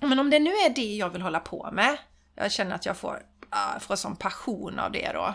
men 0.00 0.18
om 0.18 0.30
det 0.30 0.38
nu 0.38 0.50
är 0.50 0.70
det 0.74 0.94
jag 0.96 1.10
vill 1.10 1.22
hålla 1.22 1.40
på 1.40 1.68
med, 1.72 1.96
jag 2.34 2.52
känner 2.52 2.74
att 2.74 2.86
jag 2.86 2.96
får, 2.96 3.22
ah, 3.50 3.78
får 3.80 3.96
sån 3.96 4.16
passion 4.16 4.78
av 4.78 4.92
det 4.92 5.10
då, 5.12 5.34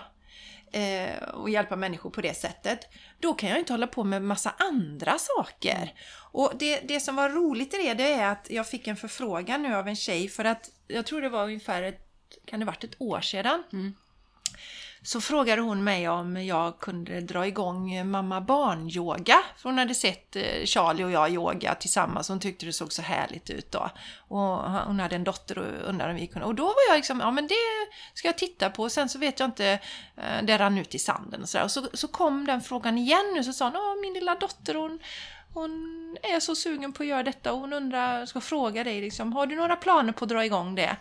eh, 0.72 1.24
och 1.34 1.50
hjälpa 1.50 1.76
människor 1.76 2.10
på 2.10 2.22
det 2.22 2.34
sättet, 2.34 2.80
då 3.20 3.34
kan 3.34 3.50
jag 3.50 3.60
inte 3.60 3.74
hålla 3.74 3.88
på 3.88 4.04
med 4.04 4.22
massa 4.22 4.54
andra 4.58 5.18
saker. 5.18 5.94
Och 6.32 6.54
det, 6.60 6.80
det 6.80 7.00
som 7.00 7.16
var 7.16 7.30
roligt 7.30 7.74
i 7.74 7.78
det, 7.78 7.94
det 7.94 8.14
är 8.14 8.32
att 8.32 8.48
jag 8.50 8.68
fick 8.68 8.88
en 8.88 8.96
förfrågan 8.96 9.62
nu 9.62 9.76
av 9.76 9.88
en 9.88 9.96
tjej 9.96 10.30
för 10.30 10.46
att 10.46 10.72
jag 10.88 11.06
tror 11.06 11.22
det 11.22 11.30
var 11.30 11.44
ungefär 11.44 11.84
ett, 11.84 12.08
kan 12.46 12.60
det 12.60 12.66
varit 12.66 12.84
ett 12.84 12.96
år 13.02 13.22
sedan? 13.22 13.64
Så 15.02 15.22
frågade 15.22 15.62
hon 15.62 15.84
mig 15.84 16.10
om 16.10 16.46
jag 16.46 16.80
kunde 16.80 17.22
dra 17.22 17.48
igång 17.48 17.94
eh, 17.94 18.06
mamma-barn-yoga. 18.06 19.38
För 19.58 19.70
hon 19.70 19.78
hade 19.78 19.96
sett 19.96 20.36
eh, 20.36 20.66
Charlie 20.66 21.04
och 21.04 21.12
jag 21.12 21.30
yoga 21.30 21.76
tillsammans. 21.76 22.30
Hon 22.30 22.40
tyckte 22.40 22.66
det 22.66 22.74
såg 22.74 22.94
så 22.94 23.02
härligt 23.02 23.50
ut 23.50 23.72
då. 23.72 23.90
Och 24.28 24.40
hon 24.72 25.00
hade 25.00 25.16
en 25.16 25.24
dotter 25.24 25.58
och 25.58 25.90
undrade 25.90 26.12
om 26.12 26.20
vi 26.20 26.28
kunde. 26.28 26.48
Och 26.48 26.56
då 26.56 26.64
var 26.64 26.90
jag 26.90 26.96
liksom, 26.96 27.20
ja 27.20 27.32
men 27.32 27.48
det 27.48 27.56
ska 28.14 28.28
jag 28.28 28.38
titta 28.38 28.70
på. 28.70 28.84
och 28.84 28.92
Sen 28.92 29.10
så 29.10 29.20
vet 29.20 29.40
jag 29.40 29.48
inte, 29.48 29.80
eh, 30.18 30.44
det 30.44 30.58
rann 30.58 30.78
ut 30.78 30.96
i 30.96 31.00
sanden 31.00 31.42
och 31.42 31.50
sådär. 31.50 31.64
Och 31.64 31.72
så, 31.72 31.88
så 31.94 32.08
kom 32.08 32.46
den 32.46 32.62
frågan 32.62 32.98
igen 32.98 33.32
nu. 33.36 33.44
Så 33.44 33.54
sa 33.54 33.66
hon, 33.66 33.74
ja 33.74 33.96
min 34.02 34.14
lilla 34.14 34.36
dotter 34.36 34.76
hon, 34.76 35.00
hon 35.54 35.72
är 36.22 36.40
så 36.40 36.56
sugen 36.56 36.94
på 36.94 37.04
att 37.04 37.10
göra 37.10 37.24
detta 37.24 37.54
och 37.54 37.60
hon 37.60 37.74
undrar, 37.74 38.26
ska 38.26 38.42
fråga 38.42 38.84
dig 38.84 39.02
liksom, 39.02 39.34
har 39.34 39.46
du 39.46 39.56
några 39.56 39.76
planer 39.76 40.14
på 40.14 40.26
att 40.26 40.30
dra 40.30 40.46
igång 40.46 40.76
det? 40.76 40.98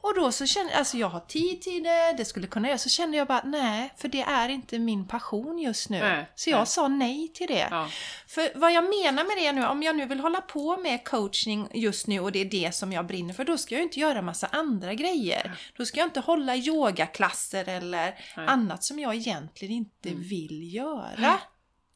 Och 0.00 0.14
då 0.14 0.32
så 0.32 0.46
kände 0.46 0.72
jag, 0.72 0.78
alltså 0.78 0.96
jag 0.96 1.08
har 1.08 1.20
tid 1.20 1.62
till 1.62 1.82
det, 1.82 2.14
det 2.16 2.24
skulle 2.24 2.46
kunna 2.46 2.68
göra, 2.68 2.78
så 2.78 2.88
kände 2.88 3.16
jag 3.16 3.26
bara 3.26 3.42
nej, 3.44 3.92
för 3.96 4.08
det 4.08 4.20
är 4.20 4.48
inte 4.48 4.78
min 4.78 5.08
passion 5.08 5.58
just 5.58 5.90
nu. 5.90 5.98
Nej, 5.98 6.26
så 6.34 6.50
jag 6.50 6.58
nej. 6.58 6.66
sa 6.66 6.88
nej 6.88 7.28
till 7.28 7.46
det. 7.46 7.68
Ja. 7.70 7.88
För 8.26 8.58
vad 8.58 8.72
jag 8.72 8.84
menar 8.84 9.24
med 9.24 9.36
det 9.36 9.52
nu, 9.52 9.66
om 9.66 9.82
jag 9.82 9.96
nu 9.96 10.06
vill 10.06 10.20
hålla 10.20 10.40
på 10.40 10.76
med 10.76 11.04
coaching 11.04 11.68
just 11.74 12.06
nu 12.06 12.20
och 12.20 12.32
det 12.32 12.38
är 12.38 12.44
det 12.44 12.74
som 12.74 12.92
jag 12.92 13.06
brinner 13.06 13.34
för, 13.34 13.44
då 13.44 13.58
ska 13.58 13.74
jag 13.74 13.80
ju 13.80 13.84
inte 13.84 14.00
göra 14.00 14.22
massa 14.22 14.46
andra 14.46 14.94
grejer. 14.94 15.58
Då 15.76 15.84
ska 15.84 16.00
jag 16.00 16.06
inte 16.06 16.20
hålla 16.20 16.56
yogaklasser 16.56 17.68
eller 17.68 18.14
Nej. 18.36 18.46
annat 18.46 18.84
som 18.84 18.98
jag 18.98 19.14
egentligen 19.14 19.74
inte 19.74 20.08
vill 20.14 20.74
göra. 20.74 21.38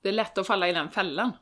Det 0.03 0.09
är 0.09 0.13
lätt 0.13 0.39
att 0.39 0.47
falla 0.47 0.69
i 0.69 0.73
den 0.73 0.91
fällan. 0.91 1.33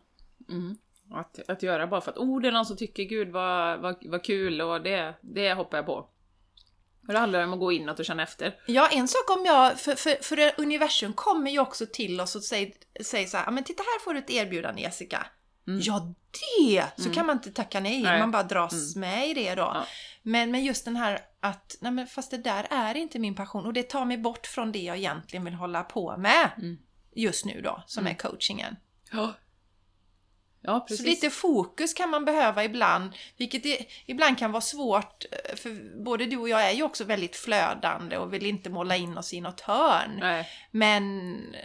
Mm. 0.48 0.76
Att, 1.12 1.48
att 1.48 1.62
göra 1.62 1.86
bara 1.86 2.00
för 2.00 2.10
att 2.10 2.18
oh, 2.18 2.40
det 2.40 2.48
är 2.48 2.52
någon 2.52 2.66
som 2.66 2.76
tycker 2.76 3.02
gud 3.02 3.28
vad, 3.28 3.80
vad, 3.80 3.96
vad 4.06 4.24
kul 4.24 4.60
och 4.60 4.80
det, 4.80 5.14
det 5.20 5.54
hoppar 5.54 5.78
jag 5.78 5.86
på. 5.86 6.08
Och 7.06 7.12
det 7.12 7.18
handlar 7.18 7.44
om 7.44 7.52
att 7.52 7.58
gå 7.58 7.72
inåt 7.72 7.98
och 7.98 8.04
känna 8.04 8.22
efter. 8.22 8.54
Ja, 8.66 8.88
en 8.92 9.08
sak 9.08 9.30
om 9.30 9.44
jag, 9.46 9.80
för, 9.80 9.94
för, 9.94 10.22
för 10.22 10.52
universum 10.60 11.12
kommer 11.12 11.50
ju 11.50 11.58
också 11.58 11.86
till 11.92 12.20
oss 12.20 12.36
och 12.36 12.44
säger, 12.44 12.72
säger 13.04 13.26
så 13.26 13.36
här, 13.36 13.44
"Ja, 13.44 13.50
men 13.50 13.64
titta 13.64 13.82
här 13.82 14.04
får 14.04 14.14
du 14.14 14.18
ett 14.18 14.30
erbjudande 14.30 14.82
Jessica. 14.82 15.26
Ja, 15.64 16.14
det! 16.58 16.84
Så 17.02 17.10
kan 17.12 17.26
man 17.26 17.36
inte 17.36 17.50
tacka 17.52 17.80
nej, 17.80 18.02
Nej. 18.02 18.18
man 18.18 18.30
bara 18.30 18.42
dras 18.42 18.96
med 18.96 19.28
i 19.28 19.34
det 19.34 19.54
då. 19.54 19.62
Ja. 19.62 19.86
Men, 20.22 20.50
men 20.50 20.64
just 20.64 20.84
den 20.84 20.96
här 20.96 21.20
att, 21.40 21.76
nej 21.80 21.92
men 21.92 22.06
fast 22.06 22.30
det 22.30 22.36
där 22.38 22.66
är 22.70 22.94
inte 22.96 23.18
min 23.18 23.34
passion 23.34 23.66
och 23.66 23.72
det 23.72 23.82
tar 23.82 24.04
mig 24.04 24.18
bort 24.18 24.46
från 24.46 24.72
det 24.72 24.78
jag 24.78 24.96
egentligen 24.96 25.44
vill 25.44 25.54
hålla 25.54 25.82
på 25.82 26.16
med 26.16 26.50
just 27.14 27.44
nu 27.44 27.60
då, 27.60 27.82
som 27.86 28.06
är 28.06 28.14
coachingen. 28.14 28.76
Ja. 29.12 29.34
Ja. 30.62 30.86
Så 30.90 31.02
lite 31.02 31.30
fokus 31.30 31.94
kan 31.94 32.10
man 32.10 32.24
behöva 32.24 32.64
ibland, 32.64 33.10
vilket 33.36 33.66
är, 33.66 33.76
ibland 34.06 34.38
kan 34.38 34.52
vara 34.52 34.60
svårt, 34.60 35.24
eh, 35.30 35.56
för 35.56 36.02
både 36.04 36.26
du 36.26 36.36
och 36.36 36.48
jag 36.48 36.62
är 36.70 36.72
ju 36.72 36.82
också 36.82 37.04
väldigt 37.04 37.36
flödande 37.36 38.16
och 38.16 38.32
vill 38.32 38.46
inte 38.46 38.70
måla 38.70 38.96
in 38.96 39.18
oss 39.18 39.32
i 39.32 39.40
något 39.40 39.60
hörn. 39.60 40.16
Nej. 40.20 40.48
Men 40.70 41.30
eh, 41.54 41.60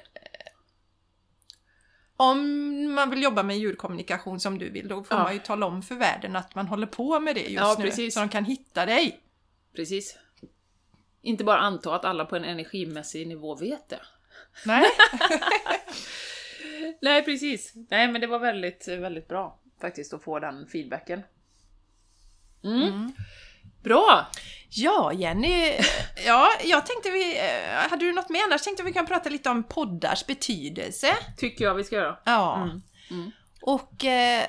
om 2.17 2.93
man 2.93 3.09
vill 3.09 3.23
jobba 3.23 3.43
med 3.43 3.57
ljudkommunikation 3.57 4.39
som 4.39 4.57
du 4.59 4.69
vill, 4.69 4.87
då 4.87 5.03
får 5.03 5.17
Ja. 5.17 5.23
man 5.23 5.33
ju 5.33 5.39
tala 5.39 5.65
om 5.65 5.81
för 5.81 5.95
världen 5.95 6.35
att 6.35 6.55
man 6.55 6.67
håller 6.67 6.87
på 6.87 7.19
med 7.19 7.35
det 7.35 7.41
just 7.41 7.51
Ja, 7.53 7.75
nu. 7.77 7.83
precis. 7.85 8.13
Så 8.13 8.19
de 8.19 8.29
kan 8.29 8.45
hitta 8.45 8.85
dig. 8.85 9.19
Precis. 9.75 10.17
Inte 11.21 11.43
bara 11.43 11.59
anta 11.59 11.95
att 11.95 12.05
alla 12.05 12.25
på 12.25 12.35
en 12.35 12.43
energimässig 12.45 13.27
nivå 13.27 13.55
vet 13.55 13.89
det. 13.89 13.99
Nej. 14.65 14.85
Nej, 17.01 17.25
precis. 17.25 17.73
Nej, 17.89 18.07
men 18.07 18.21
det 18.21 18.27
var 18.27 18.39
väldigt, 18.39 18.87
väldigt 18.87 19.27
bra 19.27 19.59
faktiskt 19.81 20.13
att 20.13 20.23
få 20.23 20.39
den 20.39 20.67
feedbacken. 20.67 21.21
Mm. 22.63 23.11
Bra! 23.83 24.27
Ja, 24.69 25.13
Jenny. 25.13 25.71
Ja, 26.25 26.49
jag 26.63 26.85
tänkte 26.85 27.11
vi... 27.11 27.37
eh, 27.39 27.89
Hade 27.89 28.05
du 28.05 28.13
något 28.13 28.29
mer? 28.29 28.39
Annars 28.43 28.61
tänkte 28.61 28.83
vi 28.83 28.93
kan 28.93 29.05
prata 29.05 29.29
lite 29.29 29.49
om 29.49 29.63
poddars 29.63 30.25
betydelse. 30.25 31.07
Tycker 31.37 31.65
jag 31.65 31.75
vi 31.75 31.83
ska 31.83 31.95
göra. 31.95 32.17
Ja. 32.25 32.63
Mm. 32.63 32.81
Mm. 33.11 33.31
Och 33.61 34.05
eh, 34.05 34.43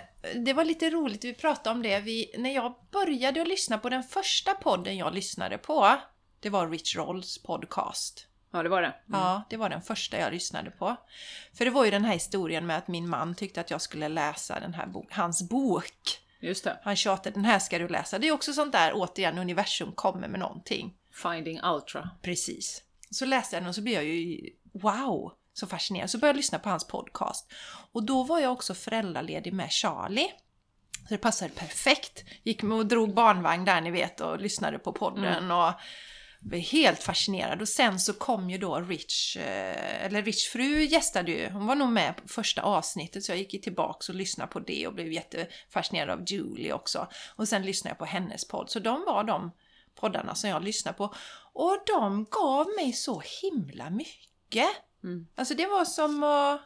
det 0.44 0.52
var 0.52 0.64
lite 0.64 0.90
roligt, 0.90 1.24
vi 1.24 1.34
pratade 1.34 1.76
om 1.76 1.82
det. 1.82 2.00
Vi, 2.00 2.34
när 2.38 2.54
jag 2.54 2.74
började 2.92 3.42
att 3.42 3.48
lyssna 3.48 3.78
på 3.78 3.88
den 3.88 4.02
första 4.02 4.54
podden 4.54 4.96
jag 4.96 5.14
lyssnade 5.14 5.58
på, 5.58 5.96
det 6.40 6.50
var 6.50 6.68
Rich 6.70 6.96
Rolls 6.96 7.38
podcast. 7.42 8.26
Ja, 8.56 8.62
det 8.62 8.68
var 8.68 8.82
det. 8.82 8.86
Mm. 9.08 9.20
Ja, 9.20 9.42
det 9.50 9.56
var 9.56 9.68
den 9.68 9.82
första 9.82 10.18
jag 10.18 10.32
lyssnade 10.32 10.70
på. 10.70 10.96
För 11.54 11.64
det 11.64 11.70
var 11.70 11.84
ju 11.84 11.90
den 11.90 12.04
här 12.04 12.12
historien 12.12 12.66
med 12.66 12.76
att 12.76 12.88
min 12.88 13.08
man 13.08 13.34
tyckte 13.34 13.60
att 13.60 13.70
jag 13.70 13.80
skulle 13.80 14.08
läsa 14.08 14.60
den 14.60 14.74
här 14.74 14.86
bo- 14.86 15.06
hans 15.10 15.48
bok. 15.48 16.20
Just 16.40 16.64
det. 16.64 16.78
Han 16.82 16.96
tjatade, 16.96 17.30
den 17.30 17.44
här 17.44 17.58
ska 17.58 17.78
du 17.78 17.88
läsa. 17.88 18.18
Det 18.18 18.28
är 18.28 18.32
också 18.32 18.52
sånt 18.52 18.72
där, 18.72 18.92
återigen, 18.94 19.38
universum 19.38 19.92
kommer 19.92 20.28
med 20.28 20.40
någonting. 20.40 20.94
Finding 21.22 21.60
Ultra. 21.64 22.10
Precis. 22.22 22.82
Så 23.10 23.24
läste 23.24 23.56
jag 23.56 23.62
den 23.62 23.68
och 23.68 23.74
så 23.74 23.82
blev 23.82 23.94
jag 23.94 24.04
ju 24.04 24.50
wow, 24.72 25.32
så 25.54 25.66
fascinerad. 25.66 26.10
Så 26.10 26.18
började 26.18 26.36
jag 26.36 26.40
lyssna 26.40 26.58
på 26.58 26.68
hans 26.68 26.86
podcast. 26.86 27.52
Och 27.92 28.02
då 28.02 28.22
var 28.22 28.38
jag 28.40 28.52
också 28.52 28.74
föräldraledig 28.74 29.52
med 29.52 29.70
Charlie. 29.72 30.32
Så 31.08 31.14
det 31.14 31.18
passade 31.18 31.50
perfekt. 31.50 32.24
Gick 32.42 32.62
med 32.62 32.78
och 32.78 32.86
drog 32.86 33.14
barnvagn 33.14 33.64
där 33.64 33.80
ni 33.80 33.90
vet 33.90 34.20
och 34.20 34.40
lyssnade 34.40 34.78
på 34.78 34.92
podden 34.92 35.50
och 35.50 35.72
blev 36.40 36.60
helt 36.60 37.02
fascinerad. 37.02 37.60
Och 37.60 37.68
sen 37.68 38.00
så 38.00 38.12
kom 38.12 38.50
ju 38.50 38.58
då 38.58 38.80
Rich, 38.80 39.36
eh, 39.36 40.04
eller 40.04 40.22
Rich 40.22 40.48
fru 40.48 40.82
gästade 40.82 41.30
ju, 41.32 41.48
hon 41.50 41.66
var 41.66 41.74
nog 41.74 41.88
med 41.88 42.16
på 42.16 42.28
första 42.28 42.62
avsnittet 42.62 43.24
så 43.24 43.32
jag 43.32 43.38
gick 43.38 43.64
tillbaks 43.64 44.08
och 44.08 44.14
lyssnade 44.14 44.52
på 44.52 44.60
det 44.60 44.86
och 44.86 44.94
blev 44.94 45.12
jättefascinerad 45.12 46.10
av 46.10 46.24
Julie 46.26 46.72
också. 46.72 47.08
Och 47.36 47.48
sen 47.48 47.62
lyssnade 47.62 47.90
jag 47.90 47.98
på 47.98 48.04
hennes 48.04 48.48
podd. 48.48 48.70
Så 48.70 48.78
de 48.78 49.04
var 49.06 49.24
de 49.24 49.50
poddarna 49.94 50.34
som 50.34 50.50
jag 50.50 50.64
lyssnade 50.64 50.96
på. 50.96 51.14
Och 51.52 51.78
de 51.86 52.26
gav 52.30 52.66
mig 52.76 52.92
så 52.92 53.22
himla 53.42 53.90
mycket. 53.90 54.68
Mm. 55.04 55.26
Alltså 55.34 55.54
det 55.54 55.66
var 55.66 55.84
som 55.84 56.22
att... 56.22 56.60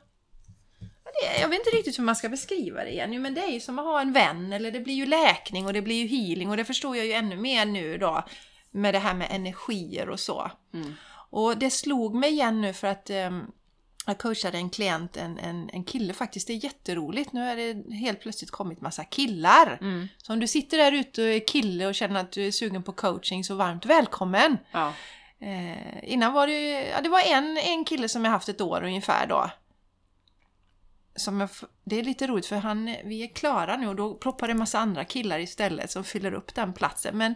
Jag 1.41 1.49
vet 1.49 1.59
inte 1.59 1.71
riktigt 1.71 1.99
hur 1.99 2.05
man 2.05 2.17
ska 2.17 2.29
beskriva 2.29 2.85
det 2.85 2.91
igen, 2.91 3.23
men 3.23 3.35
det 3.35 3.41
är 3.41 3.51
ju 3.51 3.61
som 3.61 3.79
att 3.79 3.85
ha 3.85 4.01
en 4.01 4.13
vän, 4.13 4.53
eller 4.53 4.71
det 4.71 4.81
blir 4.81 4.95
ju 4.95 5.07
läkning 5.07 5.67
och 5.67 5.73
det 5.73 5.83
blir 5.83 6.03
ju 6.03 6.07
healing 6.07 6.51
och 6.51 6.57
det 6.57 6.65
förstår 6.65 6.97
jag 6.97 7.07
ju 7.07 7.13
ännu 7.13 7.37
mer 7.37 7.67
nu 7.67 7.99
då 7.99 8.25
med 8.71 8.95
det 8.95 8.99
här 8.99 9.15
med 9.15 9.29
energier 9.31 10.09
och 10.09 10.21
så. 10.21 10.51
Mm. 10.75 10.95
Och 11.31 11.59
det 11.59 11.71
slog 11.71 12.15
mig 12.15 12.31
igen 12.31 12.61
nu 12.61 12.73
för 12.73 12.87
att 12.87 13.11
ehm, 13.11 13.47
jag 14.07 14.19
coachade 14.19 14.59
en 14.59 14.71
klient, 14.71 15.17
en, 15.17 15.39
en, 15.39 15.71
en 15.73 15.85
kille 15.85 16.13
faktiskt, 16.13 16.47
det 16.47 16.53
är 16.53 16.65
jätteroligt. 16.65 17.33
Nu 17.33 17.43
är 17.43 17.57
det 17.57 17.95
helt 17.95 18.21
plötsligt 18.21 18.51
kommit 18.51 18.81
massa 18.81 19.05
killar. 19.05 19.79
Mm. 19.81 20.09
Så 20.17 20.33
om 20.33 20.41
du 20.41 20.47
sitter 20.47 20.79
där 20.79 20.93
ute 20.93 21.23
och 21.23 21.29
är 21.29 21.47
kille 21.47 21.87
och 21.87 21.95
känner 21.95 22.21
att 22.21 22.33
du 22.33 22.47
är 22.47 22.51
sugen 22.51 22.83
på 22.83 22.93
coaching 22.93 23.45
så 23.45 23.55
varmt 23.55 23.87
välkommen! 23.87 24.59
Ja. 24.73 24.93
Eh, 25.41 26.13
innan 26.13 26.33
var 26.33 26.47
det 26.47 26.53
ju, 26.53 26.89
ja, 26.89 27.01
det 27.01 27.09
var 27.09 27.23
en, 27.27 27.57
en 27.57 27.85
kille 27.85 28.09
som 28.09 28.25
jag 28.25 28.33
haft 28.33 28.49
ett 28.49 28.61
år 28.61 28.85
ungefär 28.85 29.27
då. 29.27 29.51
Som 31.17 31.41
jag, 31.41 31.51
det 31.85 31.99
är 31.99 32.03
lite 32.03 32.27
roligt 32.27 32.47
för 32.47 32.57
han, 32.57 32.97
vi 33.05 33.23
är 33.23 33.35
klara 33.35 33.77
nu 33.77 33.89
och 33.89 33.97
då 33.97 34.15
ploppar 34.15 34.47
det 34.47 34.51
en 34.51 34.59
massa 34.59 34.79
andra 34.79 35.05
killar 35.05 35.39
istället 35.39 35.91
som 35.91 36.05
fyller 36.05 36.35
upp 36.35 36.55
den 36.55 36.73
platsen. 36.73 37.19
Men 37.19 37.35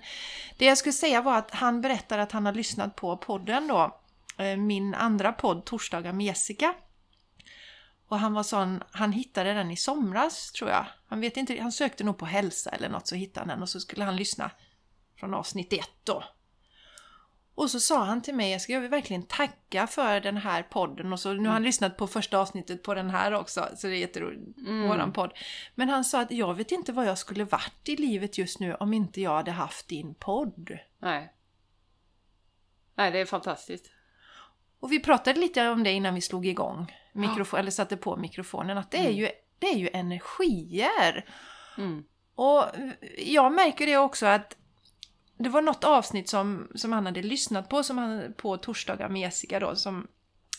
det 0.57 0.64
jag 0.64 0.79
skulle 0.79 0.93
säga 0.93 1.22
var 1.22 1.39
att 1.39 1.51
han 1.51 1.81
berättar 1.81 2.18
att 2.18 2.33
han 2.33 2.47
har 2.47 2.53
lyssnat 2.53 2.97
på 2.97 3.16
podden 3.16 3.68
då. 3.68 4.01
Eh, 4.39 4.57
min 4.57 4.95
andra 4.95 5.33
podd, 5.33 5.64
Torsdagar 5.64 6.12
med 6.12 6.27
Jessica. 6.27 6.75
Och 8.09 8.18
han 8.18 8.35
var 8.35 8.43
sån, 8.43 8.83
han 8.91 9.12
hittade 9.12 9.55
den 9.55 9.70
i 9.70 9.77
somras 9.77 10.53
tror 10.53 10.70
jag. 10.70 10.87
Han 11.07 11.20
vet 11.20 11.37
inte, 11.37 11.62
han 11.62 11.72
sökte 11.72 12.05
nog 12.05 12.18
på 12.18 12.27
hälsa 12.27 12.70
eller 12.70 12.89
något 12.89 13.07
så 13.07 13.14
hittade 13.14 13.41
han 13.41 13.49
den 13.49 13.62
och 13.62 13.68
så 13.68 13.81
skulle 13.81 14.05
han 14.05 14.16
lyssna 14.16 14.51
från 15.16 15.35
avsnitt 15.35 15.72
ett 15.72 16.05
då. 16.05 16.25
Och 17.55 17.70
så 17.70 17.80
sa 17.80 18.05
han 18.05 18.22
till 18.22 18.34
mig, 18.34 18.52
jag 18.52 18.61
ska 18.61 18.80
verkligen 18.80 19.22
tacka 19.22 19.86
för 19.86 20.20
den 20.20 20.36
här 20.36 20.62
podden 20.62 21.12
och 21.12 21.20
så 21.20 21.32
nu 21.32 21.48
har 21.48 21.52
han 21.52 21.62
lyssnat 21.62 21.96
på 21.96 22.07
första 22.07 22.38
avsnittet 22.38 22.82
på 22.82 22.94
den 22.94 23.11
här 23.11 23.34
också, 23.34 23.68
så 23.76 23.86
det 23.86 23.96
är 23.96 23.98
jätteroligt, 23.98 24.59
våran 24.88 25.12
podd. 25.12 25.32
Men 25.74 25.88
han 25.88 26.05
sa 26.05 26.20
att 26.20 26.30
jag 26.30 26.55
vet 26.55 26.72
inte 26.72 26.92
vad 26.92 27.07
jag 27.07 27.18
skulle 27.18 27.44
varit 27.44 27.88
i 27.88 27.96
livet 27.96 28.38
just 28.38 28.61
nu 28.61 28.74
om 28.74 28.92
inte 28.92 29.20
jag 29.20 29.36
hade 29.36 29.50
haft 29.50 29.88
din 29.88 30.14
podd. 30.14 30.78
Nej. 30.98 31.32
Nej, 32.94 33.11
det 33.11 33.18
är 33.18 33.26
fantastiskt. 33.26 33.90
Och 34.80 34.92
vi 34.92 35.00
pratade 35.00 35.40
lite 35.40 35.68
om 35.68 35.82
det 35.82 35.92
innan 35.92 36.14
vi 36.14 36.20
slog 36.20 36.46
igång, 36.46 36.94
mikrofon, 37.12 37.61
eller 37.61 37.70
satte 37.70 37.96
på 37.96 38.16
mikrofonen, 38.16 38.78
att 38.78 38.90
det 38.90 39.07
är 39.07 39.11
ju, 39.11 39.28
det 39.59 39.66
är 39.66 39.76
ju 39.76 39.88
energier. 39.92 41.24
Mm. 41.78 42.05
Och 42.34 42.64
jag 43.18 43.52
märker 43.52 43.86
det 43.86 43.96
också 43.96 44.26
att 44.26 44.57
det 45.37 45.49
var 45.49 45.62
något 45.62 45.85
avsnitt 45.85 46.28
som, 46.28 46.68
som 46.74 46.93
han 46.93 47.07
hade 47.07 47.22
lyssnat 47.22 47.68
på, 47.68 47.82
som 47.82 47.99
han, 47.99 48.35
på 48.37 48.57
torsdagar 48.57 49.09
med 49.09 49.20
Jessica 49.20 49.61
då, 49.61 49.76
som, 49.76 50.07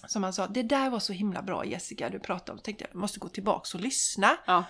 som 0.08 0.24
han 0.24 0.34
sa, 0.34 0.48
det 0.48 0.64
där 0.64 0.90
var 0.90 1.00
så 1.00 1.14
himla 1.14 1.42
bra 1.42 1.66
Jessica 1.66 2.10
du 2.10 2.20
pratade 2.20 2.52
om, 2.52 2.60
tänkte 2.64 2.86
jag 2.92 2.96
måste 3.00 3.20
gå 3.20 3.30
tillbaks 3.30 3.76
och 3.76 3.82
lyssna. 3.82 4.38
Ja. 4.46 4.64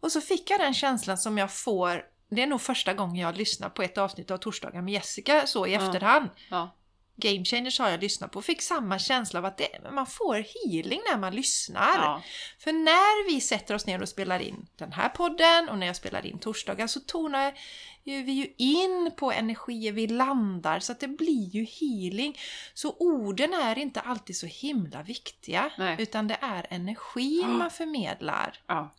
Och 0.00 0.12
så 0.12 0.20
fick 0.20 0.50
jag 0.50 0.60
den 0.60 0.74
känslan 0.74 1.18
som 1.18 1.38
jag 1.38 1.52
får, 1.52 2.02
det 2.30 2.42
är 2.42 2.46
nog 2.46 2.60
första 2.60 2.94
gången 2.94 3.16
jag 3.16 3.36
lyssnar 3.36 3.68
på 3.68 3.82
ett 3.82 3.98
avsnitt 3.98 4.30
av 4.30 4.36
torsdagar 4.38 4.82
med 4.82 4.94
Jessica 4.94 5.46
så 5.46 5.66
i 5.66 5.72
Ja. 5.74 5.80
efterhand. 5.86 6.28
Ja. 6.50 6.70
Game 7.16 7.44
Changers 7.44 7.78
har 7.78 7.90
jag 7.90 8.00
lyssnat 8.00 8.32
på 8.32 8.38
och 8.38 8.44
fick 8.44 8.62
samma 8.62 8.98
känsla 8.98 9.38
av 9.38 9.44
att 9.44 9.58
det, 9.58 9.68
man 9.92 10.06
får 10.06 10.34
healing 10.34 11.00
när 11.10 11.18
man 11.18 11.34
lyssnar. 11.34 11.98
Ja. 11.98 12.22
För 12.58 12.72
när 12.72 13.28
vi 13.28 13.40
sätter 13.40 13.74
oss 13.74 13.86
ner 13.86 14.02
och 14.02 14.08
spelar 14.08 14.40
in 14.40 14.66
den 14.76 14.92
här 14.92 15.08
podden 15.08 15.68
och 15.68 15.78
när 15.78 15.86
jag 15.86 15.96
spelar 15.96 16.26
in 16.26 16.38
torsdagar 16.38 16.86
så 16.86 17.00
tonar 17.00 17.54
ju 18.04 18.22
vi 18.22 18.32
ju 18.32 18.54
in 18.56 19.10
på 19.16 19.32
energier, 19.32 19.92
vi 19.92 20.06
landar 20.06 20.80
så 20.80 20.92
att 20.92 21.00
det 21.00 21.08
blir 21.08 21.48
ju 21.48 21.64
healing. 21.64 22.38
Så 22.74 22.96
orden 22.98 23.54
är 23.54 23.78
inte 23.78 24.00
alltid 24.00 24.36
så 24.36 24.46
himla 24.46 25.02
viktiga 25.02 25.72
Nej. 25.78 25.96
utan 25.98 26.28
det 26.28 26.38
är 26.40 26.66
energin 26.70 27.58
man 27.58 27.70
förmedlar. 27.80 28.60
Ja. 28.66 28.94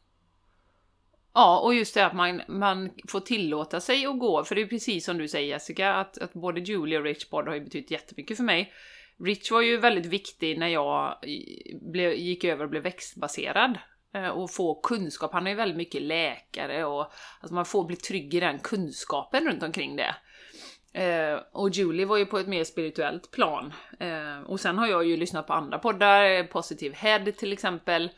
Ja, 1.38 1.60
och 1.60 1.74
just 1.74 1.94
det 1.94 2.06
att 2.06 2.14
man, 2.14 2.42
man 2.48 2.90
får 3.08 3.20
tillåta 3.20 3.80
sig 3.80 4.06
att 4.06 4.20
gå, 4.20 4.44
för 4.44 4.56
det 4.56 4.62
är 4.62 4.66
precis 4.66 5.06
som 5.06 5.18
du 5.18 5.28
säger 5.28 5.48
Jessica, 5.48 5.94
att, 5.94 6.18
att 6.18 6.34
både 6.34 6.60
Julie 6.60 6.98
och 6.98 7.04
Rich 7.04 7.30
Bod 7.30 7.48
har 7.48 7.56
ju 7.56 7.62
betytt 7.62 7.92
jättemycket 7.92 8.38
för 8.38 8.44
mig. 8.44 8.74
Rich 9.26 9.52
var 9.52 9.62
ju 9.62 9.78
väldigt 9.78 10.06
viktig 10.06 10.60
när 10.60 10.68
jag 10.68 11.16
blev, 11.92 12.14
gick 12.14 12.44
över 12.44 12.64
och 12.64 12.70
blev 12.70 12.84
växtbaserad. 12.84 13.78
Eh, 14.14 14.28
och 14.28 14.52
få 14.52 14.82
kunskap, 14.82 15.34
han 15.34 15.48
är 15.48 15.52
ju 15.52 15.58
väldigt 15.58 15.78
mycket 15.78 16.02
läkare 16.02 16.86
och 16.86 17.12
alltså 17.40 17.54
man 17.56 17.66
får 17.66 17.86
bli 17.86 17.96
trygg 17.96 18.34
i 18.34 18.40
den 18.40 18.60
kunskapen 18.60 19.48
runt 19.48 19.64
omkring 19.64 19.96
det. 19.96 20.16
Eh, 21.02 21.40
och 21.52 21.70
Julie 21.70 22.06
var 22.06 22.18
ju 22.18 22.26
på 22.26 22.38
ett 22.38 22.48
mer 22.48 22.64
spirituellt 22.64 23.32
plan. 23.32 23.74
Eh, 24.00 24.42
och 24.46 24.60
sen 24.60 24.78
har 24.78 24.88
jag 24.88 25.06
ju 25.06 25.18
lyssnat 25.18 25.48
på 25.48 25.54
andra 25.54 25.80
poddar, 25.80 26.24
eh, 26.24 26.44
Positive 26.44 26.96
Head 26.96 27.32
till 27.32 27.54
exempel. 27.54 28.10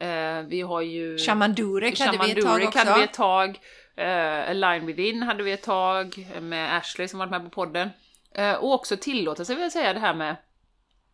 Eh, 0.00 0.42
vi 0.42 0.60
har 0.60 0.80
ju... 0.80 1.18
Shaman 1.18 1.54
Durek 1.54 2.00
hade 2.00 2.18
vi 2.26 2.30
ett 2.32 2.44
tag 2.44 2.62
också. 2.68 2.78
hade 2.78 2.94
vi 2.98 3.04
ett 3.04 3.12
tag. 3.14 3.60
Uh, 4.00 4.50
Align 4.50 4.86
Within 4.86 5.22
hade 5.22 5.42
vi 5.42 5.52
ett 5.52 5.62
tag 5.62 6.26
med 6.40 6.76
Ashley 6.76 7.08
som 7.08 7.18
varit 7.18 7.30
med 7.30 7.44
på 7.44 7.50
podden. 7.50 7.90
Eh, 8.34 8.54
och 8.54 8.72
också 8.74 8.96
tillåta 8.96 9.44
sig, 9.44 9.54
vill 9.56 9.62
jag 9.62 9.72
säga, 9.72 9.92
det 9.92 10.00
här 10.00 10.14
med 10.14 10.36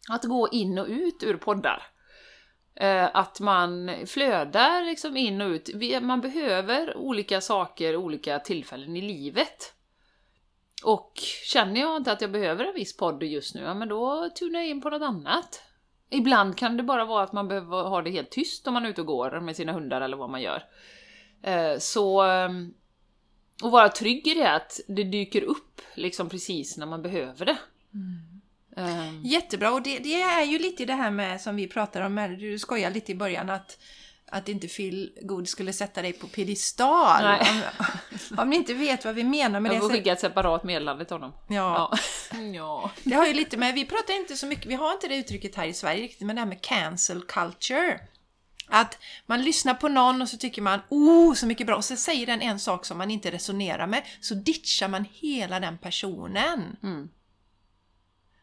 att 0.08 0.24
gå 0.24 0.48
in 0.52 0.78
och 0.78 0.86
ut 0.88 1.22
ur 1.22 1.36
poddar. 1.36 1.82
Eh, 2.80 3.08
att 3.16 3.40
man 3.40 3.90
flödar 4.06 4.82
liksom 4.84 5.16
in 5.16 5.40
och 5.40 5.48
ut. 5.48 5.70
Vi- 5.74 6.00
Man 6.00 6.20
behöver 6.20 6.96
olika 6.96 7.40
saker, 7.40 7.96
olika 7.96 8.38
tillfällen 8.38 8.96
i 8.96 9.00
livet. 9.00 9.72
Och 10.84 11.12
känner 11.44 11.80
jag 11.80 11.96
inte 11.96 12.12
att 12.12 12.20
jag 12.20 12.30
behöver 12.30 12.64
en 12.64 12.74
viss 12.74 12.96
podd 12.96 13.22
just 13.22 13.54
nu, 13.54 13.60
ja 13.62 13.74
men 13.74 13.88
då 13.88 14.30
tunar 14.38 14.60
jag 14.60 14.68
in 14.68 14.80
på 14.80 14.90
något 14.90 15.02
annat. 15.02 15.62
Ibland 16.10 16.56
kan 16.56 16.76
det 16.76 16.82
bara 16.82 17.04
vara 17.04 17.24
att 17.24 17.32
man 17.32 17.48
behöver 17.48 17.82
ha 17.82 18.02
det 18.02 18.10
helt 18.10 18.30
tyst 18.30 18.66
om 18.66 18.74
man 18.74 18.84
är 18.84 18.88
ute 18.88 19.00
och 19.00 19.06
går 19.06 19.40
med 19.40 19.56
sina 19.56 19.72
hundar 19.72 20.00
eller 20.00 20.16
vad 20.16 20.30
man 20.30 20.42
gör. 20.42 20.62
Eh, 21.42 21.78
Så... 21.78 22.22
ehm, 22.22 22.74
Och 23.62 23.70
vara 23.70 23.88
trygg 23.88 24.26
i 24.26 24.34
det 24.34 24.52
att 24.52 24.80
det 24.88 25.04
dyker 25.04 25.42
upp 25.42 25.80
liksom 25.94 26.28
precis 26.28 26.76
när 26.76 26.86
man 26.86 27.02
behöver 27.02 27.46
det. 27.46 27.56
Ehm, 28.76 29.22
Jättebra, 29.24 29.72
och 29.72 29.82
det, 29.82 29.98
det 29.98 30.22
är 30.22 30.44
ju 30.44 30.58
lite 30.58 30.84
det 30.84 30.92
här 30.94 31.10
med 31.10 31.40
som 31.40 31.56
vi 31.56 31.68
pratade 31.68 32.06
om, 32.06 32.36
du 32.38 32.58
skojade 32.58 32.94
lite 32.94 33.12
i 33.12 33.14
början 33.14 33.50
att 33.50 33.78
att 34.30 34.48
inte 34.48 34.68
Phil 34.68 35.12
Good 35.22 35.48
skulle 35.48 35.72
sätta 35.72 36.02
dig 36.02 36.12
på 36.12 36.26
piedestal. 36.26 37.24
Om, 37.24 38.38
om 38.38 38.50
ni 38.50 38.56
inte 38.56 38.74
vet 38.74 39.04
vad 39.04 39.14
vi 39.14 39.24
menar 39.24 39.60
med 39.60 39.70
jag 39.70 39.76
det 39.76 39.80
får 39.80 39.88
så, 39.88 39.94
skicka 39.94 40.12
ett 40.12 40.20
separat 40.20 40.64
meddelande 40.64 41.04
till 41.04 41.14
honom. 41.14 41.32
ja, 41.48 41.98
Ja. 42.30 42.38
ja. 42.54 42.90
Det 43.04 43.14
har 43.14 43.26
ju 43.26 43.34
lite 43.34 43.56
med, 43.56 43.74
vi 43.74 43.84
pratar 43.84 44.14
inte 44.14 44.36
så 44.36 44.46
mycket, 44.46 44.66
vi 44.66 44.74
har 44.74 44.92
inte 44.92 45.08
det 45.08 45.16
uttrycket 45.16 45.54
här 45.54 45.66
i 45.66 45.74
Sverige 45.74 46.02
riktigt, 46.02 46.26
men 46.26 46.36
det 46.36 46.42
här 46.42 46.48
med 46.48 46.60
cancel 46.62 47.22
culture. 47.22 48.00
Att 48.70 48.98
man 49.26 49.42
lyssnar 49.42 49.74
på 49.74 49.88
någon 49.88 50.22
och 50.22 50.28
så 50.28 50.36
tycker 50.36 50.62
man 50.62 50.80
oh 50.88 51.34
så 51.34 51.46
mycket 51.46 51.66
bra 51.66 51.76
och 51.76 51.84
så 51.84 51.96
säger 51.96 52.26
den 52.26 52.42
en 52.42 52.60
sak 52.60 52.84
som 52.84 52.98
man 52.98 53.10
inte 53.10 53.30
resonerar 53.30 53.86
med 53.86 54.02
så 54.20 54.34
ditchar 54.34 54.88
man 54.88 55.06
hela 55.12 55.60
den 55.60 55.78
personen. 55.78 56.76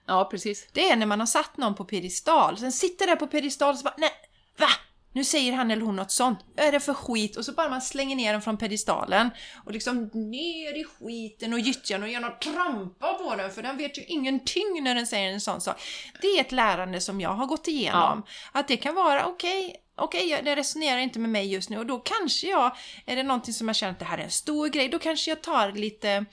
ja, 0.07 0.25
precis. 0.25 0.67
Det 0.73 0.89
är 0.89 0.95
när 0.95 1.05
man 1.05 1.19
har 1.19 1.27
satt 1.27 1.57
någon 1.57 1.75
på 1.75 1.85
piedestal, 1.85 2.57
sen 2.57 2.71
sitter 2.71 3.07
där 3.07 3.15
på 3.15 3.27
piedestal 3.27 3.73
och 3.73 3.77
så 3.77 3.83
bara 3.83 3.95
nej, 3.97 4.11
va? 4.57 4.67
Nu 5.15 5.23
säger 5.23 5.53
han 5.53 5.71
eller 5.71 5.81
hon 5.81 5.95
något 5.95 6.11
sånt. 6.11 6.39
Vad 6.57 6.65
är 6.65 6.71
det 6.71 6.79
för 6.79 6.93
skit? 6.93 7.35
Och 7.37 7.45
så 7.45 7.51
bara 7.51 7.69
man 7.69 7.81
slänger 7.81 8.15
ner 8.15 8.31
den 8.33 8.41
från 8.41 8.57
piedestalen 8.57 9.29
och 9.65 9.71
liksom 9.71 10.09
ner 10.13 10.81
i 10.81 10.83
skiten 10.83 11.53
och 11.53 11.59
gyttjan 11.59 12.03
och 12.03 12.09
gärna 12.09 12.29
trampa 12.29 13.13
på 13.13 13.35
den 13.35 13.51
för 13.51 13.61
den 13.61 13.77
vet 13.77 13.97
ju 13.97 14.03
ingenting 14.07 14.79
när 14.83 14.95
den 14.95 15.07
säger 15.07 15.33
en 15.33 15.41
sån 15.41 15.61
sak. 15.61 15.81
Det 16.21 16.27
är 16.27 16.41
ett 16.41 16.51
lärande 16.51 17.01
som 17.01 17.21
jag 17.21 17.29
har 17.29 17.45
gått 17.45 17.67
igenom. 17.67 18.23
Att 18.51 18.67
det 18.67 18.77
kan 18.77 18.95
vara 18.95 19.25
okej, 19.25 19.75
okej, 19.97 20.29
jag- 20.29 20.45
det 20.45 20.55
resonerar 20.55 20.97
inte 20.99 21.19
med 21.19 21.29
mig 21.29 21.51
just 21.53 21.69
nu 21.69 21.77
och 21.77 21.85
då 21.85 21.99
kanske 21.99 22.47
jag, 22.47 22.75
är 23.05 23.15
det 23.15 23.23
någonting 23.23 23.53
som 23.53 23.67
jag 23.67 23.75
känner 23.75 23.93
att 23.93 23.99
det 23.99 24.05
här 24.05 24.17
är 24.17 24.23
en 24.23 24.31
stor 24.31 24.67
grej, 24.67 24.89
då 24.89 24.99
kanske 24.99 25.31
jag 25.31 25.41
tar 25.43 25.71
lite 25.71 26.25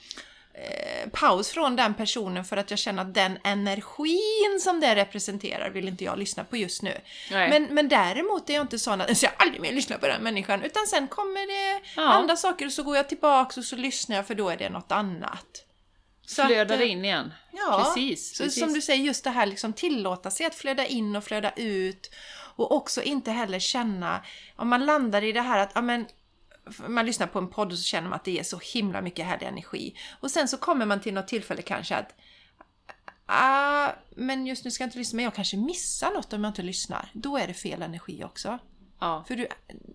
eh, 0.53 1.09
paus 1.09 1.49
från 1.49 1.75
den 1.75 1.93
personen 1.93 2.45
för 2.45 2.57
att 2.57 2.69
jag 2.69 2.79
känner 2.79 3.01
att 3.01 3.13
den 3.13 3.37
energin 3.43 4.59
som 4.61 4.79
det 4.79 4.95
representerar 4.95 5.69
vill 5.69 5.87
inte 5.87 6.03
jag 6.03 6.19
lyssna 6.19 6.43
på 6.43 6.57
just 6.57 6.81
nu. 6.81 7.01
Nej. 7.31 7.49
Men, 7.49 7.63
men 7.75 7.89
däremot 7.89 8.49
är 8.49 8.53
jag 8.53 8.61
inte 8.61 8.79
sån 8.79 9.01
att 9.01 9.17
så 9.17 9.25
jag 9.25 9.33
aldrig 9.37 9.61
mer 9.61 9.71
lyssnar 9.71 9.97
på 9.97 10.07
den 10.07 10.23
människan 10.23 10.63
utan 10.63 10.87
sen 10.87 11.07
kommer 11.07 11.47
det 11.47 11.81
Ja. 11.95 12.01
andra 12.09 12.35
saker 12.35 12.65
och 12.65 12.71
så 12.71 12.83
går 12.83 12.95
jag 12.95 13.09
tillbaks 13.09 13.57
och 13.57 13.63
så 13.65 13.75
lyssnar 13.75 14.15
jag 14.15 14.27
för 14.27 14.35
då 14.35 14.49
är 14.49 14.57
det 14.57 14.69
något 14.69 14.91
annat. 14.91 15.65
Så 16.25 16.45
Flödar 16.45 16.77
det 16.77 16.83
eh, 16.83 16.91
in 16.91 17.05
igen. 17.05 17.33
Ja, 17.51 17.83
precis. 17.83 18.35
så 18.37 18.43
precis. 18.43 18.63
som 18.63 18.73
du 18.73 18.81
säger, 18.81 19.03
just 19.03 19.23
det 19.23 19.29
här 19.29 19.45
liksom 19.45 19.73
tillåta 19.73 20.31
sig 20.31 20.45
att 20.45 20.55
flöda 20.55 20.85
in 20.85 21.15
och 21.15 21.23
flöda 21.23 21.51
ut. 21.55 22.11
Och 22.55 22.71
också 22.71 23.01
inte 23.01 23.31
heller 23.31 23.59
känna, 23.59 24.23
om 24.55 24.67
man 24.67 24.85
landar 24.85 25.23
i 25.23 25.31
det 25.31 25.41
här 25.41 25.59
att, 25.59 25.71
ja 25.75 25.81
men, 25.81 26.05
man 26.87 27.05
lyssnar 27.05 27.27
på 27.27 27.39
en 27.39 27.47
podd 27.47 27.71
och 27.71 27.77
så 27.77 27.83
känner 27.83 28.09
man 28.09 28.15
att 28.15 28.25
det 28.25 28.39
är 28.39 28.43
så 28.43 28.59
himla 28.73 29.01
mycket 29.01 29.25
härlig 29.25 29.47
energi. 29.47 29.95
Och 30.19 30.31
sen 30.31 30.47
så 30.47 30.57
kommer 30.57 30.85
man 30.85 31.01
till 31.01 31.13
något 31.13 31.27
tillfälle 31.27 31.61
kanske 31.61 31.95
att, 31.95 32.15
ah, 33.25 33.89
men 34.15 34.47
just 34.47 34.65
nu 34.65 34.71
ska 34.71 34.83
jag 34.83 34.87
inte 34.87 34.97
lyssna, 34.97 35.15
men 35.15 35.25
jag 35.25 35.35
kanske 35.35 35.57
missar 35.57 36.11
något 36.11 36.33
om 36.33 36.43
jag 36.43 36.51
inte 36.51 36.61
lyssnar. 36.61 37.09
Då 37.13 37.37
är 37.37 37.47
det 37.47 37.53
fel 37.53 37.81
energi 37.81 38.23
också. 38.23 38.59
Ja. 38.99 39.23
För 39.27 39.35
du, 39.35 39.47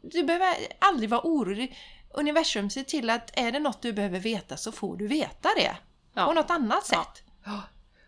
du 0.03 0.25
behöver 0.25 0.55
aldrig 0.79 1.11
vara 1.11 1.21
orolig. 1.25 1.77
Universum 2.15 2.71
ser 2.71 2.83
till 2.83 3.11
att 3.11 3.39
är 3.39 3.53
det 3.53 3.59
något 3.59 3.83
du 3.83 3.93
behöver 3.93 4.21
veta 4.21 4.57
så 4.57 4.73
får 4.73 4.97
du 4.97 5.07
veta 5.07 5.49
det. 5.57 5.77
Ja. 6.15 6.27
På 6.27 6.33
något 6.33 6.51
annat 6.51 6.87
sätt. 6.87 7.23
Ja. 7.45 7.63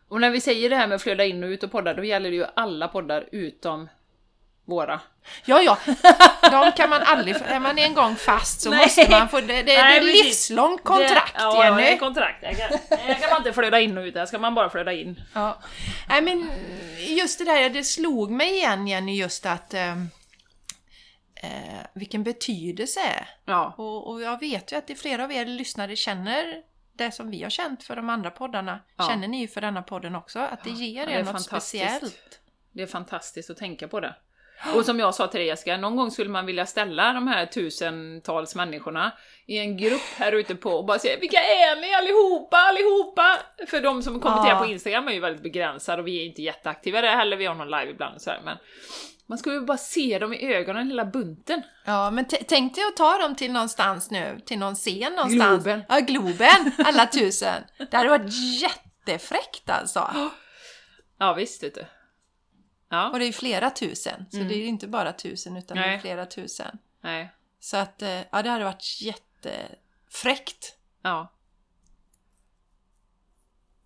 Och 0.09 0.21
när 0.21 0.31
vi 0.31 0.41
säger 0.41 0.71
det 0.71 0.77
här 0.77 0.87
med 0.87 0.97
att 0.97 1.03
flöda 1.03 1.25
in 1.25 1.45
och 1.45 1.49
ut 1.49 1.63
och 1.63 1.71
poddar, 1.71 1.95
då 1.95 2.05
gäller 2.05 2.31
det 2.31 2.37
ju 2.37 2.47
alla 2.57 2.89
poddar 2.89 3.29
utom 3.33 3.89
våra. 4.65 5.01
Ja, 5.45 5.63
ja, 5.63 5.79
de 6.51 6.73
kan 6.73 6.91
man 6.91 7.03
aldrig... 7.03 7.37
Är 7.37 7.61
man 7.61 7.79
en 7.79 7.95
gång 7.95 8.17
fast 8.17 8.61
så 8.61 8.71
Nej. 8.71 8.79
måste 8.83 9.11
man 9.11 9.29
få... 9.29 9.41
Det, 9.41 9.47
det, 9.47 9.63
det 9.63 9.77
är 9.77 9.85
Nej, 9.85 9.99
ett 9.99 10.05
livslångt 10.05 10.85
kontrakt, 10.85 11.35
det, 11.35 11.43
ja, 11.43 11.65
Ja, 11.65 11.75
det 11.75 11.83
Jenny. 11.83 11.95
är 11.95 11.99
kontrakt. 11.99 12.43
Jag 12.43 12.57
kan, 12.57 12.79
jag 13.09 13.21
kan 13.21 13.31
man 13.31 13.39
inte 13.39 13.53
flöda 13.53 13.81
in 13.81 13.99
och 13.99 14.03
ut, 14.05 14.15
där 14.15 14.27
ska 14.27 14.39
man 14.39 14.55
bara 14.55 14.71
flöda 14.71 14.93
in. 14.93 15.23
Ja. 15.35 15.59
Nej 16.09 16.23
men 16.23 16.51
just 16.99 17.39
det 17.39 17.45
där, 17.45 17.71
det 17.71 17.85
slog 17.85 18.31
mig 18.31 18.55
igen 18.55 18.87
Jenny, 18.87 19.17
just 19.17 19.47
att 19.47 19.75
ehm, 19.75 20.09
eh, 21.43 21.51
vilken 21.93 22.23
betydelse. 22.25 23.27
Ja. 23.45 23.75
Och, 23.79 24.11
och 24.11 24.23
jag 24.23 24.41
vet 24.41 24.73
ju 24.73 24.77
att 24.77 24.87
det 24.87 24.95
flera 24.95 25.25
av 25.25 25.33
er 25.33 25.47
lyssnare 25.47 25.97
känner 25.97 26.63
det 26.93 27.13
som 27.13 27.31
vi 27.31 27.43
har 27.43 27.51
känt 27.51 27.83
för 27.83 27.97
de 27.97 28.11
andra 28.11 28.31
poddarna. 28.31 28.81
Ja. 28.97 29.09
Känner 29.09 29.29
ni 29.29 29.41
ju 29.41 29.49
för 29.49 29.61
denna 29.61 29.83
podden 29.83 30.15
också, 30.17 30.39
att 30.39 30.65
det 30.65 30.71
ger 30.71 31.01
Ja, 31.01 31.07
det 31.07 31.13
er 31.13 31.19
är 31.19 31.25
något 31.25 31.43
speciellt. 31.43 32.41
Det 32.73 32.83
är 32.83 32.87
fantastiskt 32.87 33.51
att 33.51 33.57
tänka 33.57 33.89
på 33.89 34.01
det. 34.01 34.15
Och 34.75 34.85
som 34.85 34.99
jag 34.99 35.15
sa 35.15 35.27
till 35.27 35.41
dig 35.41 35.47
Jessica, 35.47 35.77
någon 35.77 35.97
gång 35.97 36.11
skulle 36.11 36.31
man 36.31 36.47
vilja 36.47 36.67
ställa 36.67 37.13
de 37.13 37.29
här 37.29 37.47
tusentals 37.47 38.55
människorna 38.55 39.13
i 39.47 39.59
en 39.59 39.77
grupp 39.77 40.03
här 40.17 40.33
ute 40.33 40.55
på 40.55 40.71
och 40.71 40.85
bara 40.85 40.99
säga 40.99 41.19
Vilka 41.21 41.39
är 41.39 41.81
ni 41.81 41.95
allihopa, 41.95 42.57
allihopa? 42.57 43.39
För 43.67 43.81
de 43.81 44.03
som 44.03 44.21
kommenterar 44.21 44.59
på 44.59 44.67
Instagram 44.67 45.09
är 45.09 45.13
ju 45.13 45.21
väldigt 45.21 45.43
begränsade 45.43 46.03
och 46.03 46.09
vi 46.09 46.23
är 46.23 46.27
inte 46.27 46.43
jätteaktiva 46.43 47.01
där 47.01 47.17
heller, 47.17 47.37
vi 47.37 47.47
har 47.47 47.55
någon 47.55 47.71
live 47.71 47.91
ibland 47.91 48.15
och 48.15 48.21
så 48.21 48.31
här, 48.31 48.41
men 48.45 48.57
man 49.27 49.39
skulle 49.39 49.55
ju 49.55 49.61
bara 49.61 49.79
se 49.79 50.19
dem 50.19 50.35
i 50.35 50.55
ögonen, 50.55 50.89
hela 50.89 51.05
bunten. 51.05 51.63
Ja, 51.85 52.11
men 52.11 52.25
tänk 52.49 52.75
dig 52.75 52.85
att 52.85 52.97
ta 52.97 53.19
dem 53.19 53.37
till 53.37 53.53
någonstans 53.53 54.11
nu, 54.11 54.41
till 54.47 54.59
någon 54.59 54.75
scen 54.75 55.13
någonstans. 55.13 55.65
Globen. 55.65 55.83
Ja, 55.89 56.01
Globen, 56.01 56.73
alla 56.85 57.07
tusen. 57.07 57.63
Det 57.91 57.97
hade 57.97 58.09
varit 58.09 58.33
jättefräckt 58.61 59.71
alltså. 59.71 60.11
Ja 61.19 61.33
visst 61.35 61.63
vet 61.63 61.75
du. 61.75 61.85
Ja, 62.91 63.11
Och 63.11 63.19
det 63.19 63.25
är 63.25 63.33
flera 63.33 63.71
tusen, 63.71 64.27
så 64.31 64.37
Mm. 64.37 64.49
det 64.49 64.55
är 64.55 64.59
ju 64.59 64.67
inte 64.67 64.87
bara 64.89 65.13
tusen 65.13 65.57
utan 65.57 65.77
det 65.77 65.83
är 65.83 65.87
Nej. 65.87 66.01
flera 66.01 66.27
tusen. 66.27 66.79
nej, 67.01 67.31
Så 67.61 67.77
att, 67.77 68.03
eh, 68.03 68.21
ja 68.33 68.43
det 68.43 68.51
hade 68.51 68.65
varit 68.65 68.99
jättefräckt. 69.01 70.77
ja. 71.03 71.33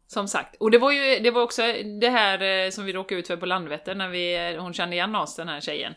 Som 0.06 0.28
sagt, 0.28 0.56
och 0.60 0.70
det 0.70 0.78
var 0.78 0.92
ju 0.92 1.18
det 1.18 1.30
var 1.30 1.42
också 1.42 1.62
det 2.00 2.10
här 2.10 2.42
eh, 2.42 2.70
som 2.70 2.84
vi 2.84 2.92
råkade 2.92 3.20
ut 3.20 3.26
för 3.26 3.36
på 3.36 3.46
Landvetter 3.46 3.94
när 3.94 4.08
vi, 4.08 4.52
eh, 4.54 4.62
hon 4.62 4.74
kände 4.74 4.96
igen 4.96 5.14
oss, 5.14 5.36
den 5.36 5.48
här 5.48 5.60
tjejen. 5.60 5.94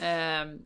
Ehm, 0.00 0.58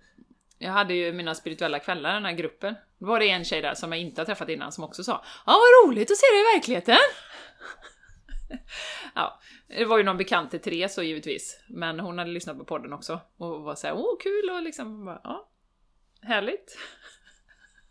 Jag 0.58 0.72
hade 0.72 0.94
ju 0.94 1.12
mina 1.12 1.34
spirituella 1.34 1.78
kvällar, 1.78 2.14
den 2.14 2.24
här 2.24 2.32
gruppen. 2.32 2.74
Då 2.98 3.06
var 3.06 3.20
det 3.20 3.30
en 3.30 3.44
tjej 3.44 3.62
där 3.62 3.74
som 3.74 3.92
jag 3.92 4.00
inte 4.00 4.20
har 4.20 4.26
träffat 4.26 4.48
innan 4.48 4.72
som 4.72 4.84
också 4.84 5.04
sa 5.04 5.24
Ja, 5.46 5.52
vad 5.52 5.88
roligt 5.88 6.10
att 6.10 6.16
se 6.16 6.26
dig 6.26 6.40
i 6.40 6.56
verkligheten! 6.56 6.96
ja, 9.14 9.40
det 9.68 9.84
var 9.84 9.98
ju 9.98 10.04
någon 10.04 10.16
bekant 10.16 10.50
till 10.50 10.60
Therese 10.60 10.94
så 10.94 11.02
givetvis, 11.02 11.60
men 11.68 12.00
hon 12.00 12.18
hade 12.18 12.30
lyssnat 12.30 12.58
på 12.58 12.64
podden 12.64 12.92
också 12.92 13.20
och 13.36 13.62
var 13.62 13.74
såhär 13.74 13.94
åh 13.94 14.18
kul 14.20 14.50
och 14.50 14.62
liksom 14.62 15.04
bara, 15.04 15.20
ja, 15.24 15.48
härligt. 16.22 16.78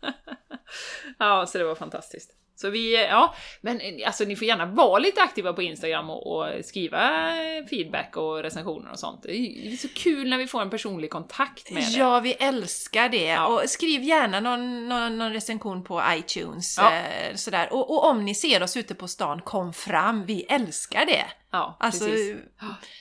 ja, 1.18 1.46
så 1.46 1.58
det 1.58 1.64
var 1.64 1.74
fantastiskt. 1.74 2.37
Så 2.60 2.70
vi, 2.70 3.06
ja, 3.06 3.34
men 3.60 3.80
alltså 4.06 4.24
ni 4.24 4.36
får 4.36 4.46
gärna 4.46 4.66
vara 4.66 4.98
lite 4.98 5.22
aktiva 5.22 5.52
på 5.52 5.62
Instagram 5.62 6.10
och, 6.10 6.36
och 6.36 6.64
skriva 6.64 7.30
feedback 7.70 8.16
och 8.16 8.42
recensioner 8.42 8.90
och 8.92 8.98
sånt. 8.98 9.22
Det 9.22 9.36
är 9.72 9.76
så 9.76 9.88
kul 9.88 10.28
när 10.28 10.38
vi 10.38 10.46
får 10.46 10.62
en 10.62 10.70
personlig 10.70 11.10
kontakt 11.10 11.70
med 11.70 11.82
det. 11.82 11.98
Ja, 11.98 12.20
vi 12.20 12.32
älskar 12.32 13.08
det. 13.08 13.24
Ja. 13.24 13.46
Och 13.46 13.70
skriv 13.70 14.02
gärna 14.02 14.40
någon, 14.40 14.88
någon, 14.88 15.18
någon 15.18 15.32
recension 15.32 15.84
på 15.84 16.02
iTunes. 16.10 16.78
Ja. 16.78 16.92
Eh, 16.94 17.34
sådär. 17.34 17.72
Och, 17.72 17.90
och 17.90 18.04
om 18.10 18.24
ni 18.24 18.34
ser 18.34 18.62
oss 18.62 18.76
ute 18.76 18.94
på 18.94 19.08
stan, 19.08 19.40
kom 19.40 19.72
fram. 19.72 20.24
Vi 20.24 20.42
älskar 20.42 21.06
det. 21.06 21.24
Ja, 21.50 21.76
Alltså, 21.80 22.04
precis. 22.04 22.36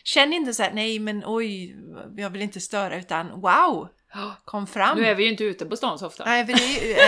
känn 0.03 0.33
inte 0.33 0.53
så 0.53 0.63
här, 0.63 0.71
nej 0.73 0.99
men 0.99 1.23
oj, 1.25 1.75
jag 2.17 2.29
vill 2.29 2.41
inte 2.41 2.59
störa, 2.59 2.97
utan 2.97 3.41
wow, 3.41 3.87
kom 4.45 4.67
fram. 4.67 4.97
Nu 4.97 5.05
är 5.05 5.15
vi 5.15 5.23
ju 5.23 5.29
inte 5.29 5.43
ute 5.43 5.65
på 5.65 5.77
stan 5.77 5.99
så 5.99 6.07
ofta. 6.07 6.25
Nej, 6.25 6.43
det 6.47 6.53
är 6.53 6.57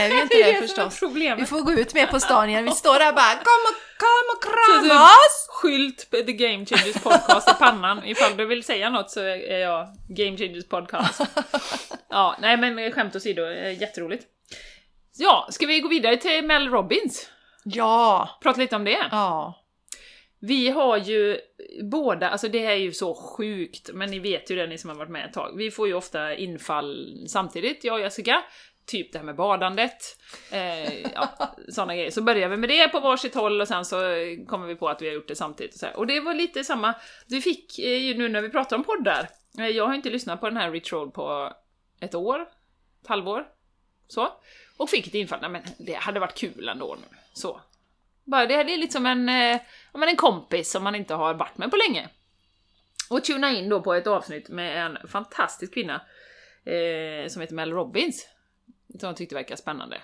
ju- 0.10 0.16
vi 0.16 0.22
inte 0.22 0.36
det 0.38 0.52
det 0.52 0.62
förstås. 0.68 1.04
Vi 1.38 1.46
får 1.46 1.62
gå 1.62 1.72
ut 1.72 1.94
mer 1.94 2.08
på 2.08 2.20
stan 2.20 2.50
igen. 2.50 2.66
Vi 2.66 2.72
står 2.72 3.00
där 3.00 3.14
bara, 3.14 3.34
kom 3.36 3.62
och, 3.70 3.78
kom 3.98 4.26
och 4.36 4.44
krama 4.44 4.94
du- 4.94 5.00
oss! 5.00 5.48
Skylt 5.50 6.10
på 6.12 6.18
The 6.18 6.34
Game 6.34 6.66
Changers 6.66 7.04
Podcast 7.04 7.50
i 7.50 7.54
pannan. 7.54 8.06
Ifall 8.06 8.38
du 8.38 8.46
vill 8.46 8.64
säga 8.64 8.90
något 8.90 9.12
så 9.12 9.20
är 9.22 9.58
jag 9.60 9.88
Game 10.10 10.38
Changers 10.38 10.68
Podcast. 10.68 11.22
Ja, 12.12 12.36
nej 12.40 12.58
men 12.58 12.92
skämt 12.92 13.16
åsido, 13.16 13.46
eh, 13.46 13.82
jätteroligt. 13.82 14.26
Ja, 15.18 15.48
ska 15.52 15.66
vi 15.66 15.80
gå 15.80 15.88
vidare 15.90 16.18
till 16.18 16.46
Mel 16.46 16.70
Robbins? 16.70 17.28
Ja, 17.64 18.30
Prata 18.44 18.60
lite 18.60 18.76
om 18.76 18.84
det. 18.84 19.08
ja. 19.12 19.59
Vi 20.40 20.70
har 20.70 20.98
ju 20.98 21.38
båda, 21.84 22.30
alltså 22.30 22.48
det 22.48 22.60
här 22.60 22.72
är 22.72 22.76
ju 22.76 22.92
så 22.92 23.14
sjukt, 23.14 23.90
men 23.94 24.12
ni 24.12 24.20
vet 24.20 24.52
ju 24.52 24.56
det 24.56 24.68
ni 24.68 24.78
som 24.78 24.90
har 24.90 24.98
varit 24.98 25.12
med 25.12 25.26
ett 25.26 25.34
tag. 25.34 25.58
Vi 25.58 25.72
får 25.72 25.88
ju 25.88 25.94
ofta 25.94 26.36
infall 26.36 27.24
samtidigt, 27.28 27.84
jag 27.84 27.94
och 27.94 28.00
Jessica. 28.00 28.44
Typ 28.86 29.12
det 29.12 29.18
här 29.18 29.26
med 29.26 29.36
badandet, 29.36 30.18
eh, 30.52 31.02
ja, 31.02 31.30
sådana 31.70 31.96
grejer. 31.96 32.12
Så 32.12 32.22
börjar 32.22 32.50
vi 32.50 32.58
med 32.58 32.70
det 32.70 32.88
på 32.88 33.00
varsitt 33.00 33.36
håll 33.36 33.62
och 33.62 33.68
sen 33.68 33.86
så 33.86 33.98
kommer 34.48 34.68
vi 34.68 34.76
på 34.76 34.90
att 34.90 35.02
vi 35.02 35.08
har 35.08 35.14
gjort 35.14 35.28
det 35.28 35.36
samtidigt. 35.36 35.74
Och, 35.74 35.80
så 35.80 35.86
här. 35.86 35.98
och 35.98 36.08
det 36.08 36.20
var 36.20 36.34
lite 36.34 36.64
samma, 36.64 36.94
du 37.28 37.42
fick 37.42 37.80
eh, 37.80 37.98
ju 37.98 38.14
nu 38.14 38.30
när 38.30 38.42
vi 38.42 38.50
pratar 38.50 38.76
om 38.76 38.84
poddar, 38.84 39.30
eh, 39.60 39.68
jag 39.68 39.88
har 39.88 39.94
inte 39.94 40.10
lyssnat 40.10 40.40
på 40.40 40.50
den 40.50 40.58
här 40.58 40.72
Rich 40.72 40.94
Roll 40.94 41.12
på 41.12 41.54
ett 42.00 42.16
år, 42.16 42.42
ett 43.02 43.08
halvår, 43.08 43.48
så. 44.08 44.28
Och 44.78 44.90
fick 44.90 45.08
ett 45.08 45.14
infall, 45.14 45.42
nej 45.42 45.50
men 45.50 45.62
det 45.78 45.94
hade 45.94 46.20
varit 46.20 46.38
kul 46.38 46.70
ändå 46.70 46.98
nu, 47.02 47.18
så. 47.34 47.62
Bara, 48.32 48.46
det 48.46 48.54
är 48.54 48.78
lite 48.78 48.94
som 48.94 49.06
en, 49.06 49.30
eh, 49.30 49.60
ja, 49.94 50.00
men 50.00 50.10
en 50.10 50.16
kompis 50.16 50.72
som 50.72 50.84
man 50.84 50.96
inte 50.96 51.14
har 51.14 51.34
varit 51.34 51.58
med 51.58 51.72
på 51.72 51.78
länge. 51.78 52.10
Och 53.10 53.24
tuna 53.24 53.52
in 53.52 53.70
då 53.70 53.82
på 53.82 53.94
ett 53.94 54.08
avsnitt 54.08 54.50
med 54.50 54.86
en 54.86 55.08
fantastisk 55.08 55.74
kvinna 55.74 56.02
eh, 56.66 57.30
som 57.30 57.42
heter 57.42 57.56
Mel 57.56 57.72
Robbins. 57.72 58.28
Som 59.00 59.08
jag 59.08 59.18
tyckte 59.18 59.36
verkar 59.36 59.56
spännande. 59.56 60.02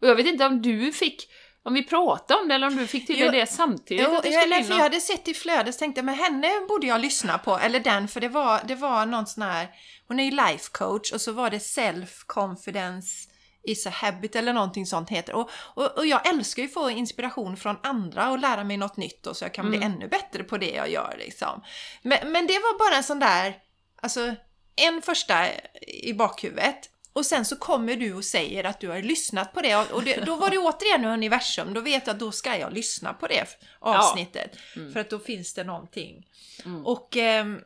Och 0.00 0.08
jag 0.08 0.14
vet 0.16 0.26
inte 0.26 0.46
om 0.46 0.62
du 0.62 0.92
fick, 0.92 1.28
om 1.62 1.74
vi 1.74 1.82
pratade 1.82 2.40
om 2.40 2.48
det 2.48 2.54
eller 2.54 2.66
om 2.66 2.76
du 2.76 2.86
fick 2.86 3.06
till 3.06 3.20
Jo, 3.20 3.30
det 3.30 3.46
samtidigt? 3.46 4.04
Jo, 4.06 4.12
jag, 4.14 4.22
för 4.22 4.28
och- 4.72 4.78
jag 4.78 4.82
hade 4.82 5.00
sett 5.00 5.28
i 5.28 5.34
flödet 5.34 5.74
så 5.74 5.78
tänkte 5.78 6.02
men 6.02 6.14
henne 6.14 6.48
borde 6.68 6.86
jag 6.86 7.00
lyssna 7.00 7.38
på, 7.38 7.58
eller 7.58 7.80
den, 7.80 8.08
för 8.08 8.20
det 8.20 8.28
var, 8.28 8.60
det 8.64 8.74
var 8.74 9.06
någon 9.06 9.26
sån 9.26 9.42
här, 9.42 9.68
hon 10.08 10.20
är 10.20 10.24
ju 10.24 10.30
life 10.30 10.70
coach 10.72 11.12
och 11.12 11.20
så 11.20 11.32
var 11.32 11.50
det 11.50 11.60
self 11.60 12.24
confidence 12.26 13.29
is 13.62 13.86
a 13.86 13.90
habit 13.90 14.36
eller 14.36 14.52
någonting 14.52 14.86
sånt 14.86 15.10
heter 15.10 15.34
och, 15.34 15.50
och, 15.54 15.98
och 15.98 16.06
jag 16.06 16.28
älskar 16.28 16.62
ju 16.62 16.68
att 16.68 16.74
få 16.74 16.90
inspiration 16.90 17.56
från 17.56 17.76
andra 17.82 18.30
och 18.30 18.38
lära 18.38 18.64
mig 18.64 18.76
något 18.76 18.96
nytt 18.96 19.26
och 19.26 19.36
så 19.36 19.44
jag 19.44 19.54
kan 19.54 19.68
bli 19.68 19.76
Mm. 19.76 19.92
ännu 19.92 20.08
bättre 20.08 20.44
på 20.44 20.58
det 20.58 20.70
jag 20.70 20.90
gör 20.90 21.14
liksom. 21.18 21.62
Men, 22.02 22.32
men 22.32 22.46
det 22.46 22.54
var 22.58 22.78
bara 22.78 22.96
en 22.96 23.04
sån 23.04 23.18
där, 23.18 23.54
alltså 24.02 24.34
en 24.76 25.02
första 25.02 25.46
i 25.86 26.14
bakhuvudet 26.14 26.90
och 27.12 27.26
sen 27.26 27.44
så 27.44 27.56
kommer 27.56 27.96
du 27.96 28.14
och 28.14 28.24
säger 28.24 28.64
att 28.64 28.80
du 28.80 28.88
har 28.88 29.02
lyssnat 29.02 29.52
på 29.54 29.60
det 29.60 29.76
och 29.76 30.02
det, 30.02 30.16
då 30.26 30.36
var 30.36 30.50
det 30.50 30.58
återigen 30.58 31.04
universum, 31.04 31.74
då 31.74 31.80
vet 31.80 32.06
jag 32.06 32.14
att 32.14 32.20
då 32.20 32.32
ska 32.32 32.56
jag 32.56 32.72
lyssna 32.72 33.12
på 33.12 33.26
det 33.26 33.44
avsnittet. 33.78 34.56
För 34.92 35.00
att 35.00 35.10
då 35.10 35.18
finns 35.18 35.54
det 35.54 35.64
någonting. 35.64 36.26
Mm. 36.64 36.86
Och 36.86 37.16
ehm, 37.16 37.60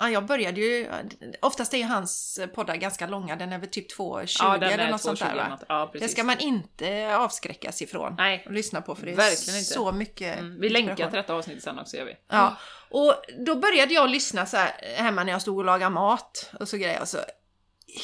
ja, 0.00 0.10
jag 0.10 0.26
började 0.26 0.60
ju, 0.60 0.90
oftast 1.42 1.74
är 1.74 1.78
ju 1.78 1.84
hans 1.84 2.40
poddar 2.54 2.76
ganska 2.76 3.06
långa, 3.06 3.36
den 3.36 3.52
är 3.52 3.58
väl 3.58 3.68
typ 3.68 3.98
2.20 3.98 4.36
Ja, 4.40 4.56
eller 4.56 4.90
något 4.90 5.00
sånt 5.00 5.18
där 5.18 5.26
2.20 5.26 5.34
va? 5.36 5.58
Ja, 5.68 5.90
Det 5.94 6.08
ska 6.08 6.24
man 6.24 6.38
inte 6.38 7.16
avskräckas 7.16 7.82
ifrån 7.82 8.14
Nej. 8.18 8.42
att 8.46 8.52
lyssna 8.52 8.80
på 8.82 8.94
för 8.94 9.06
det 9.06 9.12
är 9.12 9.16
Verkligen 9.16 9.58
inte. 9.58 9.72
så 9.72 9.92
mycket 9.92 10.38
Mm, 10.38 10.60
vi 10.60 10.68
länkar 10.68 10.94
till 10.94 11.16
detta 11.16 11.34
avsnitt 11.34 11.62
sen 11.62 11.78
också, 11.78 11.96
gör 11.96 12.04
vi. 12.04 12.16
Ja, 12.28 12.56
och 12.90 13.14
då 13.46 13.54
började 13.56 13.94
jag 13.94 14.10
lyssna 14.10 14.46
så 14.46 14.56
här 14.56 14.72
hemma 14.96 15.24
när 15.24 15.32
jag 15.32 15.42
stod 15.42 15.58
och 15.58 15.64
lagade 15.64 15.90
mat 15.90 16.50
och 16.60 16.68
så 16.68 16.76
grejer. 16.76 17.04
Så 17.04 17.18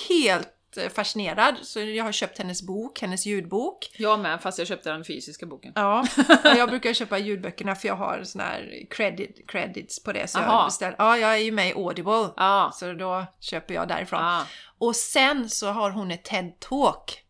helt 0.09 0.49
fascinerad, 0.95 1.55
så 1.63 1.81
jag 1.81 2.05
har 2.05 2.13
köpt 2.13 2.39
hennes 2.39 2.63
bok, 2.63 3.01
hennes 3.01 3.27
ljudbok. 3.27 3.91
Jag 3.99 4.21
med, 4.21 4.41
fast 4.43 4.59
jag 4.59 4.69
köpte 4.69 4.91
den 4.91 5.05
fysiska 5.05 5.47
boken. 5.47 5.73
Ja, 5.75 6.07
jag 6.45 6.69
brukar 6.69 6.93
köpa 6.93 7.19
ljudböckerna 7.19 7.75
för 7.75 7.89
jag 7.89 7.97
har 7.97 8.23
såna 8.25 8.45
här 8.45 8.87
credit, 8.91 9.51
credits 9.51 10.03
på 10.03 10.13
det. 10.13 10.29
Så 10.31 10.39
Aha. 10.39 10.53
jag 10.59 10.67
beställer, 10.67 10.97
ja, 10.99 11.19
jag 11.19 11.33
är 11.35 11.39
ju 11.39 11.53
med 11.53 11.69
i 11.69 11.73
Audible. 11.73 12.29
Ja. 12.37 12.71
Så 12.75 12.93
då 12.93 13.27
köper 13.41 13.75
jag 13.75 13.89
därifrån. 13.89 14.21
Ah. 14.23 14.43
Och 14.79 14.97
sen 14.97 15.51
så 15.51 15.67
har 15.69 15.91
hon 15.91 16.11
ett 16.11 16.29
TED-talk 16.31 17.23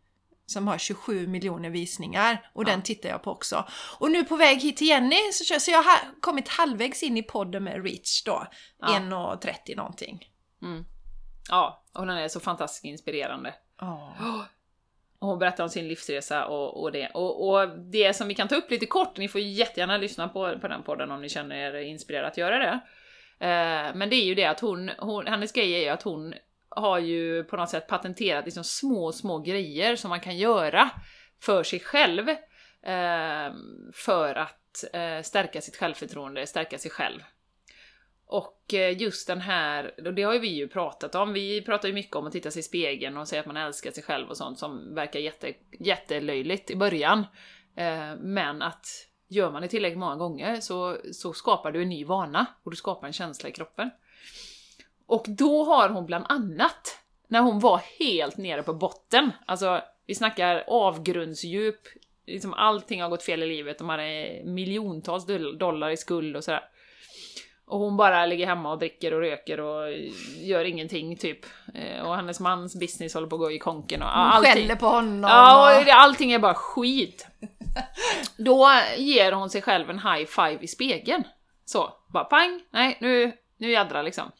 som 0.48 0.68
har 0.68 0.78
27 0.78 1.26
miljoner 1.26 1.70
visningar 1.70 2.50
och 2.54 2.64
den 2.64 2.82
tittar 2.82 3.08
jag 3.08 3.22
på 3.22 3.30
också. 3.30 3.64
Och 3.98 4.10
nu 4.10 4.24
på 4.24 4.36
väg 4.36 4.60
hit 4.62 4.76
till 4.76 4.86
Jenny 4.86 5.32
så, 5.32 5.44
kör- 5.44 5.58
så 5.58 5.70
jag 5.70 5.82
har 5.82 5.98
kommit 6.20 6.48
halvvägs 6.48 7.02
in 7.02 7.16
i 7.16 7.22
podden 7.22 7.64
med 7.64 7.84
Rich 7.84 8.22
då. 8.24 8.46
Ja. 8.80 8.86
1.30 8.88 9.76
någonting. 9.76 10.24
Mm. 10.62 10.84
Ja, 11.48 11.84
och 11.96 12.06
den 12.06 12.16
är 12.16 12.28
så 12.28 12.40
fantastiskt 12.40 12.84
inspirerande. 12.84 13.54
Oh. 13.80 14.42
Och 15.18 15.28
hon 15.28 15.38
berättar 15.38 15.64
om 15.64 15.70
sin 15.70 15.88
livsresa 15.88 16.46
och, 16.46 16.82
och 16.82 16.92
det. 16.92 17.08
Och, 17.08 17.48
och 17.48 17.78
det 17.78 18.16
som 18.16 18.28
vi 18.28 18.34
kan 18.34 18.48
ta 18.48 18.54
upp 18.56 18.70
lite 18.70 18.86
kort, 18.86 19.16
ni 19.16 19.28
får 19.28 19.40
jättegärna 19.40 19.96
lyssna 19.96 20.28
på, 20.28 20.58
på 20.58 20.68
den 20.68 20.82
podden 20.82 21.10
om 21.10 21.22
ni 21.22 21.28
känner 21.28 21.56
er 21.56 21.80
inspirerade 21.80 22.28
att 22.28 22.36
göra 22.36 22.58
det. 22.58 22.80
Eh, 23.46 23.94
men 23.94 24.10
det 24.10 24.16
är 24.16 24.24
ju 24.24 24.34
det 24.34 24.44
att 24.44 24.60
hon, 24.60 24.90
hon, 24.98 25.26
hennes 25.26 25.52
grej 25.52 25.72
är 25.72 25.80
ju 25.80 25.88
att 25.88 26.02
hon 26.02 26.34
har 26.68 26.98
ju 26.98 27.44
på 27.44 27.56
något 27.56 27.70
sätt 27.70 27.86
patenterat 27.88 28.44
liksom 28.44 28.64
små, 28.64 29.12
små 29.12 29.38
grejer 29.38 29.96
som 29.96 30.08
man 30.08 30.20
kan 30.20 30.36
göra 30.36 30.90
för 31.42 31.62
sig 31.62 31.80
själv. 31.80 32.28
eh, 32.28 33.52
för 33.94 34.34
att 34.34 34.84
eh, 34.92 35.22
stärka 35.22 35.60
sitt 35.60 35.76
självförtroende, 35.76 36.46
stärka 36.46 36.78
sig 36.78 36.90
själv. 36.90 37.20
Och 38.26 38.74
eh, 38.74 39.02
just 39.02 39.26
den 39.26 39.40
här, 39.40 39.94
och 40.06 40.14
det 40.14 40.22
har 40.22 40.32
ju 40.32 40.38
vi 40.38 40.48
ju 40.48 40.68
pratat 40.68 41.14
om, 41.14 41.32
vi 41.32 41.62
pratar 41.62 41.88
ju 41.88 41.94
mycket 41.94 42.16
om 42.16 42.26
att 42.26 42.32
titta 42.32 42.50
sig 42.50 42.60
i 42.60 42.62
spegeln 42.62 43.16
och 43.16 43.28
säga 43.28 43.40
att 43.40 43.46
man 43.46 43.56
älskar 43.56 43.90
sig 43.90 44.02
själv 44.02 44.28
och 44.28 44.36
sånt 44.36 44.58
som 44.58 44.94
verkar 44.94 45.20
jätte, 45.20 45.52
jättelöjligt 45.80 46.70
i 46.70 46.76
början. 46.76 47.18
Eh, 47.76 48.16
men 48.18 48.62
att 48.62 48.86
gör 49.28 49.50
man 49.50 49.62
det 49.62 49.68
tillräckligt 49.68 49.98
många 49.98 50.16
gånger 50.16 50.60
så, 50.60 50.96
så 51.12 51.32
skapar 51.32 51.72
du 51.72 51.82
en 51.82 51.88
ny 51.88 52.04
vana 52.04 52.46
och 52.62 52.70
du 52.70 52.76
skapar 52.76 53.06
en 53.06 53.12
känsla 53.12 53.48
i 53.48 53.52
kroppen. 53.52 53.90
Och 55.06 55.24
då 55.28 55.64
har 55.64 55.88
hon 55.88 56.06
bland 56.06 56.24
annat, 56.28 56.98
när 57.28 57.40
hon 57.40 57.60
var 57.60 57.80
helt 57.98 58.36
nere 58.36 58.62
på 58.62 58.74
botten, 58.74 59.30
alltså 59.46 59.82
vi 60.06 60.14
snackar 60.14 60.64
avgrundsdjup, 60.66 61.80
liksom 62.26 62.54
allting 62.54 63.02
har 63.02 63.08
gått 63.08 63.22
fel 63.22 63.42
i 63.42 63.46
livet, 63.46 63.78
de 63.78 63.88
hade 63.88 64.42
miljontals 64.44 65.26
dollar 65.58 65.90
i 65.90 65.96
skuld 65.96 66.36
och 66.36 66.44
sådär. 66.44 66.68
Och 67.68 67.78
hon 67.78 67.96
bara 67.96 68.26
ligger 68.26 68.46
hemma 68.46 68.72
och 68.72 68.78
dricker 68.78 69.14
och 69.14 69.20
röker 69.20 69.60
och 69.60 69.92
gör 70.42 70.64
ingenting 70.64 71.16
typ. 71.16 71.38
Eh, 71.74 72.06
och 72.06 72.16
hennes 72.16 72.40
mans 72.40 72.76
business 72.80 73.14
håller 73.14 73.26
på 73.26 73.36
att 73.36 73.40
gå 73.40 73.50
i 73.52 73.58
konken 73.58 74.02
och 74.02 74.08
Hon 74.08 74.16
allting. 74.18 74.52
skäller 74.52 74.76
på 74.76 74.86
honom. 74.86 75.30
Ja, 75.30 75.80
och- 75.80 75.88
allting 75.88 76.32
är 76.32 76.38
bara 76.38 76.54
skit. 76.54 77.26
Då 78.36 78.68
ger 78.96 79.32
hon 79.32 79.50
sig 79.50 79.62
själv 79.62 79.90
en 79.90 79.98
high 79.98 80.24
five 80.26 80.58
i 80.60 80.66
spegeln. 80.66 81.24
Så, 81.64 81.92
bara 82.12 82.24
pang, 82.24 82.60
nej 82.70 82.98
nu, 83.00 83.32
nu 83.58 83.70
jädrar 83.70 84.02
liksom. 84.02 84.30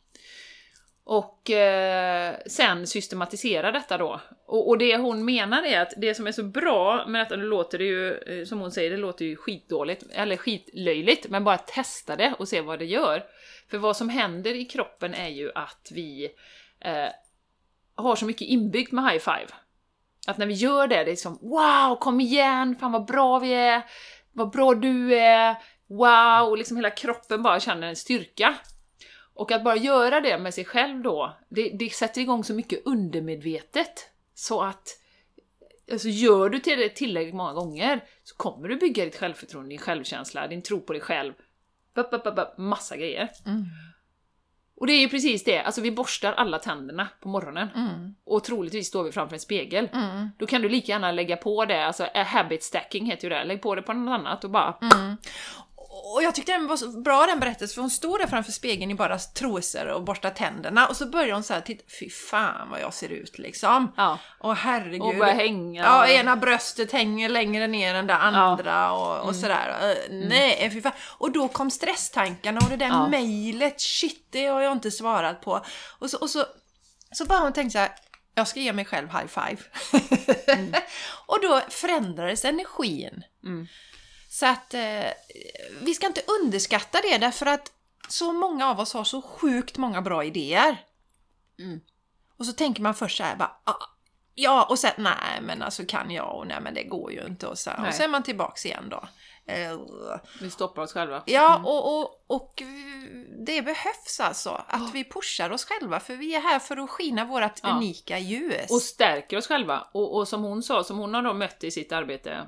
Och 1.09 1.51
eh, 1.51 2.37
sen 2.47 2.87
systematisera 2.87 3.73
detta 3.73 3.99
då. 3.99 4.21
Och, 4.47 4.69
och 4.69 4.79
det 4.79 4.97
hon 4.97 5.25
menar 5.25 5.63
är 5.63 5.81
att 5.81 5.93
det 5.97 6.15
som 6.15 6.27
är 6.27 6.33
så 6.33 6.43
bra 6.43 7.07
med 7.07 7.21
detta, 7.21 7.37
nu 7.37 7.45
låter 7.45 7.79
det 7.79 7.85
ju, 7.85 8.15
eh, 8.15 8.45
som 8.45 8.61
hon 8.61 8.73
säger, 8.73 8.91
det 8.91 8.97
låter 8.97 9.25
ju 9.25 9.37
skitdåligt, 9.37 10.05
eller 10.13 10.37
skitlöjligt, 10.37 11.29
men 11.29 11.45
bara 11.45 11.59
testa 11.59 12.17
det 12.17 12.35
och 12.39 12.49
se 12.49 12.61
vad 12.61 12.79
det 12.79 12.85
gör. 12.85 13.25
För 13.71 13.79
vad 13.79 13.97
som 13.97 14.09
händer 14.09 14.55
i 14.55 14.65
kroppen 14.65 15.15
är 15.15 15.29
ju 15.29 15.51
att 15.55 15.91
vi 15.95 16.29
eh, 16.81 17.09
har 17.95 18.17
så 18.17 18.25
mycket 18.25 18.49
inbyggt 18.49 18.93
med 18.93 19.05
high 19.05 19.19
five. 19.19 19.47
Att 20.27 20.39
när 20.39 20.47
vi 20.47 20.55
gör 20.55 20.87
det, 20.87 21.05
det 21.05 21.11
är 21.11 21.17
som 21.17 21.39
wow, 21.43 21.97
kom 21.97 22.21
igen, 22.21 22.77
fan 22.81 22.93
vad 22.93 23.07
bra 23.07 23.39
vi 23.39 23.55
är, 23.55 23.83
vad 24.33 24.51
bra 24.51 24.75
du 24.75 25.19
är, 25.19 25.57
wow, 25.87 26.49
och 26.49 26.59
liksom 26.59 26.77
hela 26.77 26.91
kroppen 26.91 27.43
bara 27.43 27.61
känner 27.61 27.87
en 27.87 27.97
styrka. 27.97 28.55
Och 29.37 29.53
att 29.53 29.65
bara 29.65 29.77
göra 29.77 30.21
det 30.21 30.39
med 30.39 30.55
sig 30.55 30.65
själv 30.65 31.03
då, 31.03 31.37
det, 31.49 31.69
det 31.69 31.91
sätter 31.91 32.21
igång 32.21 32.45
så 32.45 32.55
mycket 32.55 32.87
undermedvetet. 32.87 34.11
Så 34.35 34.63
att, 34.63 34.89
alltså 35.93 36.09
gör 36.09 36.49
du 36.49 36.59
till 36.59 36.79
det 36.79 36.89
tillräckligt 36.89 37.35
många 37.35 37.53
gånger 37.53 38.05
så 38.25 38.37
kommer 38.37 38.69
du 38.69 38.77
bygga 38.77 39.05
ditt 39.05 39.17
självförtroende, 39.17 39.71
din 39.71 39.79
självkänsla, 39.79 40.49
din 40.49 40.63
tro 40.63 40.81
på 40.81 40.93
dig 40.93 41.03
själv. 41.03 41.33
Bup, 41.95 42.11
bup, 42.11 42.25
bup, 42.25 42.59
massa 42.59 42.97
grejer. 42.97 43.31
Mm. 43.47 43.65
Och 44.77 44.87
det 44.87 44.93
är 44.93 45.01
ju 45.01 45.09
precis 45.09 45.45
det, 45.45 45.59
alltså 45.59 45.81
vi 45.81 45.91
borstar 45.91 46.33
alla 46.33 46.59
tänderna 46.59 47.09
på 47.21 47.29
morgonen. 47.29 47.69
Mm. 47.75 48.15
Och 48.25 48.45
troligtvis 48.45 48.89
står 48.89 49.05
vi 49.05 49.13
framför 49.13 49.35
en 49.35 49.41
spegel. 49.41 49.89
Mm. 49.93 50.29
Då 50.39 50.47
kan 50.47 50.63
du 50.63 50.69
lika 50.69 50.93
gärna 50.93 51.13
lägga 51.13 51.37
på 51.37 51.65
det, 51.65 51.87
alltså 51.87 52.05
a 52.05 52.23
habit 52.23 52.63
stacking 52.63 53.07
heter 53.07 53.25
ju 53.25 53.35
det, 53.35 53.45
lägg 53.45 53.63
på 53.63 53.75
det 53.75 53.83
på 53.83 53.93
något 53.93 54.21
annat 54.21 54.45
och 54.45 54.51
bara 54.51 54.79
Mm. 54.83 55.17
Och 56.15 56.23
jag 56.23 56.35
tyckte 56.35 56.53
den 56.53 56.67
var 56.67 56.77
så 56.77 56.89
bra 57.01 57.27
den 57.27 57.41
berättelsen, 57.41 57.75
för 57.75 57.81
hon 57.81 57.91
stod 57.91 58.21
där 58.21 58.27
framför 58.27 58.53
spegeln 58.53 58.91
i 58.91 58.95
bara 58.95 59.19
trosor 59.19 59.87
och 59.87 60.03
borstade 60.05 60.35
tänderna 60.35 60.87
och 60.87 60.97
så 60.97 61.07
började 61.07 61.33
hon 61.33 61.43
så 61.43 61.55
här, 61.55 61.61
titta, 61.61 61.85
fy 62.01 62.11
fan 62.11 62.71
vad 62.71 62.81
jag 62.81 62.95
ser 62.95 63.09
ut 63.09 63.39
liksom. 63.39 63.93
ja, 63.97 64.19
Och 64.39 64.57
herregud. 64.57 65.03
och 65.03 65.15
börja 65.17 65.33
hänga. 65.35 65.83
Ja, 65.83 66.07
ena 66.09 66.37
bröstet 66.37 66.93
hänger 66.93 67.29
längre 67.29 67.67
ner 67.67 67.95
än 67.95 68.07
det 68.07 68.15
andra 68.15 68.93
och, 68.93 69.29
och 69.29 69.37
sådär. 69.37 69.77
Eh, 69.91 70.15
Nej, 70.29 70.71
fy 70.73 70.83
fan. 70.83 70.93
Och 71.19 71.31
då 71.33 71.49
kom 71.49 71.71
stresstankarna 71.71 72.61
och 72.65 72.71
det 72.71 72.77
där 72.77 72.87
Ja. 72.87 73.09
mejlet, 73.09 73.81
shit, 73.81 74.27
det 74.31 74.47
har 74.47 74.61
jag 74.61 74.73
inte 74.73 74.91
svarat 74.91 75.41
på. 75.41 75.65
Och 75.99 76.11
så, 76.11 76.19
och 76.19 76.31
så, 76.31 76.45
så 77.13 77.25
bara 77.25 77.39
hon 77.39 77.53
tänkte 77.53 77.73
så 77.73 77.79
här, 77.79 77.91
jag 78.35 78.49
ska 78.49 78.61
ge 78.61 78.73
mig 78.73 78.85
själv 78.85 79.09
high 79.09 79.27
five. 79.27 79.63
och 81.27 81.39
då 81.43 81.61
förändrades 81.69 82.45
energin. 82.45 83.23
Mm. 83.45 83.67
Så 84.37 84.47
att 84.47 84.75
eh, 84.75 85.11
vi 85.83 85.95
ska 85.95 86.07
inte 86.07 86.23
underskatta 86.43 87.01
det 87.03 87.19
därför 87.19 87.47
att 87.47 87.73
så 88.09 88.33
många 88.33 88.71
av 88.71 88.81
oss 88.81 88.95
har 88.95 89.05
så 89.05 89.23
sjukt 89.23 89.77
många 89.77 90.03
bra 90.03 90.25
idéer. 90.25 90.85
Mm. 91.59 91.81
Och 92.39 92.47
så 92.47 92.53
tänker 92.53 92.83
man 92.83 92.95
först 92.95 93.17
så 93.17 93.23
här 93.23 93.37
bara, 93.37 93.57
ah, 93.65 93.87
ja 94.35 94.67
och 94.71 94.79
sen 94.79 94.93
nej 94.99 95.41
men 95.43 95.63
alltså 95.63 95.85
kan 95.85 96.11
jag 96.11 96.39
och 96.39 96.47
nej 96.47 96.61
men 96.61 96.75
det 96.75 96.83
går 96.83 97.13
ju 97.13 97.27
inte 97.27 97.47
och 97.47 97.59
så, 97.59 97.71
här. 97.71 97.89
Och 97.89 97.95
så 97.95 98.03
är 98.03 98.09
man 98.09 98.23
tillbaks 98.23 98.67
igen 98.67 98.89
då. 98.91 99.09
Eh, 99.47 99.81
Vi 100.41 100.51
stoppar 100.51 100.83
oss 100.83 100.93
själva. 100.93 101.23
Ja 101.27 101.63
och, 101.65 102.01
och, 102.01 102.25
och 102.27 102.63
det 103.47 103.63
behövs 103.63 104.21
alltså 104.21 104.65
att 104.69 104.95
vi 104.95 105.05
pushar 105.05 105.51
oss 105.51 105.65
själva 105.65 106.01
för 106.01 106.17
vi 106.17 106.35
är 106.35 106.41
här 106.41 106.59
för 106.59 106.77
att 106.77 106.91
skina 106.91 107.25
vårt 107.25 107.61
Ja. 107.63 107.77
unika 107.77 108.19
ljus. 108.19 108.71
Och 108.71 108.83
stärker 108.83 109.37
oss 109.37 109.47
själva. 109.47 109.89
Och, 109.93 110.17
och 110.17 110.29
som 110.29 110.43
hon 110.43 110.63
sa, 110.63 110.85
som 110.85 110.99
hon 110.99 111.15
har 111.15 111.23
då 111.23 111.35
mött 111.35 111.65
i 111.65 111.71
sitt 111.71 111.93
arbete, 111.93 112.47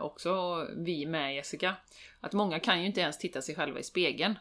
också 0.00 0.64
vi 0.76 1.06
med 1.06 1.34
Jessica, 1.34 1.76
att 2.20 2.32
många 2.32 2.60
kan 2.60 2.80
ju 2.80 2.86
inte 2.86 3.00
ens 3.00 3.18
titta 3.18 3.42
sig 3.42 3.54
själva 3.54 3.78
i 3.78 3.82
spegeln 3.82 4.38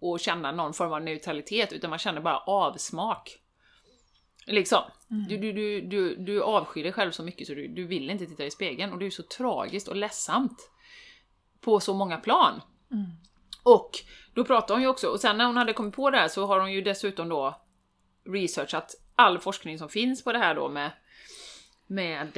och 0.00 0.20
känna 0.20 0.52
någon 0.52 0.74
form 0.74 0.92
av 0.92 1.02
neutralitet, 1.02 1.72
utan 1.72 1.90
man 1.90 1.98
känner 1.98 2.20
bara 2.20 2.38
avsmak. 2.38 3.38
Liksom. 4.46 4.82
Du, 5.08 5.36
du, 5.36 5.52
du, 5.52 5.80
du, 5.80 6.16
du 6.16 6.42
avskyr 6.42 6.82
dig 6.82 6.92
själv 6.92 7.10
så 7.10 7.22
mycket 7.22 7.46
så 7.46 7.54
du, 7.54 7.68
du 7.68 7.86
vill 7.86 8.10
inte 8.10 8.26
titta 8.26 8.44
i 8.44 8.50
spegeln 8.50 8.92
och 8.92 8.98
det 8.98 9.06
är 9.06 9.10
så 9.10 9.22
tragiskt 9.22 9.88
och 9.88 9.96
ledsamt. 9.96 10.70
På 11.60 11.80
så 11.80 11.94
många 11.94 12.16
plan. 12.16 12.62
Mm. 12.90 13.06
Och 13.62 13.90
då 14.34 14.44
pratar 14.44 14.74
hon 14.74 14.82
ju 14.82 14.88
också, 14.88 15.08
och 15.08 15.20
sen 15.20 15.38
när 15.38 15.46
hon 15.46 15.56
hade 15.56 15.72
kommit 15.72 15.94
på 15.94 16.10
det 16.10 16.18
här 16.18 16.28
så 16.28 16.46
har 16.46 16.60
hon 16.60 16.72
ju 16.72 16.80
dessutom 16.80 17.28
då 17.28 17.60
researchat 18.24 18.94
all 19.14 19.38
forskning 19.38 19.78
som 19.78 19.88
finns 19.88 20.24
på 20.24 20.32
det 20.32 20.38
här 20.38 20.54
då 20.54 20.68
med 20.68 20.90
med 21.86 22.32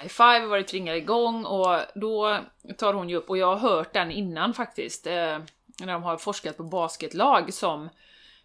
high 0.00 0.08
five, 0.08 0.46
vad 0.46 0.58
det 0.58 0.64
igång 0.96 1.44
och 1.44 1.80
då 1.94 2.38
tar 2.78 2.94
hon 2.94 3.08
ju 3.08 3.16
upp, 3.16 3.30
och 3.30 3.38
jag 3.38 3.56
har 3.56 3.70
hört 3.70 3.92
den 3.92 4.10
innan 4.10 4.54
faktiskt, 4.54 5.06
eh, 5.06 5.38
när 5.78 5.92
de 5.92 6.02
har 6.02 6.16
forskat 6.16 6.56
på 6.56 6.62
basketlag 6.62 7.54
som 7.54 7.88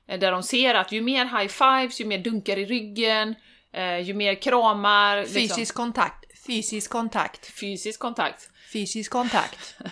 eh, 0.08 0.20
där 0.20 0.32
de 0.32 0.44
ser 0.44 0.76
att 0.76 0.92
ju 0.92 1.02
mer 1.02 1.26
high 1.26 1.48
fives, 1.48 2.02
ju 2.02 2.06
mer 2.06 2.18
dunkar 2.18 2.58
i 2.58 2.66
ryggen, 2.66 3.36
eh, 3.74 4.00
ju 4.00 4.14
mer 4.14 4.36
kramar, 4.36 5.18
liksom, 5.18 5.34
Fysisk 5.34 5.76
kontakt, 5.76 6.26
fysisk 6.48 6.92
kontakt, 6.92 7.60
fysisk 7.60 8.00
kontakt. 8.00 8.50
fysisk 8.74 9.12
kontakt. 9.12 9.76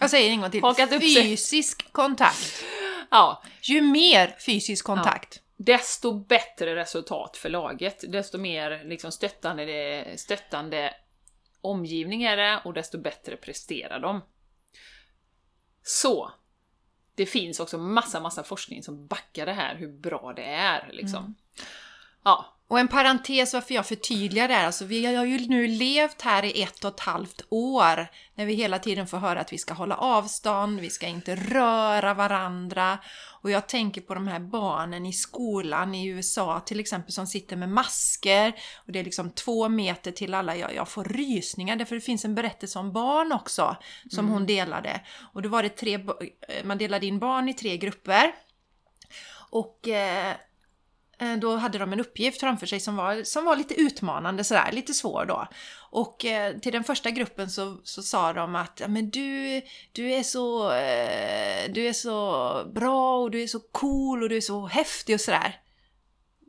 Jag 0.00 0.10
säger 0.10 0.30
en 0.30 0.40
gång 0.40 0.50
till. 0.50 0.60
Fysisk 1.00 1.92
kontakt. 1.92 2.64
ja, 3.10 3.42
Ju 3.62 3.82
mer 3.82 4.36
fysisk 4.46 4.84
kontakt. 4.84 5.40
Desto 5.56 6.12
bättre 6.12 6.76
resultat 6.76 7.36
för 7.36 7.48
laget, 7.48 8.04
desto 8.12 8.38
mer 8.38 8.84
liksom 8.84 9.12
stöttande, 9.12 9.64
det, 9.64 10.20
stöttande 10.20 10.94
omgivning 11.60 12.22
är 12.22 12.36
det 12.36 12.60
och 12.64 12.72
desto 12.72 12.98
bättre 12.98 13.36
presterar 13.36 14.00
de. 14.00 14.20
Så, 15.82 16.32
det 17.14 17.26
finns 17.26 17.60
också 17.60 17.78
massa, 17.78 18.20
massa 18.20 18.42
forskning 18.42 18.82
som 18.82 19.06
backar 19.06 19.46
det 19.46 19.52
här, 19.52 19.76
hur 19.76 19.92
bra 19.92 20.32
det 20.36 20.44
är 20.44 20.90
liksom. 20.92 21.34
Ja, 22.24 22.55
Och 22.68 22.80
en 22.80 22.88
parentes 22.88 23.54
varför 23.54 23.74
jag 23.74 23.86
förtydligar 23.86 24.48
det 24.48 24.54
här, 24.54 24.66
alltså 24.66 24.84
vi 24.84 25.16
har 25.16 25.24
ju 25.24 25.38
nu 25.38 25.66
levt 25.66 26.22
här 26.22 26.44
i 26.44 26.62
ett 26.62 26.84
och 26.84 26.94
ett 26.94 27.00
halvt 27.00 27.42
år 27.48 28.06
när 28.34 28.46
vi 28.46 28.54
hela 28.54 28.78
tiden 28.78 29.06
får 29.06 29.18
höra 29.18 29.40
att 29.40 29.52
vi 29.52 29.58
ska 29.58 29.74
hålla 29.74 29.96
avstånd, 29.96 30.80
vi 30.80 30.90
ska 30.90 31.06
inte 31.06 31.36
röra 31.36 32.14
varandra. 32.14 32.98
Och 33.42 33.50
jag 33.50 33.68
tänker 33.68 34.00
på 34.00 34.14
de 34.14 34.28
här 34.28 34.40
barnen 34.40 35.06
i 35.06 35.12
skolan 35.12 35.94
i 35.94 36.06
USA 36.06 36.60
till 36.60 36.80
exempel 36.80 37.12
som 37.12 37.26
sitter 37.26 37.56
med 37.56 37.68
masker 37.68 38.52
och 38.86 38.92
det 38.92 38.98
är 38.98 39.04
liksom 39.04 39.30
två 39.30 39.68
meter 39.68 40.12
till 40.12 40.34
alla. 40.34 40.56
Jag, 40.56 40.74
jag 40.74 40.88
får 40.88 41.04
rysningar 41.04 41.76
därför 41.76 41.94
det 41.94 42.00
finns 42.00 42.24
en 42.24 42.34
berättelse 42.34 42.78
om 42.78 42.92
barn 42.92 43.32
också 43.32 43.76
som 44.10 44.28
hon 44.28 44.46
delade. 44.46 45.00
Och 45.32 45.42
då 45.42 45.48
var 45.48 45.62
det 45.62 45.68
tre, 45.68 45.94
eh, 45.94 46.64
man 46.64 46.78
delade 46.78 47.06
in 47.06 47.18
barn 47.18 47.48
i 47.48 47.54
tre 47.54 47.76
grupper. 47.76 48.32
Och 49.50 49.88
Eh, 49.88 50.34
Då 51.40 51.56
hade 51.56 51.78
de 51.78 51.92
en 51.92 52.00
uppgift 52.00 52.40
framför 52.40 52.66
sig 52.66 52.80
som 52.80 52.96
var, 52.96 53.22
som 53.22 53.44
var 53.44 53.56
lite 53.56 53.74
utmanande 53.74 54.44
sådär, 54.44 54.72
lite 54.72 54.94
svår 54.94 55.24
då. 55.24 55.48
Och 55.90 56.24
eh, 56.24 56.58
till 56.58 56.72
den 56.72 56.84
första 56.84 57.10
gruppen 57.10 57.50
så, 57.50 57.80
så 57.84 58.02
sa 58.02 58.32
de 58.32 58.54
att 58.54 58.82
men 58.88 59.10
du, 59.10 59.62
du, 59.92 60.12
är 60.12 60.22
så, 60.22 60.72
eh, 60.72 61.72
du 61.72 61.88
är 61.88 61.92
så 61.92 62.70
bra 62.74 63.16
och 63.18 63.30
du 63.30 63.42
är 63.42 63.46
så 63.46 63.60
cool 63.60 64.22
och 64.22 64.28
du 64.28 64.36
är 64.36 64.40
så 64.40 64.66
häftig 64.66 65.14
och 65.14 65.20
sådär. 65.20 65.60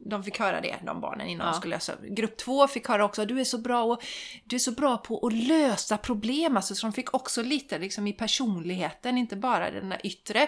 De 0.06 0.24
fick 0.24 0.40
höra 0.40 0.62
det, 0.62 0.76
de 0.86 1.02
barnen, 1.02 1.28
innan 1.28 1.48
Ja. 1.48 1.52
de 1.52 1.58
skulle 1.58 1.76
lösa. 1.76 1.94
Grupp 2.10 2.38
två 2.38 2.68
fick 2.68 2.88
höra 2.88 3.06
också 3.06 3.22
att 3.22 3.28
du 3.28 3.40
är 3.40 3.44
så 3.44 3.58
bra 3.58 3.84
och 3.84 4.04
du 4.44 4.56
är 4.56 4.60
så 4.60 4.72
bra 4.72 4.98
på 4.98 5.28
att 5.28 5.34
lösa 5.34 5.98
problem. 5.98 6.58
Alltså, 6.58 6.76
så 6.76 6.88
de 6.88 6.94
fick 6.94 7.14
också 7.14 7.42
lite 7.44 7.78
liksom, 7.78 8.08
i 8.08 8.14
personligheten, 8.14 9.18
inte 9.18 9.36
bara 9.36 9.72
den 9.72 9.90
där 9.90 10.00
yttre. 10.04 10.48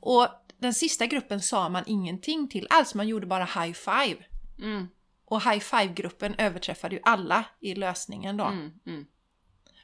Och 0.00 0.28
den 0.60 0.74
sista 0.74 1.06
gruppen 1.06 1.40
sa 1.42 1.68
man 1.68 1.84
ingenting 1.86 2.48
till 2.48 2.66
alls, 2.70 2.94
man 2.94 3.08
gjorde 3.08 3.26
bara 3.26 3.44
high 3.44 3.72
five. 3.72 4.16
mm, 4.58 4.88
Och 5.24 5.42
high 5.42 5.58
five-gruppen 5.60 6.34
överträffade 6.38 6.94
ju 6.94 7.00
alla 7.04 7.44
i 7.60 7.74
lösningen 7.74 8.36
då. 8.36 8.44
mm, 8.44 8.72
mm. 8.86 9.06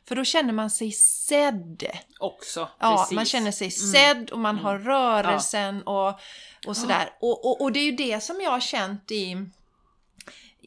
För 0.08 0.16
då 0.16 0.24
känner 0.24 0.52
man 0.52 0.70
sig 0.70 0.92
sedd. 0.92 1.84
Också. 2.20 2.68
Ja, 2.78 2.96
precis. 2.98 3.14
man 3.14 3.24
känner 3.24 3.50
sig 3.52 3.70
sedd 3.70 4.30
och 4.30 4.38
man 4.38 4.58
har 4.58 4.78
rörelsen 4.78 5.82
och, 5.82 6.20
och 6.66 6.76
sådär. 6.76 7.10
Och, 7.20 7.46
och, 7.46 7.60
och 7.60 7.72
det 7.72 7.80
är 7.80 7.84
ju 7.84 7.92
det 7.96 8.20
som 8.22 8.40
jag 8.40 8.50
har 8.50 8.60
känt 8.60 9.10
i, 9.10 9.36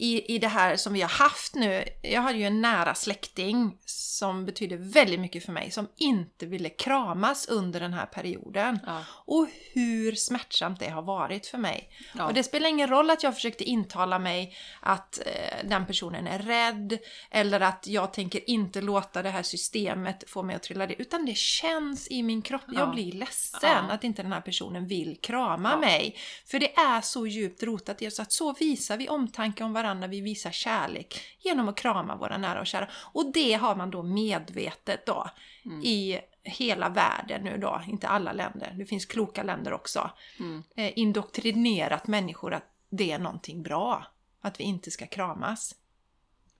i, 0.01 0.35
i 0.35 0.37
det 0.39 0.47
här 0.47 0.75
som 0.75 0.93
vi 0.93 1.01
har 1.01 1.09
haft 1.09 1.55
nu. 1.55 1.83
Jag 2.01 2.21
hade 2.21 2.37
ju 2.37 2.45
en 2.45 2.61
nära 2.61 2.95
släkting 2.95 3.77
som 3.85 4.45
betyder 4.45 4.77
väldigt 4.77 5.19
mycket 5.19 5.45
för 5.45 5.51
mig, 5.51 5.71
som 5.71 5.87
inte 5.97 6.45
ville 6.45 6.69
kramas 6.69 7.47
under 7.47 7.79
den 7.79 7.93
här 7.93 8.05
perioden. 8.05 8.79
Ja. 8.85 9.03
Och 9.25 9.47
hur 9.73 10.11
smärtsamt 10.15 10.79
det 10.79 10.89
har 10.89 11.01
varit 11.01 11.47
för 11.47 11.57
mig. 11.57 11.89
Ja. 12.17 12.25
Och 12.27 12.33
det 12.33 12.43
spelar 12.43 12.69
ingen 12.69 12.87
roll 12.89 13.09
att 13.09 13.23
jag 13.23 13.35
försökte 13.35 13.63
intala 13.63 14.19
mig 14.19 14.55
att 14.81 15.19
eh, 15.25 15.67
den 15.69 15.85
personen 15.85 16.27
är 16.27 16.39
rädd 16.39 16.97
eller 17.31 17.59
att 17.59 17.87
jag 17.87 18.13
tänker 18.13 18.49
inte 18.49 18.81
låta 18.81 19.21
det 19.21 19.29
här 19.29 19.43
systemet 19.43 20.23
få 20.27 20.43
mig 20.43 20.55
att 20.55 20.63
trilla 20.63 20.85
ner. 20.85 20.95
Utan 20.99 21.25
det 21.25 21.37
känns 21.37 22.07
i 22.11 22.23
min 22.23 22.41
kropp. 22.41 22.61
Jag 22.67 22.87
Ja. 22.87 22.93
blir 22.93 23.11
ledsen 23.11 23.85
att 23.91 24.03
inte 24.03 24.21
den 24.21 24.31
här 24.33 24.41
personen 24.41 24.87
vill 24.87 25.17
krama 25.21 25.77
mig. 25.77 26.15
För 26.45 26.59
det 26.59 26.75
är 26.77 27.01
så 27.01 27.27
djupt 27.27 27.63
rotat 27.63 28.01
i 28.01 28.07
oss 28.07 28.19
att 28.19 28.31
så 28.31 28.53
visar 28.53 28.97
vi 28.97 29.09
omtanke 29.09 29.63
om 29.63 29.73
varandra, 29.73 29.88
vi 29.93 30.21
visar 30.21 30.51
kärlek 30.51 31.21
genom 31.39 31.69
att 31.69 31.75
krama 31.77 32.15
våra 32.15 32.37
nära 32.37 32.59
och 32.59 32.67
kära. 32.67 32.89
Och 32.93 33.31
det 33.33 33.53
har 33.53 33.75
man 33.75 33.89
då 33.91 34.03
medvetet 34.03 35.05
då 35.05 35.29
Mm. 35.65 35.81
i 35.83 36.19
hela 36.43 36.89
världen 36.89 37.43
nu 37.43 37.57
då, 37.57 37.81
inte 37.87 38.07
alla 38.07 38.31
länder, 38.33 38.73
det 38.77 38.85
finns 38.85 39.05
kloka 39.05 39.43
länder 39.43 39.73
också, 39.73 40.11
Mm. 40.39 40.63
eh, 40.75 40.99
indoktrinerat 40.99 42.07
människor 42.07 42.53
att 42.53 42.65
det 42.89 43.11
är 43.11 43.19
någonting 43.19 43.63
bra. 43.63 44.05
Att 44.41 44.59
vi 44.59 44.63
inte 44.63 44.91
ska 44.91 45.07
kramas. 45.07 45.75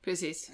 Precis. 0.04 0.52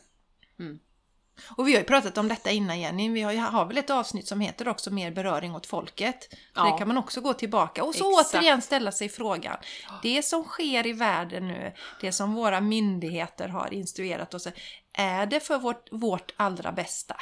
Och 1.57 1.67
vi 1.67 1.73
har 1.73 1.79
ju 1.79 1.85
pratat 1.85 2.17
om 2.17 2.27
detta 2.27 2.51
innan 2.51 2.79
Jenny, 2.79 3.09
vi 3.09 3.21
har, 3.21 3.31
ju, 3.31 3.39
har 3.39 3.65
väl 3.65 3.77
ett 3.77 3.89
avsnitt 3.89 4.27
som 4.27 4.39
heter 4.39 4.67
också 4.67 4.91
Mer 4.91 5.11
beröring 5.11 5.55
åt 5.55 5.65
folket. 5.65 6.27
Så 6.31 6.37
Ja. 6.53 6.71
det 6.71 6.77
kan 6.77 6.87
man 6.87 6.97
också 6.97 7.21
gå 7.21 7.33
tillbaka 7.33 7.83
och 7.83 7.95
så 7.95 8.19
Exakt. 8.19 8.35
återigen 8.35 8.61
ställa 8.61 8.91
sig 8.91 9.09
frågan. 9.09 9.57
Det 10.01 10.23
som 10.23 10.43
sker 10.43 10.87
i 10.87 10.93
världen 10.93 11.47
nu, 11.47 11.73
det 12.01 12.11
som 12.11 12.33
våra 12.33 12.61
myndigheter 12.61 13.47
har 13.47 13.73
instruerat 13.73 14.33
oss, 14.33 14.47
är 14.93 15.25
det 15.25 15.39
för 15.39 15.57
vårt, 15.57 15.87
vårt 15.91 16.33
allra 16.37 16.71
bästa? 16.71 17.15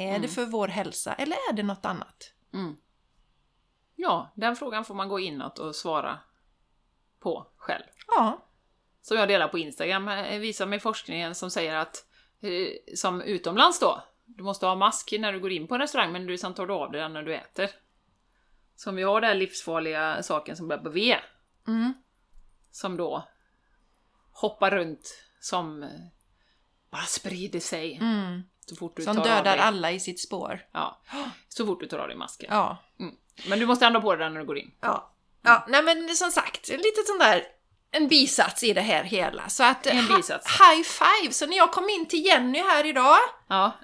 Är 0.00 0.08
Mm. 0.08 0.22
det 0.22 0.28
för 0.28 0.46
vår 0.46 0.68
hälsa 0.68 1.14
eller 1.14 1.36
är 1.50 1.52
det 1.52 1.62
något 1.62 1.84
annat? 1.84 2.32
Ja, 3.96 4.32
den 4.36 4.56
frågan 4.56 4.84
får 4.84 4.94
man 4.94 5.08
gå 5.08 5.20
inåt 5.20 5.58
och 5.58 5.76
svara 5.76 6.18
på 7.20 7.46
själv. 7.56 7.84
Ja, 8.16 8.44
Som 9.02 9.16
jag 9.16 9.28
delar 9.28 9.48
på 9.48 9.58
Instagram 9.58 10.08
eh, 10.08 10.38
visar 10.38 10.66
mig 10.66 10.80
forskningen 10.80 11.34
som 11.34 11.50
säger 11.50 11.74
att, 11.74 12.04
som 12.94 13.22
utomlands 13.22 13.78
då, 13.80 14.02
du 14.24 14.42
måste 14.42 14.66
ha 14.66 14.74
mask 14.74 15.14
när 15.18 15.32
du 15.32 15.40
går 15.40 15.52
in 15.52 15.66
på 15.66 15.74
en 15.74 15.80
restaurang 15.80 16.12
men 16.12 16.26
du 16.26 16.38
sen 16.38 16.54
tar 16.54 16.66
du 16.66 16.74
av 16.74 16.92
dig 16.92 17.00
den 17.00 17.12
när 17.12 17.22
du 17.22 17.34
äter. 17.34 17.70
Så 18.76 18.90
om 18.90 18.96
vi 18.96 19.02
har 19.02 19.20
den 19.20 19.28
här 19.28 19.36
livsfarliga 19.36 20.22
saken 20.22 20.56
som 20.56 20.68
börjar 20.68 20.82
på 20.82 20.90
V, 20.90 21.16
mm. 21.66 21.94
som 22.70 22.96
då 22.96 23.28
hoppar 24.32 24.70
runt 24.70 25.24
som 25.40 25.82
eh, 25.82 25.88
bara 26.90 27.02
sprider 27.02 27.60
sig 27.60 27.98
Mm. 28.00 28.42
så 28.66 28.76
fort 28.76 28.96
du 28.96 29.02
som 29.02 29.16
tar 29.16 29.22
av 29.22 29.28
dödar 29.28 29.56
dig. 29.56 29.58
alla 29.58 29.90
i 29.90 30.00
sitt 30.00 30.20
spår. 30.20 30.66
Ja, 30.72 31.00
så 31.48 31.66
fort 31.66 31.80
du 31.80 31.86
tar 31.86 31.98
av 31.98 32.08
dig 32.08 32.16
masken. 32.16 32.48
Ja. 32.50 32.76
Mm. 33.00 33.14
Men 33.48 33.58
du 33.58 33.66
måste 33.66 33.86
ändå 33.86 34.00
på 34.00 34.14
dig 34.14 34.24
den 34.24 34.32
när 34.32 34.40
du 34.40 34.46
går 34.46 34.58
in. 34.58 34.74
Ja. 34.80 35.12
ja, 35.42 35.66
nej 35.68 35.82
men 35.82 36.16
som 36.16 36.30
sagt, 36.30 36.70
en 36.70 36.76
liten 36.76 37.04
sån 37.06 37.18
där 37.18 37.44
en 37.92 38.08
bisats 38.08 38.62
i 38.62 38.72
det 38.72 38.80
här 38.80 39.04
hela. 39.04 39.48
Så 39.48 39.64
att, 39.64 39.86
high 39.86 40.82
five! 40.84 41.32
Så 41.32 41.46
när 41.46 41.56
jag 41.56 41.72
kom 41.72 41.88
in 41.90 42.06
till 42.08 42.26
Jenny 42.26 42.58
här 42.62 42.86
idag, 42.86 43.16
Ja, 43.48 43.78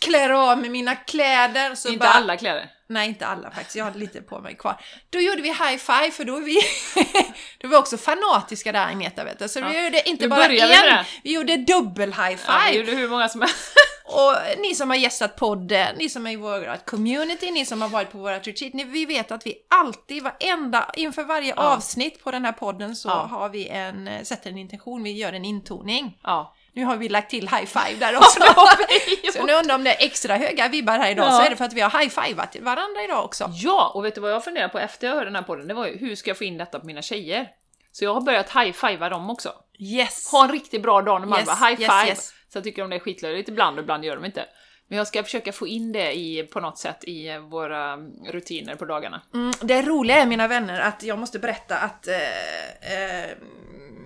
klär 0.00 0.30
av 0.30 0.58
mig 0.58 0.70
mina 0.70 0.96
kläder, 0.96 1.74
så 1.74 1.88
inte 1.88 1.98
bara, 1.98 2.10
alla 2.10 2.36
kläder. 2.36 2.70
Nej, 2.88 3.08
inte 3.08 3.26
alla 3.26 3.50
faktiskt. 3.50 3.76
Jag 3.76 3.84
hade 3.84 3.98
lite 3.98 4.20
på 4.22 4.40
mig 4.40 4.56
kvar. 4.56 4.80
Då 5.10 5.20
gjorde 5.20 5.42
vi 5.42 5.48
high 5.48 5.76
five, 5.76 6.10
för 6.10 6.24
då 6.24 6.36
är 6.36 6.40
vi, 6.40 6.54
då 7.58 7.66
är 7.66 7.70
vi 7.70 7.76
också 7.76 7.96
fanatiska 7.98 8.72
där 8.72 8.86
Agneta, 8.86 9.24
vet 9.24 9.38
du. 9.38 9.48
Så 9.48 9.58
Ja. 9.60 9.68
vi 9.68 9.84
gjorde 9.84 10.08
inte 10.08 10.28
bara 10.28 10.44
en, 10.44 11.04
vi 11.24 11.32
gjorde 11.32 11.56
dubbel 11.56 12.12
high 12.12 12.30
Ja, 12.30 12.36
five. 12.36 12.70
vi 12.72 12.78
gjorde 12.78 12.92
hur 12.92 13.08
många 13.08 13.28
som 13.28 13.40
helst. 13.40 13.72
Och 14.08 14.34
ni 14.58 14.74
som 14.74 14.90
har 14.90 14.96
gästat 14.96 15.36
podden, 15.36 15.96
ni 15.98 16.08
som 16.08 16.26
är 16.26 16.30
i 16.30 16.36
vårt 16.36 16.86
community, 16.86 17.50
ni 17.50 17.64
som 17.66 17.82
har 17.82 17.88
varit 17.88 18.10
på 18.12 18.18
vårt 18.18 18.46
retreat, 18.46 18.72
ni, 18.74 18.84
vi 18.84 19.06
vet 19.06 19.30
att 19.32 19.46
vi 19.46 19.54
alltid, 19.70 20.22
varenda, 20.22 20.90
inför 20.96 21.22
varje 21.24 21.54
Ja. 21.56 21.62
avsnitt 21.62 22.24
på 22.24 22.30
den 22.30 22.44
här 22.44 22.52
podden 22.52 22.96
så 22.96 23.08
Ja. 23.08 23.14
har 23.30 23.48
vi 23.48 23.68
en, 23.68 24.08
eh, 24.08 24.22
sätter 24.22 24.50
en 24.50 24.58
intention, 24.58 25.02
vi 25.02 25.12
gör 25.12 25.32
en 25.32 25.44
intoning. 25.44 26.18
Ja. 26.22 26.54
Nu 26.72 26.84
har 26.84 26.96
vi 26.96 27.08
lagt 27.08 27.30
till 27.30 27.48
high 27.48 27.64
five 27.64 27.96
där 28.00 28.16
också. 28.16 28.40
så 29.32 29.44
nu 29.46 29.52
undrar 29.52 29.74
om 29.74 29.84
det 29.84 29.90
är 30.02 30.06
extra 30.06 30.36
höga 30.36 30.68
vibbar 30.68 30.98
här 30.98 31.10
idag 31.10 31.26
Ja. 31.26 31.30
så 31.30 31.42
är 31.42 31.50
det 31.50 31.56
för 31.56 31.64
att 31.64 31.72
vi 31.72 31.80
har 31.80 32.00
high 32.00 32.10
fiveat 32.10 32.56
varandra 32.60 33.02
idag 33.04 33.24
också. 33.24 33.50
Ja, 33.52 33.92
och 33.94 34.04
vet 34.04 34.14
du 34.14 34.20
vad 34.20 34.30
jag 34.32 34.44
funderade 34.44 34.72
på 34.72 34.78
efter 34.78 35.06
jag 35.06 35.14
hörde 35.14 35.26
den 35.26 35.36
här 35.36 35.42
podden? 35.42 35.68
Det 35.68 35.74
var 35.74 35.86
ju 35.86 35.98
hur 35.98 36.16
ska 36.16 36.30
jag 36.30 36.38
få 36.38 36.44
in 36.44 36.58
detta 36.58 36.80
på 36.80 36.86
mina 36.86 37.02
tjejer? 37.02 37.48
Så 37.92 38.04
jag 38.04 38.14
har 38.14 38.20
börjat 38.20 38.50
high-fivea 38.56 39.08
dem 39.08 39.30
också. 39.30 39.52
Yes! 39.78 40.28
Ha 40.32 40.44
en 40.44 40.50
riktigt 40.52 40.82
bra 40.82 41.02
dag 41.02 41.20
när 41.20 41.28
man 41.28 41.38
Yes, 41.38 41.46
bara 41.46 41.68
high 41.68 41.80
yes, 41.80 41.90
five. 41.92 42.08
yes. 42.08 42.32
Så 42.48 42.56
jag 42.58 42.64
tycker 42.64 42.82
de 42.82 42.90
det 42.90 42.96
är 42.96 43.00
skitlöjligt 43.00 43.48
ibland 43.48 43.78
och 43.78 43.82
ibland 43.82 44.04
gör 44.04 44.14
de 44.16 44.24
inte. 44.24 44.46
Men 44.88 44.98
jag 44.98 45.06
ska 45.06 45.22
försöka 45.24 45.52
få 45.52 45.66
in 45.66 45.92
det 45.92 46.12
i, 46.18 46.42
på 46.42 46.60
något 46.60 46.78
sätt 46.78 47.04
i 47.04 47.28
eh, 47.28 47.38
våra 47.38 47.96
rutiner 48.32 48.74
på 48.76 48.84
dagarna. 48.84 49.22
Mm, 49.34 49.52
det 49.62 49.82
roliga 49.82 50.16
är 50.16 50.26
mina 50.26 50.48
vänner 50.48 50.80
att 50.80 51.02
jag 51.02 51.18
måste 51.18 51.38
berätta 51.38 51.78
att 51.78 52.08
eh, 52.08 52.92
eh, 52.92 53.30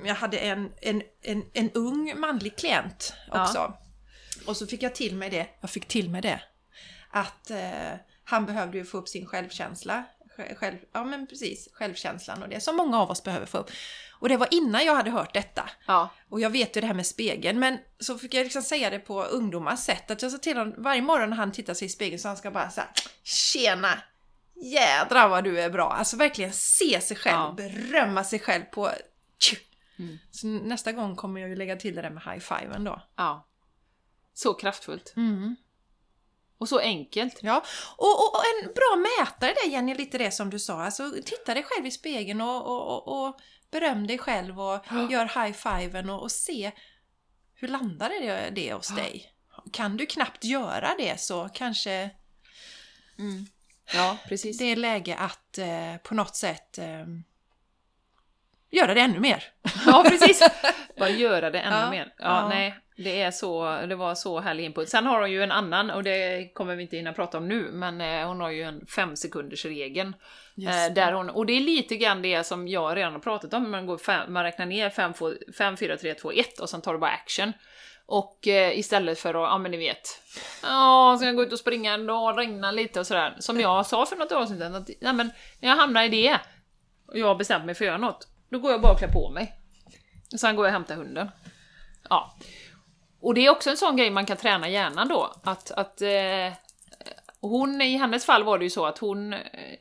jag 0.05 0.15
hade 0.15 0.39
en, 0.39 0.73
en, 0.81 1.03
en, 1.23 1.43
en 1.53 1.71
ung 1.71 2.21
manlig 2.21 2.57
klient 2.57 3.15
Ja. 3.31 3.43
också. 3.43 3.75
Och 4.47 4.57
så 4.57 4.67
fick 4.67 4.83
jag 4.83 4.95
till 4.95 5.17
mig 5.17 5.31
det, 5.31 5.47
jag 5.61 5.71
fick 5.71 5.89
till 5.89 6.11
mig 6.11 6.23
det, 6.23 6.41
att 7.11 7.51
eh, 7.51 7.93
han 8.25 8.47
behövde 8.47 8.79
ju 8.79 8.85
få 8.85 8.99
upp 8.99 9.09
sin 9.09 9.27
självkänsla. 9.27 10.05
Sj- 10.39 10.55
Själv, 10.55 10.77
ja 10.93 11.05
men 11.05 11.27
precis, 11.27 11.69
självkänslan 11.73 12.43
och 12.43 12.49
det 12.49 12.61
som 12.61 12.77
många 12.77 13.01
av 13.01 13.11
oss 13.11 13.23
behöver 13.25 13.47
få 13.47 13.59
upp. 13.59 13.71
Och 14.23 14.29
det 14.29 14.37
var 14.37 14.49
innan 14.51 14.85
jag 14.85 14.95
hade 14.95 15.11
hört 15.11 15.35
detta. 15.35 15.71
Ja. 15.87 16.09
Och 16.29 16.41
jag 16.41 16.51
vet 16.51 16.77
ju 16.77 16.81
det 16.81 16.87
här 16.87 16.95
med 16.95 17.07
spegeln, 17.07 17.59
men 17.59 17.79
så 17.99 18.19
fick 18.19 18.35
jag 18.35 18.45
liksom 18.45 18.63
säga 18.63 18.91
det 18.91 18.99
på 18.99 19.23
ungdomars 19.23 19.79
sätt. 19.81 20.11
Att 20.11 20.23
jag 20.23 20.31
sa 20.33 20.39
till 20.39 20.57
honom 20.57 20.75
varje 20.83 21.03
morgon 21.03 21.31
när 21.31 21.37
han 21.37 21.53
tittar 21.53 21.75
sig 21.75 21.87
i 21.87 21.89
spegeln 21.89 22.19
så 22.19 22.29
han 22.29 22.37
ska 22.37 22.51
bara 22.51 22.71
säga 22.71 22.87
Tjena! 23.23 23.99
Jädrar 24.55 25.29
vad 25.29 25.45
du 25.45 25.61
är 25.61 25.71
bra! 25.71 25.91
Alltså 25.91 26.17
verkligen 26.17 26.53
se 26.53 27.01
sig 27.01 27.17
själv, 27.17 27.37
Ja. 27.37 27.55
berömma 27.57 28.25
sig 28.25 28.39
själv 28.39 28.63
på... 28.65 28.91
Mm. 29.99 30.19
Så 30.31 30.47
nästa 30.47 30.93
gång 30.93 31.17
kommer 31.17 31.41
jag 31.41 31.51
ju 31.51 31.57
lägga 31.57 31.77
till 31.77 31.95
det 31.95 32.03
där 32.03 32.11
med 32.11 32.23
high-fiven 32.23 32.85
då. 32.85 33.03
ja. 33.17 33.47
Så 34.35 34.55
kraftfullt. 34.55 35.13
Mm. 35.17 35.57
Och 36.59 36.69
så 36.69 36.79
enkelt. 36.79 37.39
Ja, 37.43 37.65
och, 37.97 38.09
och, 38.21 38.35
och 38.35 38.43
en 38.63 38.73
bra 38.75 38.97
mätare 38.97 39.55
där 39.65 39.71
Jenny, 39.71 39.95
lite 39.95 40.19
det 40.19 40.31
som 40.31 40.51
du 40.51 40.59
sa. 40.59 40.83
Alltså 40.83 41.13
titta 41.25 41.55
dig 41.55 41.63
själv 41.63 41.87
i 41.87 41.91
spegeln 41.91 42.41
och, 42.41 42.67
och, 42.67 43.09
och, 43.09 43.27
och 43.27 43.41
beröm 43.73 44.07
dig 44.07 44.19
själv 44.19 44.61
och 44.61 44.85
gör 45.11 45.45
high-fiven 45.45 46.11
och, 46.11 46.23
och 46.23 46.33
se 46.33 46.73
hur 47.55 47.69
landar 47.69 48.09
det, 48.09 48.51
det 48.51 48.73
hos 48.73 48.95
dig. 48.97 49.33
Kan 49.73 49.97
du 49.97 50.07
knappt 50.07 50.45
göra 50.45 50.95
det 50.99 51.21
så 51.21 51.49
kanske 51.49 52.11
Mm. 53.19 53.47
Ja, 53.95 54.19
precis. 54.29 54.59
det 54.59 54.65
är 54.65 54.77
läge 54.77 55.17
att 55.17 55.59
eh, 55.59 55.97
på 56.03 56.15
något 56.15 56.37
sätt 56.37 56.79
eh, 56.79 57.07
göra 58.71 58.95
det 58.95 59.01
ännu 59.01 59.21
mer. 59.21 59.45
Ja, 59.87 60.05
precis. 60.09 60.43
Bara 60.99 61.09
göra 61.11 61.51
det 61.51 61.61
ännu 61.61 61.77
Ja, 61.77 61.91
mer. 61.91 62.15
Ja, 62.19 62.25
ja. 62.25 62.49
nej. 62.49 62.79
Det, 62.97 63.23
är 63.23 63.31
så, 63.31 63.81
det 63.89 63.95
var 63.95 64.15
så 64.15 64.41
härlig 64.41 64.65
input. 64.65 64.89
Sen 64.89 65.07
har 65.07 65.21
hon 65.21 65.31
ju 65.31 65.43
en 65.43 65.53
annan, 65.53 65.91
och 65.91 66.03
det 66.03 66.51
kommer 66.55 66.77
vi 66.77 66.83
inte 66.83 66.97
hinna 66.97 67.13
prata 67.13 67.39
om 67.39 67.49
nu, 67.49 67.71
men 67.73 68.01
eh, 68.01 68.27
hon 68.27 68.41
har 68.41 68.51
ju 68.51 68.63
en 68.63 68.87
fem 68.87 69.17
sekunders 69.17 69.65
regeln 69.65 70.15
eh, 70.57 70.95
där 70.95 71.13
hon, 71.13 71.31
Och 71.31 71.47
det 71.47 71.53
är 71.53 71.61
lite 71.61 71.97
grann 71.97 72.23
det 72.23 72.45
som 72.45 72.69
jag 72.69 72.97
redan 72.97 73.13
har 73.13 73.21
pratat 73.21 73.55
om, 73.55 73.71
man, 73.71 73.87
går 73.87 73.99
fem, 73.99 74.33
man 74.33 74.45
räknar 74.45 74.67
ner 74.67 74.91
5, 75.53 75.77
4, 75.77 75.97
3, 75.97 76.15
2, 76.15 76.33
1 76.33 76.59
och 76.59 76.71
sen 76.71 76.81
tar 76.81 76.93
du 76.93 76.99
bara 76.99 77.11
action. 77.11 77.53
Och 78.07 78.49
eh, 78.49 78.79
istället 78.79 79.19
för 79.19 79.29
att, 79.29 79.51
ja 79.51 79.59
men 79.59 79.71
ni 79.71 79.77
vet, 79.77 80.23
ja 80.63 81.15
ska 81.19 81.27
jag 81.27 81.37
gå 81.37 81.43
ut 81.43 81.53
och 81.53 81.59
springa 81.59 81.95
en 81.95 82.07
dag, 82.07 82.39
regna 82.39 82.71
lite 82.71 83.01
och 83.01 83.07
sådär. 83.07 83.37
Som 83.39 83.61
jag 83.61 83.87
sa 83.87 84.07
för 84.07 84.17
något 84.17 84.33
år 84.33 84.47
sedan, 84.47 84.75
att 84.75 84.91
nej, 85.01 85.13
men 85.13 85.33
när 85.61 85.69
jag 85.69 85.77
hamnar 85.77 86.03
i 86.03 86.09
det, 86.09 86.39
och 87.07 87.19
jag 87.19 87.27
har 87.27 87.35
bestämt 87.35 87.65
mig 87.65 87.75
för 87.75 87.85
att 87.85 87.87
göra 87.87 87.99
något, 87.99 88.29
då 88.51 88.59
går 88.59 88.71
jag 88.71 88.81
bara 88.81 88.93
och 88.93 88.99
klär 88.99 89.09
på 89.09 89.31
mig. 89.31 89.53
Och 90.33 90.41
sen 90.41 90.57
går 90.57 90.67
jag 90.67 90.71
och 90.71 90.73
hämtar 90.73 90.95
hunden. 90.95 91.31
Ja. 92.11 92.37
Och 93.23 93.35
det 93.35 93.47
är 93.47 93.51
också 93.51 93.71
en 93.71 93.77
sån 93.77 93.97
grej 93.97 94.11
man 94.11 94.27
kan 94.27 94.37
träna 94.37 94.69
hjärnan 94.69 95.09
då. 95.09 95.33
Att, 95.45 95.71
att 95.71 96.03
eh, 96.03 96.53
hon, 97.41 97.81
i 97.81 97.97
hennes 97.97 98.27
fall 98.27 98.45
var 98.45 98.59
det 98.59 98.65
ju 98.65 98.71
så 98.71 98.87
att 98.87 98.99
hon 98.99 99.33
eh, 99.33 99.41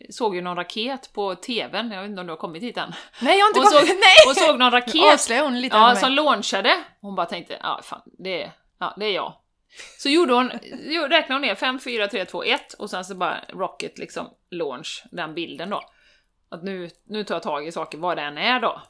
såg 0.10 0.36
ju 0.36 0.42
någon 0.42 0.56
raket 0.56 1.14
på 1.14 1.36
TVn, 1.36 1.92
jag 1.92 2.02
vet 2.02 2.10
inte 2.10 2.22
om 2.22 2.28
du 2.28 2.32
har 2.32 2.38
kommit 2.38 2.64
hit 2.64 2.78
än. 2.78 2.94
Nej, 3.22 3.38
jag 3.38 3.46
har 3.46 3.50
inte 3.50 3.60
Hon 3.60 3.68
såg, 3.68 3.80
kommit... 3.80 3.94
Nej! 3.94 4.26
hon 4.26 4.36
såg 4.36 4.60
någon 4.60 4.72
raket 4.72 5.42
hon 5.44 5.62
lite 5.62 5.78
ja, 5.78 5.96
som 5.96 6.12
launchade. 6.12 6.84
Hon 7.02 7.16
bara 7.16 7.26
tänkte, 7.26 7.58
ja 7.64 7.80
fan, 7.84 8.02
det 8.06 8.44
är, 8.44 8.52
ja, 8.80 8.94
det 8.98 9.06
är 9.06 9.12
jag. 9.12 9.34
Så 9.98 10.10
gjorde 10.10 10.34
hon, 10.34 10.50
räknade 11.10 11.34
hon 11.34 11.42
ner 11.42 11.56
5, 11.56 11.80
4, 11.80 12.08
3, 12.08 12.26
2, 12.26 12.44
1 12.44 12.74
och 12.74 12.90
sen 12.90 13.06
så 13.06 13.16
bara 13.16 13.42
rocket 13.50 13.98
liksom 13.98 14.30
launch, 14.50 15.04
den 15.12 15.34
bilden 15.34 15.70
då. 15.70 15.82
Att 16.50 16.64
nu, 16.64 16.90
nu 17.08 17.24
tar 17.24 17.36
jag 17.36 17.44
tag 17.44 17.68
i 17.68 17.72
saker, 17.72 17.98
vad 17.98 18.18
den 18.18 18.38
är 18.38 18.60
då. 18.60 18.82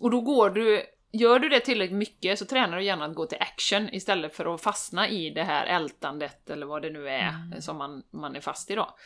Och 0.00 0.10
då 0.10 0.20
går 0.20 0.50
du 0.50 0.86
gör 1.12 1.38
du 1.38 1.48
det 1.48 1.60
tillräckligt 1.60 1.98
mycket 1.98 2.38
så 2.38 2.44
tränar 2.44 2.76
du 2.76 2.84
gärna 2.84 3.04
att 3.04 3.14
gå 3.14 3.26
till 3.26 3.38
action 3.40 3.88
istället 3.94 4.36
för 4.36 4.54
att 4.54 4.62
fastna 4.62 5.08
i 5.08 5.30
det 5.30 5.42
här 5.42 5.66
ältandet 5.66 6.50
eller 6.50 6.66
vad 6.66 6.82
det 6.82 6.90
nu 6.90 7.08
är 7.08 7.60
som 7.60 7.76
man, 7.76 8.02
man 8.10 8.36
är 8.36 8.40
fast 8.40 8.70
i 8.70 8.74
då. 8.74 8.96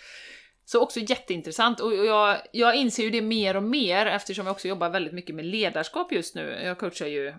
Så 0.65 0.81
också 0.81 1.01
jätteintressant 1.01 1.81
och 1.81 1.95
jag, 1.95 2.39
jag 2.53 2.77
inser 2.77 3.03
ju 3.03 3.11
det 3.11 3.23
mer 3.23 3.57
och 3.57 3.63
mer 3.63 4.07
eftersom 4.07 4.47
jag 4.47 4.53
också 4.53 4.69
jobbar 4.69 4.91
väldigt 4.91 5.13
mycket 5.13 5.35
med 5.35 5.45
ledarskap 5.45 6.13
just 6.13 6.35
nu. 6.35 6.61
Jag 6.65 6.79
coachar 6.79 7.07
ju 7.07 7.29
eh, 7.29 7.35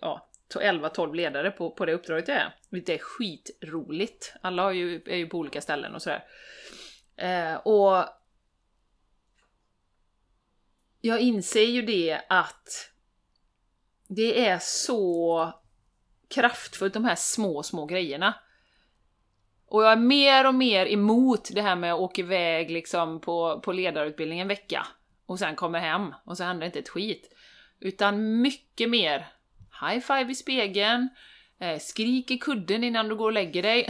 ja, 0.00 0.28
11-12 0.54 1.14
ledare 1.14 1.50
på, 1.50 1.70
på 1.70 1.86
det 1.86 1.92
uppdraget 1.92 2.28
jag 2.28 2.36
är. 2.36 2.54
Vilket 2.70 2.94
är 2.94 2.98
skitroligt. 2.98 4.34
Alla 4.40 4.62
har 4.62 4.72
ju, 4.72 5.02
är 5.06 5.16
ju 5.16 5.26
på 5.26 5.38
olika 5.38 5.60
ställen 5.60 5.94
och 5.94 6.02
sådär. 6.02 6.24
Eh, 7.16 7.54
och 7.54 8.04
jag 11.00 11.20
inser 11.20 11.64
ju 11.64 11.82
det 11.82 12.20
att 12.28 12.93
det 14.14 14.46
är 14.46 14.58
så 14.58 15.52
kraftfullt, 16.34 16.94
de 16.94 17.04
här 17.04 17.14
små, 17.14 17.62
små 17.62 17.86
grejerna. 17.86 18.34
Och 19.68 19.84
jag 19.84 19.92
är 19.92 19.96
mer 19.96 20.46
och 20.46 20.54
mer 20.54 20.86
emot 20.86 21.50
det 21.52 21.62
här 21.62 21.76
med 21.76 21.92
att 21.92 22.00
åka 22.00 22.22
iväg 22.22 22.70
liksom 22.70 23.20
på, 23.20 23.60
på 23.64 23.72
ledarutbildning 23.72 24.40
en 24.40 24.48
vecka 24.48 24.86
och 25.26 25.38
sen 25.38 25.56
kommer 25.56 25.78
hem 25.78 26.14
och 26.24 26.36
så 26.36 26.44
händer 26.44 26.66
inte 26.66 26.78
ett 26.78 26.88
skit. 26.88 27.30
Utan 27.80 28.40
mycket 28.40 28.90
mer 28.90 29.26
high 29.80 30.00
five 30.00 30.32
i 30.32 30.34
spegeln, 30.34 31.08
eh, 31.60 31.78
skrik 31.78 32.30
i 32.30 32.38
kudden 32.38 32.84
innan 32.84 33.08
du 33.08 33.16
går 33.16 33.24
och 33.26 33.32
lägger 33.32 33.62
dig. 33.62 33.88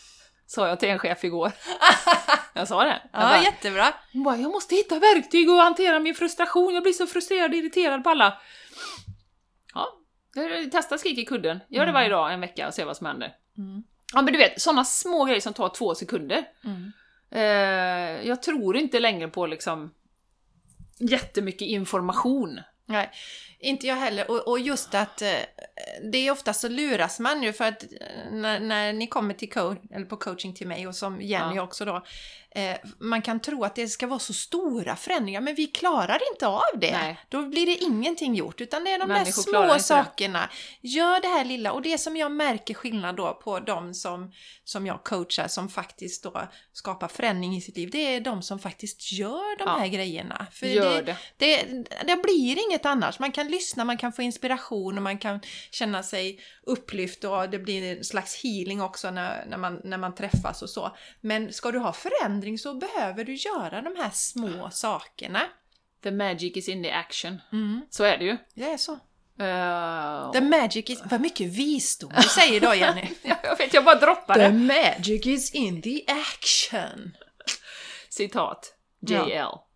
sa 0.46 0.68
jag 0.68 0.80
till 0.80 0.88
en 0.88 0.98
chef 0.98 1.24
igår. 1.24 1.52
jag 2.54 2.68
sa 2.68 2.84
det. 2.84 3.00
Jag 3.12 3.22
Ja, 3.22 3.28
bara, 3.28 3.42
jättebra. 3.42 3.94
hon 4.12 4.22
bara, 4.22 4.36
jag 4.36 4.52
måste 4.52 4.74
hitta 4.74 4.98
verktyg 4.98 5.50
och 5.50 5.56
hantera 5.56 5.98
min 6.00 6.14
frustration, 6.14 6.74
jag 6.74 6.82
blir 6.82 6.92
så 6.92 7.06
frustrerad 7.06 7.50
och 7.50 7.56
irriterad 7.56 8.04
på 8.04 8.10
alla. 8.10 8.38
Testa 10.72 10.98
skrik 10.98 11.18
i 11.18 11.24
kudden. 11.24 11.60
Gör 11.68 11.86
det 11.86 11.92
varje 11.92 12.08
dag 12.08 12.32
en 12.32 12.40
vecka 12.40 12.68
och 12.68 12.74
se 12.74 12.84
vad 12.84 12.96
som 12.96 13.06
händer. 13.06 13.36
Mm. 13.58 13.82
Ja 14.14 14.22
men 14.22 14.32
du 14.32 14.38
vet, 14.38 14.60
sådana 14.60 14.84
små 14.84 15.24
grejer 15.24 15.40
som 15.40 15.52
tar 15.52 15.68
två 15.68 15.94
sekunder. 15.94 16.44
Mm. 16.64 16.92
Eh, 17.30 18.26
jag 18.28 18.42
tror 18.42 18.76
inte 18.76 19.00
längre 19.00 19.28
på 19.28 19.46
liksom 19.46 19.94
jättemycket 20.98 21.68
information. 21.68 22.60
Nej, 22.86 23.10
inte 23.66 23.86
jag 23.86 23.96
heller. 23.96 24.30
Och, 24.30 24.48
och 24.48 24.58
just 24.58 24.94
att 24.94 25.22
eh, 25.22 25.28
det 26.12 26.18
är 26.18 26.30
ofta 26.30 26.52
så 26.54 26.68
luras 26.68 27.20
man 27.20 27.42
ju 27.42 27.52
för 27.52 27.64
att 27.64 27.82
eh, 27.82 28.32
när, 28.32 28.60
när 28.60 28.92
ni 28.92 29.06
kommer 29.06 29.34
till 29.34 29.50
coach, 29.52 29.78
eller 29.90 30.06
på 30.06 30.16
coaching 30.16 30.54
till 30.54 30.66
mig 30.66 30.86
och 30.86 30.94
som 30.94 31.20
Jenny 31.22 31.56
Ja. 31.56 31.62
också 31.62 31.84
då. 31.84 32.02
Eh, 32.50 32.76
man 32.98 33.22
kan 33.22 33.40
tro 33.40 33.64
att 33.64 33.74
det 33.74 33.88
ska 33.88 34.06
vara 34.06 34.18
så 34.18 34.32
stora 34.34 34.96
förändringar 34.96 35.40
men 35.40 35.54
vi 35.54 35.66
klarar 35.66 36.20
inte 36.32 36.46
av 36.46 36.60
det. 36.80 36.92
Nej. 36.92 37.18
Då 37.28 37.42
blir 37.42 37.66
det 37.66 37.76
ingenting 37.76 38.34
gjort 38.34 38.60
utan 38.60 38.84
det 38.84 38.90
är 38.90 38.98
de 38.98 39.08
Människor 39.08 39.24
där 39.24 39.32
små 39.42 39.62
inte 39.62 39.74
det. 39.74 39.80
sakerna. 39.80 40.50
Gör 40.80 41.20
det 41.20 41.28
här 41.28 41.44
lilla 41.44 41.72
och 41.72 41.82
det 41.82 41.98
som 41.98 42.16
jag 42.16 42.32
märker 42.32 42.74
skillnad 42.74 43.16
då 43.16 43.34
på 43.34 43.60
de 43.60 43.94
som, 43.94 44.32
som 44.64 44.86
jag 44.86 45.04
coachar 45.04 45.48
som 45.48 45.68
faktiskt 45.68 46.22
då 46.22 46.48
skapar 46.72 47.08
förändring 47.08 47.56
i 47.56 47.60
sitt 47.60 47.76
liv. 47.76 47.90
Det 47.92 48.14
är 48.14 48.20
de 48.20 48.42
som 48.42 48.58
faktiskt 48.58 49.12
gör 49.12 49.58
de 49.58 49.64
Ja. 49.66 49.76
här 49.78 49.86
grejerna. 49.86 50.46
För 50.52 50.66
Gör 50.66 51.02
det, 51.02 51.16
det. 51.36 51.64
det, 51.66 51.84
det 52.06 52.16
blir 52.22 52.66
inget 52.68 52.86
annars. 52.86 53.18
Man 53.18 53.32
kan 53.32 53.48
lyssna, 53.56 53.84
man 53.84 53.96
kan 53.96 54.12
få 54.12 54.22
inspiration 54.22 54.96
och 54.96 55.02
man 55.02 55.18
kan 55.18 55.40
känna 55.70 56.02
sig 56.02 56.40
upplyft 56.66 57.24
och 57.24 57.50
det 57.50 57.58
blir 57.58 57.96
en 57.96 58.04
slags 58.04 58.42
healing 58.42 58.80
också 58.82 59.10
när, 59.10 59.46
när, 59.46 59.56
man, 59.56 59.80
när 59.84 59.98
man 59.98 60.14
träffas 60.14 60.62
och 60.62 60.70
så. 60.70 60.96
Men 61.20 61.52
ska 61.52 61.70
du 61.72 61.78
ha 61.78 61.92
förändring 61.92 62.58
så 62.58 62.74
behöver 62.74 63.24
du 63.24 63.34
göra 63.34 63.82
de 63.82 63.96
här 63.96 64.10
små 64.12 64.70
sakerna. 64.70 65.40
The 66.02 66.10
magic 66.10 66.56
is 66.56 66.68
in 66.68 66.82
the 66.82 66.90
action. 66.90 67.40
Mm, 67.52 67.80
Så 67.90 68.04
är 68.04 68.18
det 68.18 68.24
ju. 68.24 68.36
det 68.54 68.70
är 68.70 68.76
så. 68.76 68.92
Eh, 69.38 70.32
The 70.32 70.40
magic 70.40 70.90
is... 70.90 71.02
Vad 71.04 71.20
mycket 71.20 71.46
visdom 71.46 72.12
du 72.16 72.22
säger 72.28 72.54
idag 72.56 72.76
Jenny! 72.76 73.08
jag 73.42 73.58
vet, 73.58 73.74
jag 73.74 73.84
bara 73.84 74.00
droppar 74.00 74.34
The 74.34 74.40
det. 74.40 74.52
magic 74.52 75.26
is 75.26 75.54
in 75.54 75.82
the 75.82 76.04
action! 76.06 77.16
Citat. 78.08 78.72
Ja. 79.00 79.66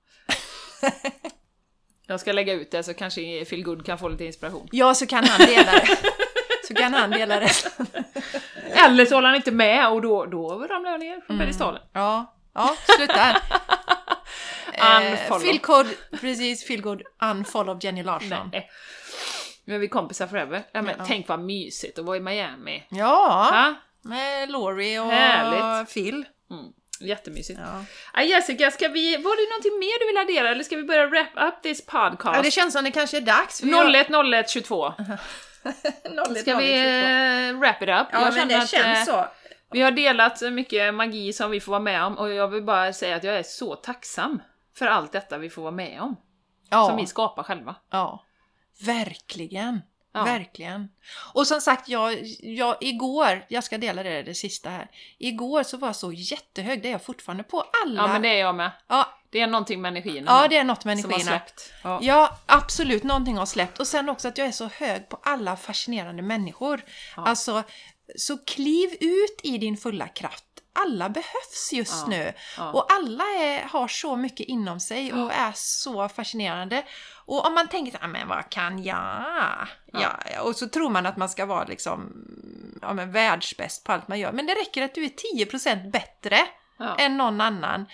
Jag 2.10 2.20
ska 2.20 2.32
lägga 2.32 2.52
ut 2.52 2.70
det 2.70 2.82
så 2.82 2.94
kanske 2.94 3.44
Feel 3.44 3.62
Good 3.62 3.86
kan 3.86 3.98
få 3.98 4.08
lite 4.08 4.24
inspiration. 4.24 4.68
Ja, 4.72 4.94
så 4.94 5.06
kan 5.06 5.24
han 5.24 5.46
dela 5.46 5.72
det. 5.72 5.98
Så 6.68 6.74
kan 6.74 6.94
han 6.94 7.10
dela 7.10 7.40
det. 7.40 7.50
Eller 8.72 9.06
så 9.06 9.14
håller 9.14 9.28
han 9.28 9.36
inte 9.36 9.52
med 9.52 9.88
och 9.88 10.02
då, 10.02 10.26
då 10.26 10.66
ramlar 10.66 10.90
jag 10.90 11.00
ner 11.00 11.20
från 11.26 11.38
pedestalen. 11.38 11.82
Ja, 11.92 12.34
ja, 12.54 12.76
sluta 12.96 13.12
här. 13.12 13.36
Unfollow. 15.12 15.40
Feelgood, 15.40 15.86
precis, 16.20 16.66
feelgood, 16.66 17.02
unfollow 17.22 17.78
Jenny 17.80 18.02
Larsson. 18.02 18.50
Nej. 18.52 18.70
Nu 19.64 19.74
är 19.74 19.78
vi 19.78 19.88
kompisar 19.88 20.26
forever. 20.26 20.62
Ja, 20.72 20.82
men 20.82 20.94
Ja. 20.98 21.04
Tänk 21.06 21.28
vad 21.28 21.40
mysigt 21.40 21.98
att 21.98 22.04
vara 22.04 22.16
i 22.16 22.20
Miami. 22.20 22.84
Ja, 22.90 23.48
Ha? 23.52 23.74
med 24.02 24.50
Laurie 24.50 25.00
och 25.00 25.10
Härligt. 25.10 25.94
Phil. 25.94 26.24
Mm. 26.50 26.72
Jättemysigt. 27.00 27.60
Ja. 27.64 27.84
Ja, 28.14 28.22
Jessica, 28.22 28.70
ska 28.70 28.88
vi, 28.88 29.16
var 29.16 29.36
det 29.36 29.50
någonting 29.50 29.78
mer 29.78 29.98
du 30.00 30.06
vill 30.06 30.18
addera 30.36 30.50
eller 30.52 30.64
ska 30.64 30.76
vi 30.76 30.82
börja 30.82 31.06
wrap 31.06 31.28
up 31.54 31.62
this 31.62 31.86
podcast? 31.86 32.36
Ja, 32.36 32.42
det 32.42 32.50
känns 32.50 32.72
som 32.72 32.84
det 32.84 32.90
kanske 32.90 33.16
är 33.16 33.20
dags. 33.20 33.60
för 33.60 33.66
jag- 33.66 33.90
01 33.94 34.10
01 34.10 34.50
22. 34.50 34.92
01, 36.04 36.38
Ska 36.40 36.56
vi 36.56 36.72
01, 36.72 37.50
eh, 37.54 37.58
wrap 37.58 37.82
it 37.82 37.88
up? 37.88 38.06
Ja, 38.12 38.24
Jag 38.24 38.34
men 38.34 38.48
det 38.48 38.58
att, 38.58 38.68
känns 38.68 39.08
eh, 39.08 39.14
så. 39.14 39.26
Vi 39.72 39.80
har 39.80 39.90
delat 39.90 40.42
mycket 40.52 40.94
magi 40.94 41.32
som 41.32 41.50
vi 41.50 41.60
får 41.60 41.72
vara 41.72 41.80
med 41.82 42.04
om 42.04 42.18
och 42.18 42.30
jag 42.30 42.48
vill 42.48 42.62
bara 42.62 42.92
säga 42.92 43.16
att 43.16 43.24
jag 43.24 43.34
är 43.36 43.42
så 43.42 43.74
tacksam 43.74 44.42
för 44.76 44.86
allt 44.86 45.12
detta 45.12 45.38
vi 45.38 45.50
får 45.50 45.62
vara 45.62 45.72
med 45.72 46.00
om. 46.00 46.16
Ja, 46.70 46.86
Som 46.88 46.96
vi 46.96 47.06
skapar 47.06 47.42
själva. 47.42 47.74
ja. 47.90 48.24
Verkligen. 48.86 49.80
Ja. 50.12 50.24
Verkligen. 50.24 50.88
Och 51.34 51.46
som 51.46 51.60
sagt, 51.60 51.88
jag, 51.88 52.18
jag, 52.40 52.76
igår, 52.80 53.44
jag 53.48 53.64
ska 53.64 53.78
dela 53.78 54.02
det, 54.02 54.22
det 54.22 54.34
sista 54.34 54.70
här. 54.70 54.90
Igår 55.18 55.62
så 55.62 55.76
var 55.76 55.88
jag 55.88 55.96
så 55.96 56.12
jättehög, 56.12 56.82
det 56.82 56.88
är 56.88 56.92
jag 56.92 57.02
fortfarande 57.04 57.42
på 57.44 57.64
alla. 57.84 58.02
Ja, 58.02 58.06
men 58.08 58.22
det 58.22 58.28
är 58.28 58.38
jag 58.40 58.54
med. 58.54 58.70
ja, 58.88 59.18
Det 59.30 59.40
är 59.40 59.46
någonting 59.46 59.80
med 59.80 59.88
energin. 59.88 60.24
ja, 60.26 60.46
det 60.50 60.56
är 60.56 60.64
något 60.64 60.84
med 60.84 60.98
som 61.00 61.10
har 61.10 61.18
energierna. 61.18 61.40
släppt. 61.46 61.72
Ja. 61.84 61.98
Ja, 62.02 62.38
absolut. 62.46 63.02
Någonting 63.02 63.36
har 63.36 63.46
släppt. 63.46 63.78
Och 63.80 63.86
sen 63.86 64.08
också 64.08 64.28
att 64.28 64.38
jag 64.38 64.46
är 64.46 64.52
så 64.52 64.66
hög 64.66 65.08
på 65.08 65.18
alla 65.22 65.56
fascinerande 65.56 66.22
människor. 66.22 66.84
Ja. 67.16 67.22
Alltså, 67.26 67.62
så 68.16 68.38
kliv 68.38 68.90
ut 69.00 69.40
i 69.42 69.58
din 69.58 69.76
fulla 69.76 70.08
kraft. 70.08 70.44
Alla 70.72 71.08
behövs 71.08 71.72
just 71.72 72.02
Ja. 72.02 72.06
nu. 72.06 72.32
Ja. 72.56 72.72
Och 72.72 72.92
alla 72.92 73.24
är, 73.24 73.62
har 73.62 73.88
så 73.88 74.16
mycket 74.16 74.46
inom 74.46 74.80
sig 74.80 75.12
och 75.12 75.32
är 75.32 75.52
så 75.54 76.08
fascinerande. 76.08 76.84
Och 77.26 77.46
om 77.46 77.54
man 77.54 77.68
tänker 77.68 77.92
så 77.92 77.98
här, 77.98 78.08
men 78.08 78.28
vad 78.28 78.50
kan 78.50 78.82
jag? 78.82 78.96
Ja. 78.96 80.00
Ja, 80.32 80.42
och 80.42 80.56
så 80.56 80.68
tror 80.68 80.90
man 80.90 81.06
att 81.06 81.16
man 81.16 81.28
ska 81.28 81.46
vara 81.46 81.64
liksom, 81.64 82.12
ja, 82.82 82.92
men 82.92 83.12
världsbäst 83.12 83.84
på 83.84 83.92
allt 83.92 84.08
man 84.08 84.18
gör. 84.18 84.32
Men 84.32 84.46
det 84.46 84.54
räcker 84.54 84.82
att 84.82 84.94
du 84.94 85.04
är 85.04 85.10
10% 85.46 85.90
bättre 85.90 86.38
än 86.98 87.16
någon 87.16 87.40
annan 87.40 87.86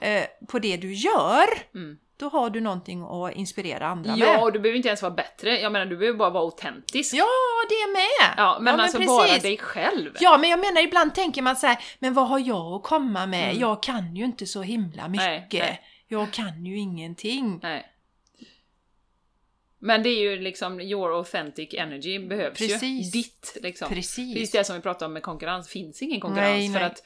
eh, 0.00 0.24
på 0.48 0.58
det 0.58 0.76
du 0.76 0.94
gör. 0.94 1.46
Mm. 1.74 1.98
Då 2.16 2.28
har 2.28 2.50
du 2.50 2.60
någonting 2.60 3.02
att 3.02 3.34
inspirera 3.34 3.86
andra 3.86 4.16
Ja, 4.16 4.26
med. 4.26 4.42
och 4.42 4.52
du 4.52 4.58
behöver 4.58 4.76
inte 4.76 4.88
ens 4.88 5.02
vara 5.02 5.14
bättre. 5.14 5.60
Jag 5.60 5.72
menar, 5.72 5.86
du 5.86 5.96
behöver 5.96 6.18
bara 6.18 6.30
vara 6.30 6.44
autentisk. 6.44 7.14
Ja, 7.14 7.26
det 7.68 7.92
med! 7.92 8.34
Ja, 8.36 8.58
men 8.60 8.80
alltså 8.80 8.98
precis. 8.98 9.08
bara 9.08 9.38
dig 9.38 9.58
själv. 9.58 10.10
Ja, 10.20 10.38
men 10.38 10.50
jag 10.50 10.58
menar 10.60 10.82
ibland 10.82 11.14
tänker 11.14 11.42
man 11.42 11.56
så 11.56 11.66
här, 11.66 11.78
men 11.98 12.14
vad 12.14 12.28
har 12.28 12.38
jag 12.38 12.72
att 12.72 12.82
komma 12.82 13.26
med? 13.26 13.56
Jag 13.56 13.82
kan 13.82 14.16
ju 14.16 14.24
inte 14.24 14.46
så 14.46 14.62
himla 14.62 15.08
mycket. 15.08 15.26
Mm. 15.26 15.46
Nej, 15.50 15.60
nej. 15.60 15.80
Jag 16.08 16.32
kan 16.32 16.66
ju 16.66 16.78
ingenting. 16.78 17.60
Nej. 17.62 17.90
Men 19.78 20.02
det 20.02 20.08
är 20.08 20.20
ju 20.20 20.36
liksom, 20.36 20.80
your 20.80 21.18
authentic 21.18 21.74
energy 21.74 22.18
behövs 22.18 22.60
ju. 22.60 22.68
Precis. 22.68 23.12
Ditt 23.12 23.56
liksom. 23.62 23.88
Precis. 23.88 24.34
Precis 24.34 24.50
det 24.50 24.64
som 24.64 24.76
vi 24.76 24.82
pratade 24.82 25.06
om 25.06 25.12
med 25.12 25.22
konkurrens, 25.22 25.68
finns 25.68 26.02
ingen 26.02 26.20
konkurrens 26.20 26.70
Nej, 26.70 26.72
för 26.72 26.80
att 26.80 27.02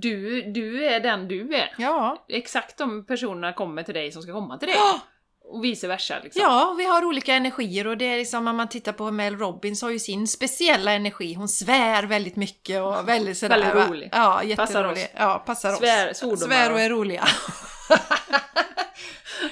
du, 0.00 0.42
du 0.42 0.84
är 0.86 1.00
den 1.00 1.28
du 1.28 1.54
är. 1.54 1.74
Ja. 1.78 2.24
Exakt 2.28 2.76
de 2.78 3.06
personerna 3.06 3.52
kommer 3.52 3.82
till 3.82 3.94
dig 3.94 4.12
som 4.12 4.22
ska 4.22 4.32
komma 4.32 4.58
till 4.58 4.68
dig. 4.68 4.76
Ja. 4.78 5.00
Och 5.44 5.64
vice 5.64 5.88
versa 5.88 6.14
liksom. 6.24 6.42
Ja, 6.42 6.74
vi 6.78 6.84
har 6.84 7.04
olika 7.04 7.34
energier 7.34 7.86
och 7.86 7.96
det 7.98 8.04
är 8.04 8.16
liksom 8.18 8.48
om 8.48 8.56
man 8.56 8.68
tittar 8.68 8.92
på 8.92 9.10
Mel 9.10 9.38
Robbins 9.38 9.82
har 9.82 9.90
ju 9.90 9.98
sin 9.98 10.26
speciella 10.28 10.92
energi. 10.92 11.34
Hon 11.34 11.48
svär 11.48 12.02
väldigt 12.02 12.36
mycket 12.36 12.82
och 12.82 13.08
väldigt 13.08 13.38
sådär. 13.38 13.56
Väldigt 13.58 13.74
va? 13.74 13.86
rolig. 13.90 14.08
Ja, 14.12 14.42
jätterolig. 14.42 14.56
Passar 14.56 14.84
oss. 14.92 14.98
Ja, 15.18 15.42
passar 15.46 15.70
Svär- 15.70 16.32
oss. 16.32 16.40
Svär 16.40 16.72
och- 16.72 16.80
är 16.80 16.90
roliga. 16.90 17.24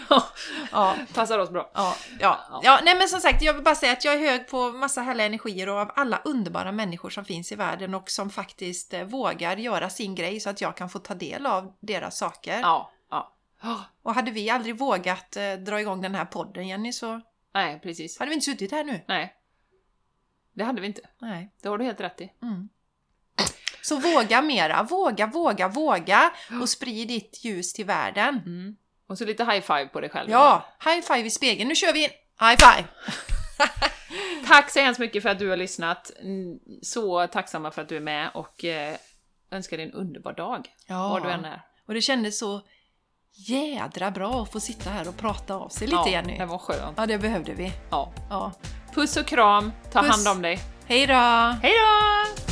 ja, 0.73 0.97
Passar 1.15 1.39
oss 1.39 1.51
bra. 1.51 1.71
Ja, 1.75 1.97
ja. 2.21 2.61
ja, 2.63 2.81
nej 2.85 2.95
men 2.99 3.09
som 3.09 3.21
sagt, 3.21 3.43
jag 3.43 3.55
vill 3.55 3.63
bara 3.63 3.75
säga 3.75 3.93
att 3.93 4.05
jag 4.05 4.15
är 4.15 4.19
hög 4.19 4.49
på 4.49 4.73
massa 4.73 5.01
härliga 5.01 5.27
energier 5.27 5.69
och 5.69 5.79
av 5.79 5.91
alla 5.95 6.23
underbara 6.25 6.73
människor 6.73 7.11
som 7.11 7.25
finns 7.25 7.53
i 7.53 7.55
världen 7.55 7.95
och 7.95 8.11
som 8.11 8.31
faktiskt 8.31 8.95
eh, 8.95 9.03
vågar 9.03 9.57
göra 9.57 9.91
sin 9.91 10.15
grej 10.15 10.41
så 10.41 10.51
att 10.51 10.61
jag 10.61 10.77
kan 10.77 10.91
få 10.91 10.99
ta 10.99 11.15
del 11.15 11.47
av 11.47 11.73
deras 11.81 12.19
saker. 12.19 12.61
Ja, 12.61 12.91
ja. 13.11 13.33
Oh, 13.63 13.81
Och 14.03 14.15
hade 14.15 14.31
vi 14.31 14.51
aldrig 14.51 14.79
vågat 14.79 15.37
eh, 15.37 15.53
dra 15.53 15.81
igång 15.81 16.01
den 16.01 16.15
här 16.15 16.25
podden, 16.25 16.69
Jenny, 16.69 16.93
så 16.93 17.21
nej, 17.55 17.81
precis. 17.81 18.19
hade 18.19 18.29
vi 18.29 18.35
inte 18.35 18.45
suttit 18.45 18.73
här 18.73 18.85
nu. 18.85 19.05
Nej. 19.09 19.35
Det 20.53 20.65
hade 20.65 20.81
vi 20.81 20.87
inte. 20.87 21.01
Nej. 21.19 21.53
Det 21.63 21.69
har 21.69 21.79
du 21.79 21.85
helt 21.85 22.01
rätt 22.01 22.21
i. 22.21 22.33
Mm. 22.43 22.69
Så 23.83 23.97
våga 23.97 24.43
mera, 24.43 24.83
våga, 24.83 25.27
våga, 25.27 25.69
våga 25.69 26.31
och 26.63 26.69
sprid 26.69 27.09
ditt 27.09 27.45
ljus 27.45 27.73
till 27.73 27.85
världen. 27.85 28.43
Mm. 28.47 28.77
Och 29.09 29.19
så 29.19 29.25
lite 29.25 29.45
high 29.45 29.61
five 29.61 29.87
på 29.87 30.01
dig 30.01 30.11
själv. 30.11 30.31
Ja, 30.31 30.67
high 30.85 31.01
five 31.01 31.27
i 31.27 31.31
spegeln. 31.31 31.69
Nu 31.69 31.75
kör 31.75 31.93
vi 31.93 32.01
high 32.41 32.57
five! 32.59 32.85
Tack 34.47 34.71
så 34.71 34.81
hemskt 34.81 35.01
mycket 35.01 35.23
för 35.23 35.29
att 35.29 35.39
du 35.39 35.49
har 35.49 35.57
lyssnat. 35.57 36.11
Så 36.83 37.27
tacksamma 37.27 37.71
för 37.71 37.83
att 37.83 37.89
du 37.89 37.97
är 37.97 38.01
med 38.01 38.31
och 38.35 38.65
eh, 38.65 38.97
önskar 39.51 39.77
dig 39.77 39.87
en 39.87 39.93
underbar 39.93 40.33
dag. 40.33 40.69
Ja. 40.87 41.09
Var 41.09 41.21
du 41.21 41.31
än 41.31 41.45
är. 41.45 41.63
Och 41.87 41.95
det 41.95 42.01
kändes 42.01 42.39
så 42.39 42.61
jädra 43.33 44.11
bra 44.11 44.43
att 44.43 44.53
få 44.53 44.61
sitta 44.61 44.91
här 44.91 45.09
och 45.09 45.17
prata 45.17 45.55
av 45.55 45.69
sig 45.69 45.87
lite, 45.87 45.97
ja, 45.97 46.09
Jenny. 46.09 46.39
Det 46.39 46.47
var 46.47 46.59
skönt. 46.59 46.95
Ja, 46.97 47.07
det 47.07 47.19
behövde 47.19 47.55
vi. 47.55 47.73
Ja. 47.91 48.13
Ja. 48.31 48.53
Puss 48.95 49.17
och 49.17 49.27
kram, 49.27 49.73
ta 49.93 50.03
Puss. 50.03 50.11
hand 50.11 50.37
om 50.37 50.43
dig. 50.43 50.59
Hej 50.87 51.07
då! 51.07 51.15
Hej 51.63 51.73
då! 51.73 52.48